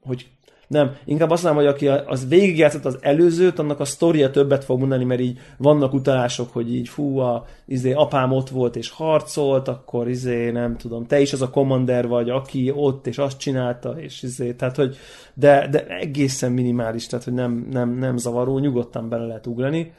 [0.00, 0.30] hogy
[0.68, 4.78] nem, inkább azt mondom, hogy aki az végigjátszott az előzőt, annak a sztoria többet fog
[4.78, 9.68] mondani, mert így vannak utalások, hogy így fú, a, izé, apám ott volt és harcolt,
[9.68, 14.00] akkor izé, nem tudom, te is az a commander vagy, aki ott és azt csinálta,
[14.00, 14.96] és izé, tehát hogy,
[15.34, 19.92] de, de egészen minimális, tehát hogy nem, nem, nem zavaró, nyugodtan bele lehet ugrani.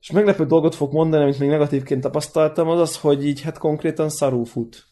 [0.00, 4.08] És meglepő dolgot fog mondani, amit még negatívként tapasztaltam, az az, hogy így hát konkrétan
[4.08, 4.86] szarú fut.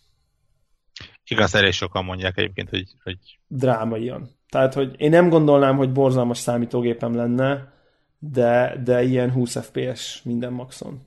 [1.29, 2.87] Igaz, elég sokan mondják egyébként, hogy...
[3.03, 3.19] hogy...
[3.47, 4.35] Drámaian.
[4.57, 7.73] Tehát, hogy én nem gondolnám, hogy borzalmas számítógépem lenne,
[8.19, 11.01] de, de ilyen 20 FPS minden maxon.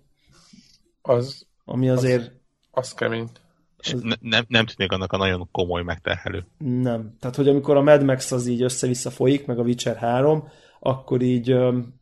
[1.01, 2.21] Az, Ami azért...
[2.21, 2.31] Az,
[2.71, 3.29] az kemény.
[3.77, 4.01] És az...
[4.01, 6.45] ne, nem, nem tűnik annak a nagyon komoly megterhelő.
[6.57, 7.15] Nem.
[7.19, 10.47] Tehát, hogy amikor a Mad Max az így össze-vissza folyik, meg a Witcher 3,
[10.79, 11.93] akkor így öm,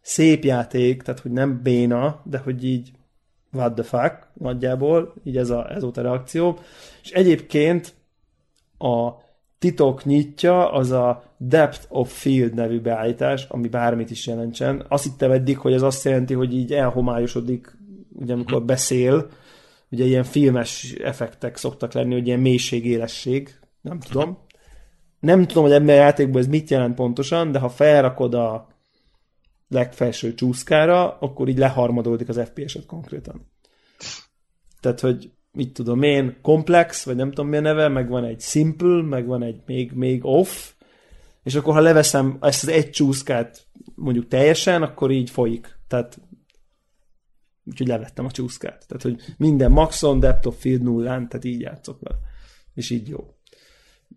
[0.00, 2.90] szép játék, tehát, hogy nem béna, de hogy így
[3.52, 6.58] what the fuck, nagyjából, így ez, a, ez volt a reakció.
[7.02, 7.94] És egyébként
[8.78, 9.24] a
[9.58, 14.86] titok nyitja, az a Depth of Field nevű beállítás, ami bármit is jelentsen.
[14.88, 17.76] Azt hittem eddig, hogy ez azt jelenti, hogy így elhomályosodik,
[18.12, 18.66] ugye amikor mhm.
[18.66, 19.28] beszél,
[19.90, 24.38] ugye ilyen filmes effektek szoktak lenni, hogy ilyen mélység, élesség, nem tudom.
[25.20, 28.68] Nem tudom, hogy ebben a játékban ez mit jelent pontosan, de ha felrakod a
[29.68, 33.50] legfelső csúszkára, akkor így leharmadódik az FPS-et konkrétan.
[34.80, 38.40] Tehát, hogy mit tudom én, komplex, vagy nem tudom mi a neve, meg van egy
[38.40, 40.72] simple, meg van egy még, még off,
[41.42, 45.78] és akkor ha leveszem ezt az egy csúszkát mondjuk teljesen, akkor így folyik.
[45.88, 46.18] Tehát
[47.64, 48.84] úgyhogy levettem a csúszkát.
[48.86, 52.18] Tehát, hogy minden maxon, depth of field nullán, tehát így játszok vele.
[52.74, 53.34] És így jó.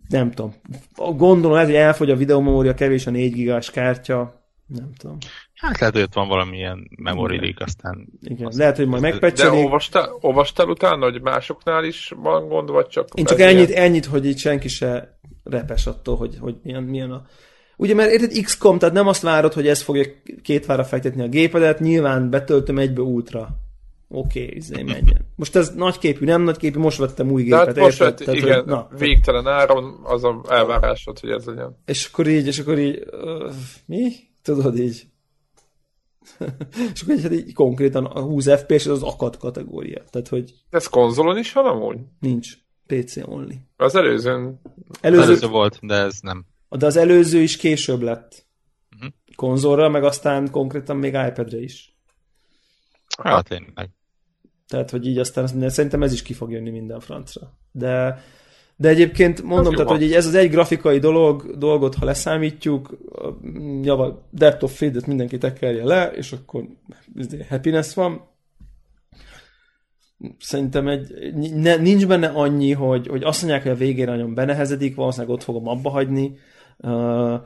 [0.07, 0.53] Nem tudom.
[0.95, 5.17] Gondolom, lehet, hogy elfogy a videomemória, kevés a 4 gigás kártya, nem tudom.
[5.59, 8.07] Hát lehet, hogy ott van valamilyen memory leak, aztán...
[8.21, 9.51] Igen, azt lehet, hogy majd megpecselik.
[9.53, 13.07] De olvastál, olvastál utána, hogy másoknál is van gond, vagy csak...
[13.13, 13.83] Én csak ennyit, ilyen...
[13.83, 17.25] ennyit, hogy itt senki se repes attól, hogy, hogy milyen, milyen a...
[17.77, 20.03] Ugye, mert érted XCOM, tehát nem azt várod, hogy ez fogja
[20.41, 23.49] két vára fektetni a gépedet, nyilván betöltöm egybe ultra.
[24.07, 25.25] Oké, okay, izé menjen.
[25.35, 27.59] Most ez nagyképű, nem nagyképű, most vettem új gépet.
[27.59, 31.77] Tehát most vett, tehát, igen, hogy, na, végtelen áron az a elvárásod, hogy ez legyen.
[31.85, 33.53] És akkor így, és akkor így, uh,
[33.85, 34.11] mi?
[34.41, 35.08] Tudod így.
[36.93, 40.03] és akkor hát így konkrétan a 20 FPS az akad kategória.
[40.09, 40.53] Tehát, hogy...
[40.69, 41.97] Ez konzolon is van amúgy?
[42.19, 42.57] Nincs.
[42.87, 43.55] PC only.
[43.77, 44.61] Az előzőn...
[45.01, 46.45] Előző, előző volt, de ez nem.
[46.69, 48.45] De az előző is később lett.
[48.95, 49.11] Uh-huh.
[49.35, 51.97] Konzolra, meg aztán konkrétan még iPad-re is.
[53.23, 53.89] Hát tényleg.
[54.67, 57.53] Tehát, hogy így aztán szerintem ez is ki fog jönni minden francra.
[57.71, 58.23] De
[58.81, 62.97] de egyébként mondom, tehát, hogy így ez az egy grafikai dolog, dolgot, ha leszámítjuk,
[63.81, 66.63] java, depth of field mindenki tekerje le, és akkor
[67.15, 68.27] izé, happiness van.
[70.39, 74.95] Szerintem egy, ne, nincs benne annyi, hogy, hogy azt mondják, hogy a végére nagyon benehezedik,
[74.95, 76.37] valószínűleg ott fogom abba hagyni.
[76.77, 77.41] Uh,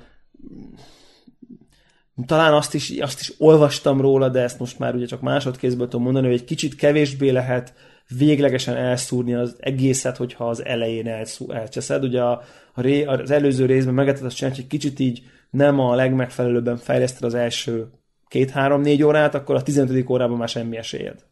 [2.26, 6.03] talán azt is, azt is olvastam róla, de ezt most már ugye csak másodkézből tudom
[6.03, 7.73] mondani, hogy egy kicsit kevésbé lehet
[8.17, 12.03] véglegesen elszúrni az egészet, hogyha az elején elszú, elcseszed.
[12.03, 12.41] Ugye a,
[12.73, 17.23] a ré, az előző részben megetett azt csinálni, hogy kicsit így nem a legmegfelelőbben fejleszted
[17.23, 17.88] az első
[18.27, 20.09] két-három-négy órát, akkor a 15.
[20.09, 21.25] órában már semmi esélyed.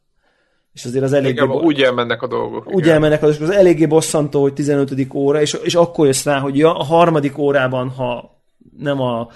[0.74, 1.32] És azért az eléggé...
[1.32, 2.68] Igen, bo- úgy elmennek a dolgok.
[2.68, 2.94] Úgy igen.
[2.94, 5.14] elmennek a dolgok, az eléggé bosszantó, hogy 15.
[5.14, 8.42] óra, és, és akkor jössz rá, hogy ja, a harmadik órában, ha
[8.78, 9.28] nem a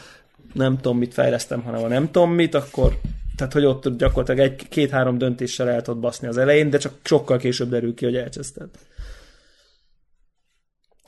[0.53, 2.97] nem tudom mit fejlesztem, hanem a nem tudom mit, akkor
[3.35, 7.37] tehát, hogy ott gyakorlatilag egy, két-három döntéssel el tudod baszni az elején, de csak sokkal
[7.37, 8.69] később derül ki, hogy elcseszted.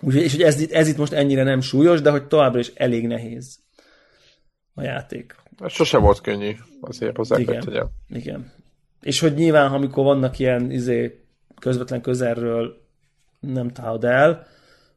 [0.02, 3.08] Úgyhogy, és hogy ez, ez itt most ennyire nem súlyos, de hogy továbbra is elég
[3.08, 3.60] nehéz
[4.74, 5.36] a játék.
[5.60, 7.88] Ez sose volt könnyű, azért hozzá igen, tegyem.
[8.10, 8.52] Igen.
[9.02, 11.24] És hogy nyilván, amikor vannak ilyen izé,
[11.60, 12.88] közvetlen közelről
[13.40, 14.48] nem találod el,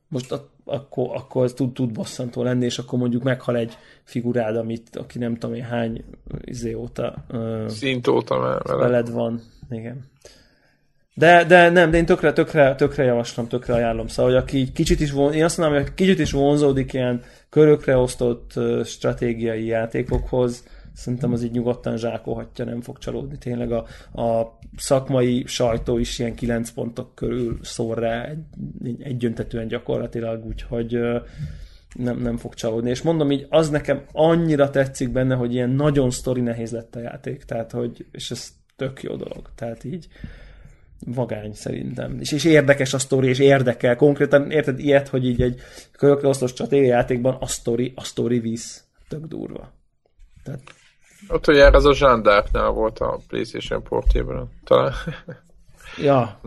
[0.08, 4.56] most a akkor, akkor ez tud, tud bosszantó lenni, és akkor mondjuk meghal egy figurád,
[4.56, 6.04] amit, aki nem tudom én hány
[6.44, 9.40] izé óta uh, szint óta már veled van.
[9.70, 10.04] Igen.
[11.14, 14.06] De, de nem, de én tökre, tökre, tökre javaslom, tökre ajánlom.
[14.06, 17.96] Szóval, hogy aki kicsit is von, én azt mondom, hogy kicsit is vonzódik ilyen körökre
[17.96, 18.52] osztott
[18.84, 20.64] stratégiai játékokhoz,
[20.94, 23.38] szerintem az így nyugodtan zsákolhatja, nem fog csalódni.
[23.38, 23.86] Tényleg a,
[24.22, 30.98] a szakmai sajtó is ilyen 9 pontok körül szól rá egy, egyöntetően gyakorlatilag, úgyhogy
[31.94, 32.90] nem, nem fog csalódni.
[32.90, 37.00] És mondom így, az nekem annyira tetszik benne, hogy ilyen nagyon sztori nehéz lett a
[37.00, 39.50] játék, tehát hogy, és ez tök jó dolog.
[39.54, 40.08] Tehát így
[41.06, 42.20] vagány szerintem.
[42.20, 43.96] És, és érdekes a sztori, és érdekel.
[43.96, 45.60] Konkrétan érted ilyet, hogy így egy
[45.92, 48.84] kölyökre oszlós játékban a sztori, a sztori visz.
[49.08, 49.72] Tök durva.
[50.44, 50.60] Tehát...
[51.28, 54.92] Ott ugye ez a Zsándárknál volt a PlayStation portében, talán.
[55.98, 56.40] Ja.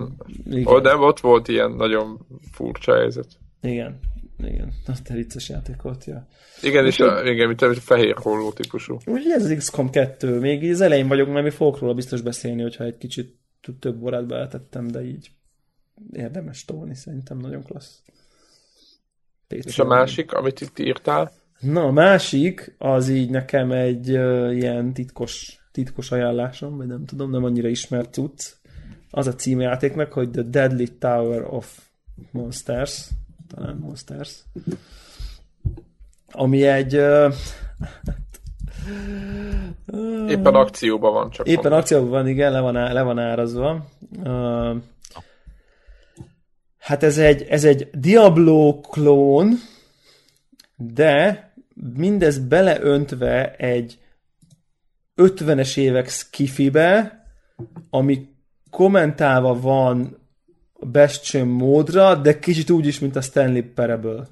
[0.45, 0.74] Igen.
[0.74, 2.20] Oh, nem, ott volt ilyen nagyon
[2.52, 3.28] furcsa helyzet.
[3.62, 4.00] Igen.
[4.38, 6.28] Igen, az te vicces játék volt, ja.
[6.62, 8.98] Igen, és a, igen, mint a fehér holló típusú.
[9.06, 12.62] Ugye ez az XCOM 2, még az elején vagyok, mert mi fogok róla biztos beszélni,
[12.62, 13.36] hogyha egy kicsit
[13.80, 15.32] több órát beletettem, de így
[16.12, 18.02] érdemes tolni, szerintem nagyon klassz.
[19.48, 21.32] PC és a másik, amit itt írtál?
[21.64, 27.30] Na, a másik, az így nekem egy uh, ilyen titkos, titkos ajánlásom, vagy nem tudom,
[27.30, 28.52] nem annyira ismert cucc.
[29.11, 31.80] Az a címjátéknak, hogy The Deadly Tower of
[32.31, 33.10] Monsters,
[33.56, 34.44] talán Monsters,
[36.31, 37.34] ami egy uh,
[40.30, 41.48] Éppen akcióban van csak.
[41.48, 41.80] Éppen van.
[41.80, 43.85] akcióban van, igen, le van, le van árazva.
[44.23, 44.76] Uh,
[46.77, 49.53] hát ez egy, ez egy Diablo klón,
[50.77, 51.52] de
[51.95, 53.97] mindez beleöntve egy
[55.15, 57.22] 50-es évek skifibe,
[57.89, 58.27] ami
[58.69, 60.18] kommentálva van
[60.91, 64.27] Bastion módra, de kicsit úgy is, mint a Stanley Parable.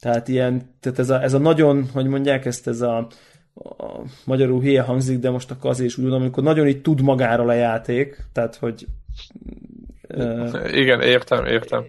[0.00, 3.06] Tehát ilyen, tehát ez a, ez a nagyon, hogy mondják ezt, ez a,
[3.54, 7.00] a magyarul hülye hangzik, de most akkor azért is úgy mondom, amikor nagyon így tud
[7.00, 8.86] magáról a játék, tehát hogy
[10.72, 11.84] igen, értem, értem.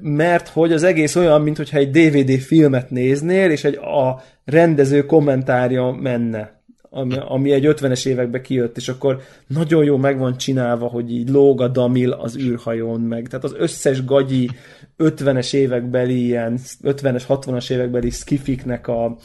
[0.00, 5.90] Mert hogy az egész olyan, mintha egy DVD filmet néznél, és egy a rendező kommentárja
[5.90, 6.62] menne
[6.94, 11.28] ami, ami egy 50-es évekbe kijött, és akkor nagyon jó meg van csinálva, hogy így
[11.28, 13.28] lóg a Damil az űrhajón meg.
[13.28, 14.50] Tehát az összes gagyi
[14.98, 19.16] 50-es évekbeli ilyen, 50-es, 60-as évekbeli skifiknek a,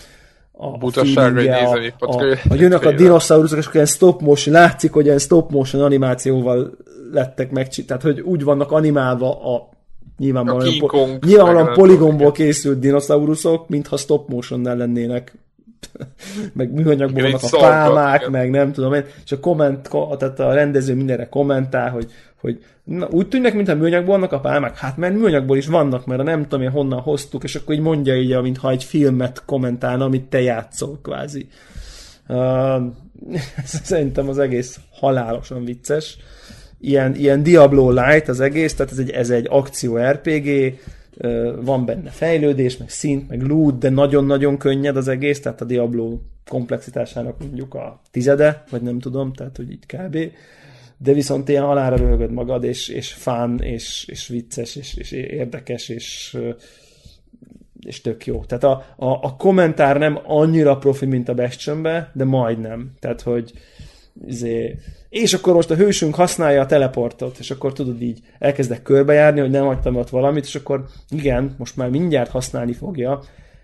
[0.51, 4.55] a Butaság, hogy nézni, a, a, a, jönnek a dinoszauruszok, és akkor ilyen stop motion,
[4.55, 6.77] látszik, hogy ilyen stop motion animációval
[7.11, 9.69] lettek meg, tehát hogy úgy vannak animálva a
[10.17, 15.33] nyilvánvalóan, po- nyilvánvalóan poligonból készült dinoszauruszok, mintha stop motion lennének
[16.53, 18.31] meg műanyagból vannak a pálmák, igen.
[18.31, 22.11] meg nem tudom én, és a komment, tehát a rendező mindenre kommentál, hogy,
[22.41, 26.19] hogy na, úgy tűnnek, mintha műanyagból vannak a pálmák, hát mert műanyagból is vannak, mert
[26.19, 30.05] a nem tudom én honnan hoztuk, és akkor így mondja így, mintha egy filmet kommentálna,
[30.05, 31.47] amit te játszol kvázi.
[32.27, 32.81] Uh,
[33.83, 36.17] szerintem az egész halálosan vicces.
[36.79, 40.79] Ilyen, ilyen Diablo Light az egész, tehát ez egy, ez egy akció RPG,
[41.61, 46.19] van benne fejlődés, meg szint, meg loot, de nagyon-nagyon könnyed az egész, tehát a Diablo
[46.49, 50.17] komplexitásának mondjuk a tizede, vagy nem tudom, tehát hogy így kb.
[50.97, 55.89] De viszont ilyen halára rögöd magad, és, és fán, és, és vicces, és, és érdekes,
[55.89, 56.37] és,
[57.79, 58.43] és tök jó.
[58.43, 62.91] Tehát a, a, a kommentár nem annyira profi, mint a Bastionbe, de majdnem.
[62.99, 63.51] Tehát, hogy
[64.25, 64.77] izé,
[65.21, 69.49] és akkor most a hősünk használja a teleportot, és akkor tudod így, elkezdek körbejárni, hogy
[69.49, 73.21] nem hagytam ott valamit, és akkor igen, most már mindjárt használni fogja.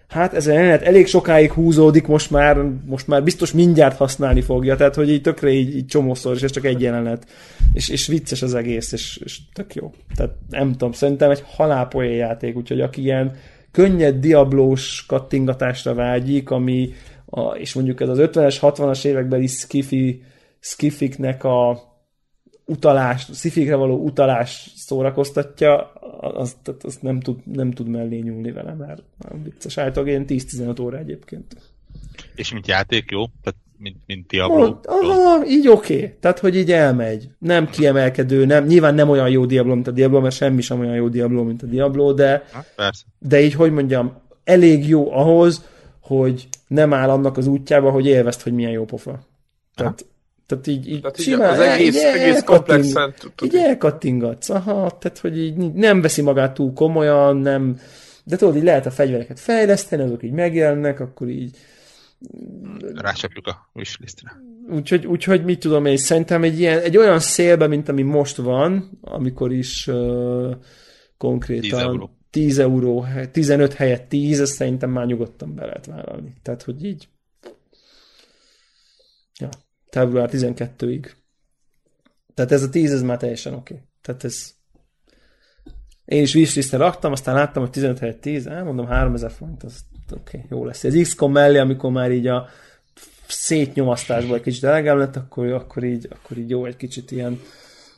[0.08, 4.76] Hát ez a jelenet elég sokáig húzódik, most már, most már biztos mindjárt használni fogja,
[4.76, 7.26] tehát hogy így tökre így, így csomószor, és ez csak egy jelenet.
[7.74, 9.92] És, és vicces az egész, és, és tök jó.
[10.16, 13.36] Tehát nem tudom, szerintem egy halálpoé játék, úgyhogy aki ilyen
[13.72, 16.94] könnyed diablós kattingatásra vágyik, ami
[17.26, 20.22] a, és mondjuk ez az 50-es, 60-as évekbeli skifi
[20.64, 21.82] skifiknek a
[22.66, 29.02] utalás, szifikre való utalás szórakoztatja, azt, azt nem, tud, nem tud mellé nyúlni vele, mert
[29.44, 29.78] vicces.
[29.78, 31.56] Általában ilyen 10-15 óra egyébként.
[32.36, 33.26] És mint játék jó?
[33.26, 34.80] Tehát mint, mint Diablo?
[34.84, 35.96] Oh, aha, így oké.
[35.96, 36.16] Okay.
[36.20, 37.30] Tehát, hogy így elmegy.
[37.38, 40.96] Nem kiemelkedő, nem, nyilván nem olyan jó Diablo, mint a Diablo, mert semmi sem olyan
[40.96, 42.44] jó Diablo, mint a Diablo, de,
[42.76, 45.70] ha, de így, hogy mondjam, elég jó ahhoz,
[46.00, 49.20] hogy nem áll annak az útjába, hogy élvezd, hogy milyen jó pofa.
[49.76, 50.06] Tehát,
[50.60, 53.14] tehát így, így tehát simán, az egész, így egész komplexen
[53.44, 57.80] Így elkattingatsz, aha, tehát hogy így nem veszi magát túl komolyan, nem,
[58.24, 61.58] de tudod, így lehet a fegyvereket fejleszteni, azok így megjelennek, akkor így
[62.96, 64.42] rácsapjuk a wishlistre.
[64.70, 69.00] Úgyhogy, úgyhogy mit tudom én, szerintem egy, ilyen, egy olyan szélbe, mint ami most van,
[69.02, 70.56] amikor is uh,
[71.18, 72.18] konkrétan 10 euró.
[72.30, 76.34] 10 euró, 15 helyett 10, ezt szerintem már nyugodtan be lehet vállalni.
[76.42, 77.08] Tehát, hogy így
[79.94, 81.12] február 12-ig.
[82.34, 83.74] Tehát ez a 10, ez már teljesen oké.
[83.74, 83.86] Okay.
[84.02, 84.52] Tehát ez...
[86.06, 90.38] Én is wishlist raktam, aztán láttam, hogy 15 helyett 10, mondom 3000 forint, az oké,
[90.38, 90.84] okay, jó lesz.
[90.84, 92.48] Ez XCOM mellé, amikor már így a
[93.28, 97.40] szétnyomasztásból egy kicsit elegem lett, akkor, akkor, így, akkor így jó egy kicsit ilyen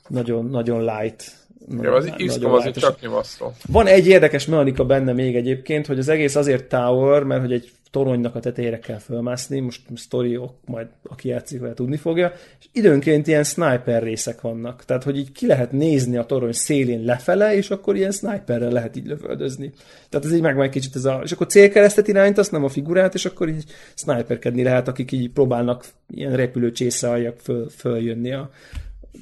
[0.07, 1.44] nagyon, nagyon light.
[1.81, 3.53] Jó, az XCOM az csak nyomasztó.
[3.67, 7.71] Van egy érdekes mechanika benne még egyébként, hogy az egész azért tower, mert hogy egy
[7.95, 13.27] toronynak a tetejére kell fölmászni, most sztoriok, majd aki játszik vele tudni fogja, és időnként
[13.27, 17.69] ilyen sniper részek vannak, tehát hogy így ki lehet nézni a torony szélén lefele, és
[17.69, 19.73] akkor ilyen sniperrel lehet így lövöldözni.
[20.09, 23.13] Tehát ez így meg egy kicsit ez a, és akkor célkeresztet irányítasz, nem a figurát,
[23.13, 23.63] és akkor így
[23.95, 28.49] sniperkedni lehet, akik így próbálnak ilyen repülő csészaaljak föl, följönni a,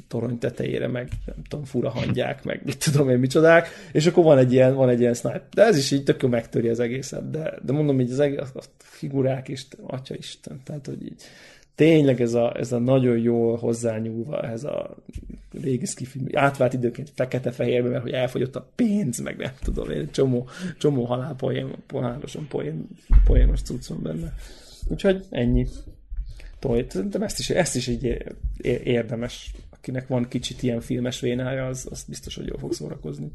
[0.07, 4.37] torony tetejére, meg nem tudom, fura hangyák, meg mit tudom én micsodák, és akkor van
[4.37, 5.47] egy ilyen, van egy ilyen snipe.
[5.53, 8.61] De ez is így tök megtöri az egészet, de, de mondom így az egész, a
[8.77, 11.23] figurák is, atya Isten, tehát hogy így
[11.75, 14.95] tényleg ez a, ez a nagyon jól hozzányúlva ez a
[15.61, 20.47] régi skifi, átvált időként fekete-fehérbe, mert hogy elfogyott a pénz, meg nem tudom én, csomó,
[20.77, 22.87] csomó halál poén, halálosan poén,
[23.23, 24.33] poénos cucc van benne.
[24.87, 25.67] Úgyhogy ennyi.
[26.87, 28.23] Szerintem ezt is, ezt is így
[28.83, 29.51] érdemes
[29.83, 33.31] akinek van kicsit ilyen filmes vénája, az, az biztos, hogy jól fog szórakozni.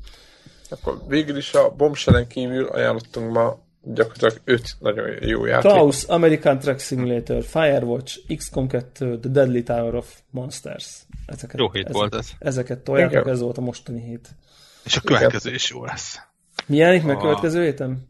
[0.68, 5.70] Akkor végül is a Bombshellen kívül ajánlottunk ma gyakorlatilag öt nagyon jó játék.
[5.70, 10.86] Klaus, American Truck Simulator, Firewatch, XCOM 2, The Deadly Tower of Monsters.
[11.26, 12.30] Ezeket, jó hét ezek, volt ez.
[12.38, 14.28] Ezeket toljátok, ez volt a mostani hét.
[14.84, 16.18] És a következő is jó lesz.
[16.66, 18.08] Milyen meg a következő héten?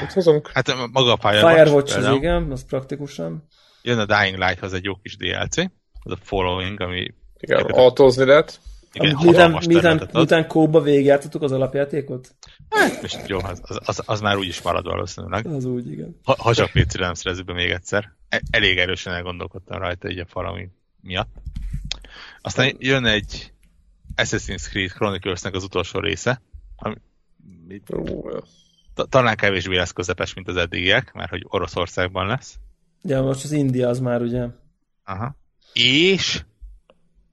[0.00, 0.50] Mit hozunk?
[0.54, 1.56] Hát maga a Firewatch.
[1.56, 3.48] Firewatch az igen, az praktikusan.
[3.82, 5.56] Jön a Dying Light-hoz egy jó kis DLC
[6.04, 7.14] az a following, ami...
[7.38, 8.60] Igen, autózni lehet.
[8.92, 12.34] Igen, miután, miután, miután kóba végigjártatok az alapjátékot?
[12.70, 15.46] Hát, most jó, az, az, az, az már úgy is marad valószínűleg.
[15.46, 16.16] Az úgy, igen.
[16.24, 18.12] Ha, ha csak pc nem szerezzük be még egyszer.
[18.28, 20.68] E, elég erősen elgondolkodtam rajta így a following
[21.00, 21.34] miatt.
[22.40, 23.52] Aztán jön egy
[24.16, 26.40] Assassin's Creed Chronicles-nek az utolsó része,
[26.76, 26.96] ami
[29.08, 32.58] talán kevésbé lesz közepes, mint az eddigiek, mert hogy Oroszországban lesz.
[33.02, 34.46] Ja, most az India az már ugye.
[35.04, 35.36] Aha.
[35.74, 36.42] És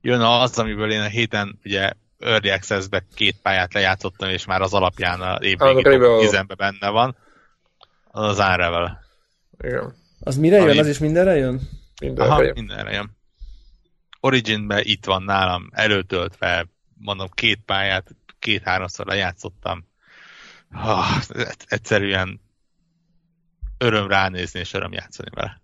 [0.01, 2.85] jön az, amiből én a héten ugye Early access
[3.15, 7.15] két pályát lejátszottam, és már az alapján a évvégi top benne van.
[8.11, 9.03] Az az Unravel.
[9.59, 9.95] Igen.
[10.19, 10.69] Az mire jön?
[10.69, 10.79] Ami...
[10.79, 11.61] Az is mindenre jön?
[12.01, 12.53] Mindenre Aha, jön.
[12.55, 13.17] mindenre jön.
[14.19, 19.87] Originben itt van nálam, előtöltve, mondom, két pályát, két-háromszor lejátszottam.
[20.73, 21.17] Oh,
[21.65, 22.41] egyszerűen
[23.77, 25.61] öröm ránézni és öröm játszani vele.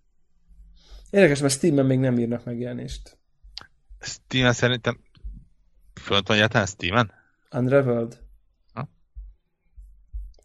[1.17, 3.17] Érdekes, mert Steam-en még nem írnak megjelenést.
[3.99, 4.99] Steam-en szerintem
[6.01, 7.11] fönt van egyáltalán Steam-en?
[7.51, 8.19] Unraveled.
[8.73, 8.89] Ha?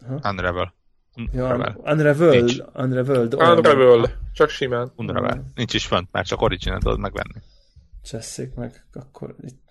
[0.07, 0.31] Ha?
[0.31, 0.74] Unravel.
[1.16, 1.77] Unravel.
[1.77, 2.65] Ja, Unravel.
[2.74, 3.35] Unraveled.
[3.35, 4.19] Unravel.
[4.32, 4.93] Csak simán.
[4.97, 5.36] Unravel.
[5.36, 5.40] Mm.
[5.55, 7.40] Nincs is fönt, már csak original tudod megvenni.
[8.03, 9.62] Csesszék meg, akkor itt...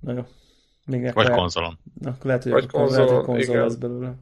[0.00, 0.26] Na jó.
[0.84, 1.78] Még Vagy konzolon.
[2.00, 3.66] Na, lehet, hogy Vagy konzolon, lehet, hogy konzol igen.
[3.66, 4.14] lesz belőle.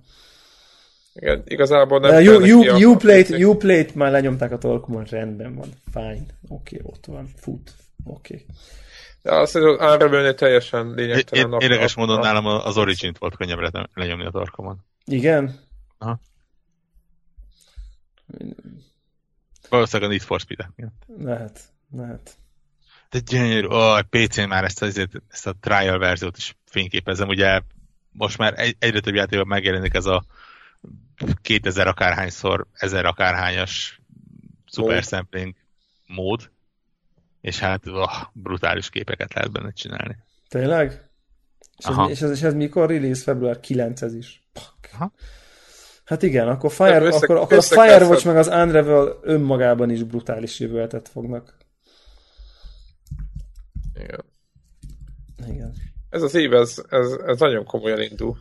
[1.14, 5.54] Igen, igazából nem uh, you, you, you, played, you played, már lenyomták a torkomon, rendben
[5.54, 7.74] van, fine, oké, okay, ott van, fut,
[8.04, 8.34] oké.
[8.34, 8.46] Okay.
[9.22, 11.60] De azt hiszem, hogy árabölni teljesen lényegtelen.
[11.60, 14.78] É, érdekes módon nálam az Origin-t volt könnyebb lenyomni a torkomon.
[15.04, 15.60] Igen?
[15.98, 16.20] Aha.
[19.68, 20.66] Valószínűleg a Need for Speed.
[21.18, 21.60] Lehet,
[21.96, 22.34] lehet.
[23.10, 27.60] De gyönyörű, ó, a PC-n már ezt, ezt, ezt a trial verziót is fényképezem, ugye
[28.12, 30.24] most már egy, egyre több játékban megjelenik ez a
[31.42, 34.00] 2000 akárhányszor, 1000 akárhányas
[34.66, 35.54] super sampling
[36.06, 36.50] mód,
[37.40, 40.16] és hát oh, brutális képeket lehet benne csinálni.
[40.48, 41.10] Tényleg?
[41.76, 43.22] És ez, és, ez, és ez mikor release?
[43.22, 44.42] Február 9 ez is.
[44.92, 45.12] Aha.
[46.04, 50.60] Hát igen, akkor, Fire, össze, akkor, akkor a Firewatch meg az Unravel önmagában is brutális
[50.60, 51.56] jövőletet fognak.
[53.94, 54.24] Igen.
[55.46, 55.74] Igen.
[56.10, 58.38] Ez az év, ez, ez, ez nagyon komolyan indul.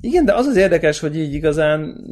[0.00, 2.04] Igen, de az az érdekes, hogy így igazán,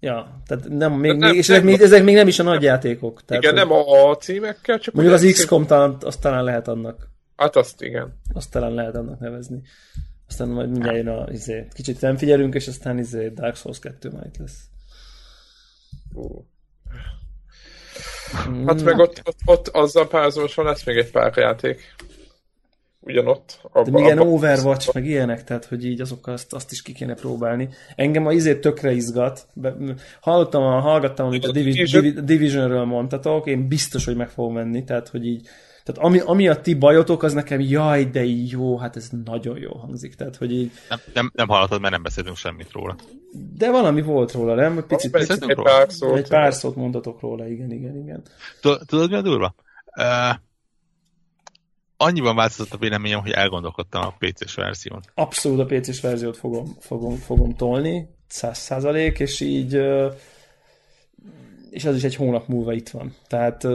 [0.00, 2.62] ja, tehát nem, még, nem, még, és ezek, még, ezek még nem is a nagy
[2.62, 3.24] játékok.
[3.24, 7.10] Tehát, igen, nem a, a címekkel, csak Mondjuk az XCOM talán, azt talán lehet annak.
[7.36, 8.20] Hát azt igen.
[8.32, 9.60] Azt talán lehet annak nevezni.
[10.28, 14.10] Aztán majd mindjárt jön a, izé, kicsit nem figyelünk, és aztán izé Dark Souls 2
[14.10, 14.60] majd lesz.
[16.12, 16.44] Uh.
[18.66, 21.94] Hát meg ott, ott, ott azzal párhuzamosan lesz még egy pár játék
[23.04, 23.60] ugyanott.
[23.72, 24.98] Abba, De igen, abba, Overwatch, abba.
[25.00, 27.68] meg ilyenek, tehát hogy így azokkal azt, azt is ki kéne próbálni.
[27.96, 29.46] Engem a izét tökre izgat.
[30.20, 35.26] Hallottam, hallgattam, amit a Division, Divisionről mondtatok, én biztos, hogy meg fogom menni, tehát hogy
[35.26, 35.48] így
[35.84, 39.72] tehát ami, ami a ti bajotok, az nekem jaj, de jó, hát ez nagyon jó
[39.76, 40.14] hangzik.
[40.14, 40.70] Tehát, hogy így...
[40.88, 42.96] Nem, nem, nem hallottad, mert nem beszélünk semmit róla.
[43.56, 44.84] De valami volt róla, nem?
[44.86, 46.16] Picit, picit, egy pár szót.
[46.16, 48.22] Egy pár szót mondatok róla, igen, igen, igen.
[48.86, 49.54] Tudod, mi a durva?
[49.96, 50.36] Uh,
[52.02, 55.00] annyiban változott a véleményem, hogy elgondolkodtam a PC-s verzión.
[55.14, 59.80] Abszolút a PC-s verziót fogom, fogom, fogom tolni, száz százalék, és így
[61.70, 63.14] és az is egy hónap múlva itt van.
[63.26, 63.66] Tehát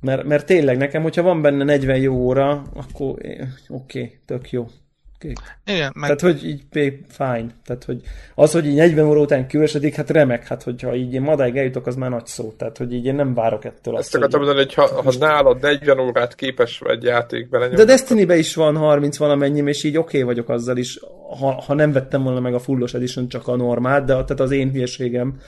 [0.00, 4.66] mert, mert tényleg nekem, hogyha van benne 40 jó óra, akkor oké, okay, tök jó.
[5.30, 5.74] Okay.
[5.76, 6.16] Igen, meg...
[6.16, 6.62] Tehát, hogy így
[7.08, 7.46] fine.
[7.64, 8.00] Tehát, hogy
[8.34, 10.46] az, hogy így 40 óra után kiüresedik, hát remek.
[10.46, 12.54] Hát, hogyha így én madáig eljutok, az már nagy szó.
[12.58, 13.98] Tehát, hogy így én nem várok ettől.
[13.98, 18.30] Ezt akartam mondani, hogy ha, ha nálad 40 órát képes egy játék bele De destiny
[18.30, 20.98] is van 30 valamennyi, és így oké okay vagyok azzal is,
[21.40, 24.50] ha, ha nem vettem volna meg a fullos edition, csak a normát, de tehát az
[24.50, 25.40] én hülyeségem,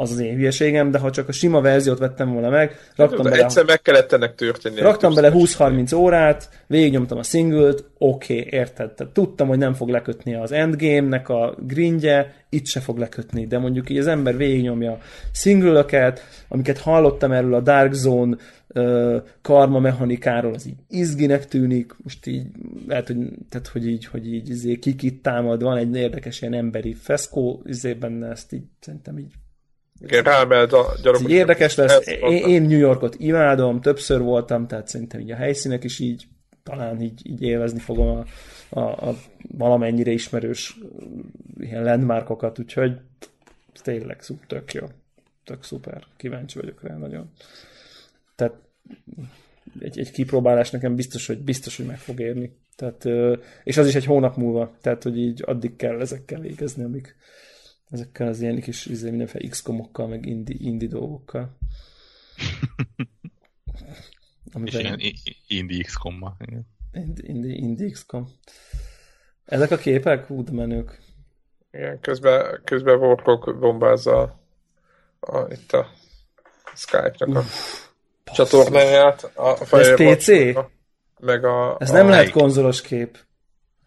[0.00, 3.30] az az én hülyeségem, de ha csak a sima verziót vettem volna meg, raktam de
[3.30, 3.44] bele...
[3.44, 4.80] Egyszer meg kellett ennek történni.
[4.80, 8.90] Raktam bele 20-30 órát, végignyomtam a singlet, oké, okay, érted?
[8.90, 13.58] Tehát tudtam, hogy nem fog lekötni az endgame-nek a grindje, itt se fog lekötni, de
[13.58, 14.98] mondjuk így az ember végignyomja
[15.32, 15.86] single
[16.48, 18.36] amiket hallottam erről a Dark Zone
[19.42, 22.46] karma mechanikáról, az így izginek tűnik, most így
[22.86, 23.16] lehet, hogy,
[23.48, 27.92] tehát, hogy így, hogy így izé, kikit támad, van egy érdekes ilyen emberi feszkó, izé
[27.92, 29.32] benne ezt így szerintem így
[30.00, 31.30] igen, rámelt a gyalogos.
[31.30, 32.06] Érdekes lesz.
[32.06, 36.26] Én, én New Yorkot imádom, többször voltam, tehát szerintem így a helyszínek is így
[36.62, 38.24] talán így, így élvezni fogom a,
[38.80, 39.16] a, a
[39.58, 40.78] valamennyire ismerős
[41.58, 42.98] ilyen landmarkokat, úgyhogy
[43.82, 44.86] tényleg tök jó.
[45.44, 46.02] Tök szuper.
[46.16, 47.30] Kíváncsi vagyok rá nagyon.
[48.34, 48.54] Tehát
[49.80, 52.56] egy, egy kipróbálás nekem biztos, hogy biztos, hogy meg fog érni.
[52.76, 53.08] Tehát,
[53.64, 57.16] és az is egy hónap múlva, tehát, hogy így addig kell ezekkel végezni, amik
[57.90, 61.56] ezekkel az ilyen kis izé, mindenféle X-komokkal, meg indi, indi dolgokkal.
[64.52, 64.98] Amiben...
[64.98, 65.00] És ilyen
[65.46, 66.36] indi X-kommal.
[66.92, 68.28] Indi, indi, indi X-kom.
[69.44, 70.26] Ezek a képek?
[70.26, 70.98] Hú, de menők.
[71.70, 74.38] Igen, közben, közben Warhawk bombázza a,
[75.20, 75.90] a, itt a
[76.74, 77.44] Skype-nak
[78.24, 79.22] a csatornáját.
[79.36, 80.28] A Ez PC?
[80.56, 80.70] A,
[81.20, 83.18] meg a, Ez a nem lehet konzolos kép.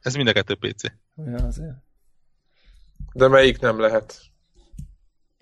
[0.02, 0.84] Ez mind a kettő PC.
[1.16, 1.83] Ja, azért.
[3.14, 4.22] De melyik nem lehet?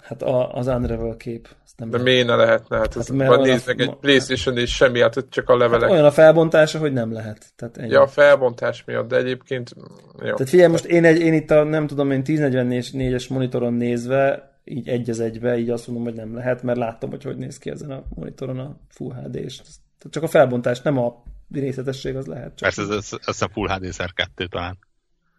[0.03, 1.47] Hát a, az Unravel kép.
[1.63, 2.77] Azt nem De miért ne lehetne?
[2.77, 5.81] Hát, hát mert néznek a, egy Playstation és semmi, hát csak a levelek.
[5.81, 7.53] Hát olyan a felbontása, hogy nem lehet.
[7.55, 7.91] Tehát ennyi.
[7.91, 9.73] Ja, a felbontás miatt, de egyébként
[10.19, 10.33] jó.
[10.33, 14.89] Tehát figyelj, most én, egy, én itt a nem tudom, én 1044-es monitoron nézve így
[14.89, 17.69] egy az egybe, így azt mondom, hogy nem lehet, mert láttam, hogy hogy néz ki
[17.69, 19.61] ezen a monitoron a Full HD, és
[20.09, 22.55] csak a felbontás, nem a részletesség, az lehet.
[22.55, 24.77] Csak Persze, ez, ez, ez a Full HD Szer 2 talán.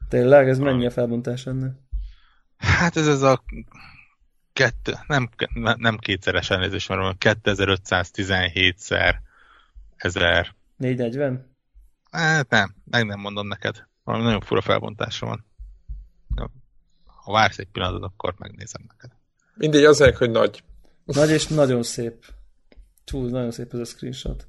[0.09, 0.49] Tényleg?
[0.49, 1.73] Ez mennyi a felbontás ennek?
[2.63, 3.43] Hát ez ez a
[4.53, 5.29] kettő, nem,
[5.77, 9.15] nem kétszeres elnézést, mert 2517-szer
[9.97, 10.55] 1000.
[10.77, 11.51] 440?
[12.11, 13.87] Hát nem, meg nem mondom neked.
[14.05, 15.45] Valami nagyon fura felbontása van.
[17.05, 19.11] Ha vársz egy pillanatot, akkor megnézem neked.
[19.55, 20.63] Mindegy, azért, hogy nagy.
[21.05, 22.25] Nagy és nagyon szép.
[23.05, 24.47] Túl, nagyon szép ez a screenshot.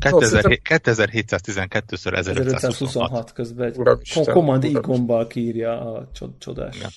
[0.00, 3.76] 2712-ször 1526 közben egy
[4.24, 6.08] Command I gombbal kírja a
[6.38, 6.88] csodás ja.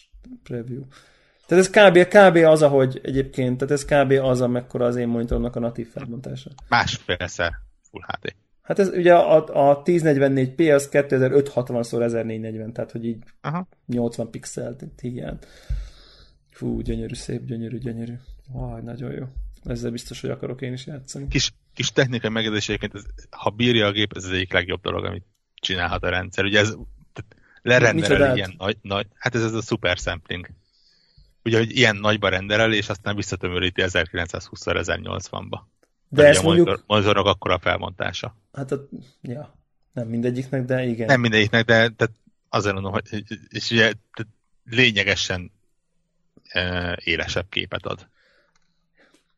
[0.43, 0.81] preview.
[1.47, 2.35] Tehát ez kb, kb.
[2.35, 4.11] az, ahogy egyébként, tehát ez kb.
[4.11, 6.49] az, amekkora az én monitoromnak a natív felbontása.
[6.69, 7.53] Másfélszer
[7.89, 8.35] Full HD.
[8.61, 13.67] Hát ez ugye a, a 1044p az 2560x1440, tehát hogy így Aha.
[13.85, 15.37] 80 pixel hiány.
[16.51, 18.13] Fú, gyönyörű, szép, gyönyörű, gyönyörű.
[18.47, 19.25] Vaj, nagyon jó.
[19.63, 21.27] Ezzel biztos, hogy akarok én is játszani.
[21.27, 25.25] Kis, kis technikai megjegyzés egyébként, ha bírja a gép, ez az egyik legjobb dolog, amit
[25.55, 26.45] csinálhat a rendszer.
[26.45, 26.75] Ugye ez
[27.61, 30.49] lerenderel ilyen nagy, nagy, hát ez, ez a super sampling.
[31.43, 35.59] Ugye, hogy ilyen nagyba renderel, és aztán visszatömöríti 1920-1080-ba.
[36.09, 36.65] De ez mondjuk...
[36.65, 38.35] Monitor, monitornak akkor a felmontása.
[38.53, 38.87] Hát, a,
[39.21, 39.55] ja,
[39.93, 41.05] nem mindegyiknek, de igen.
[41.05, 42.07] Nem mindegyiknek, de de
[42.49, 43.93] azért mondom, hogy és ugye
[44.65, 45.51] lényegesen
[46.43, 48.07] e, élesebb képet ad.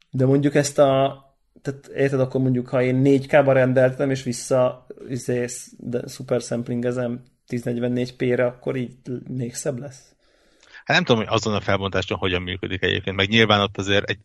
[0.09, 1.21] De mondjuk ezt a
[1.61, 5.45] tehát érted, akkor mondjuk, ha én 4K-ba rendeltem, és vissza izé,
[5.77, 8.95] de szuper samplingezem 1044p-re, akkor így
[9.27, 10.15] még szebb lesz?
[10.83, 14.19] Hát nem tudom, hogy azon a felbontáson hogyan működik egyébként, meg nyilván ott azért egy,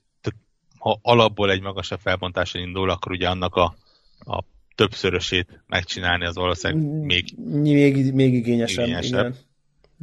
[0.79, 3.77] ha alapból egy magasabb felbontáson indul, akkor ugye annak a,
[4.19, 4.45] a
[4.75, 8.85] többszörösét megcsinálni az valószínűleg mm, még, még, még igényesebb.
[8.87, 9.19] igényesebb.
[9.19, 9.37] Igen.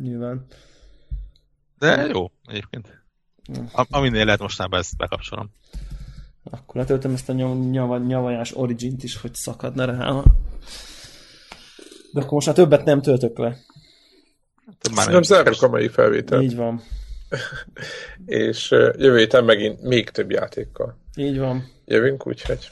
[0.01, 0.45] Nyilván.
[1.79, 3.03] De jó, egyébként.
[3.73, 5.51] A, aminél lehet mostanában ezt bekapcsolom.
[6.49, 10.23] Akkor letöltöm ezt a nyav, nyavajás origint is, hogy szakadna rá.
[12.13, 13.57] De akkor most már többet nem töltök le.
[15.07, 16.43] Nem zárjuk a mai felvételt.
[16.43, 16.81] Így van.
[18.25, 20.97] És jövő héten megint még több játékkal.
[21.15, 21.67] Így van.
[21.85, 22.69] Jövünk, úgyhogy.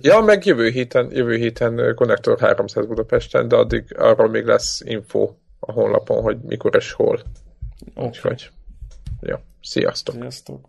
[0.00, 5.34] Ja, meg jövő héten, jövő héten Connector 300 Budapesten, de addig arról még lesz info
[5.58, 7.22] a honlapon, hogy mikor és hol.
[7.94, 8.08] Okay.
[8.08, 8.50] Úgyhogy,
[9.20, 10.14] ja, sziasztok!
[10.14, 10.68] Sziasztok!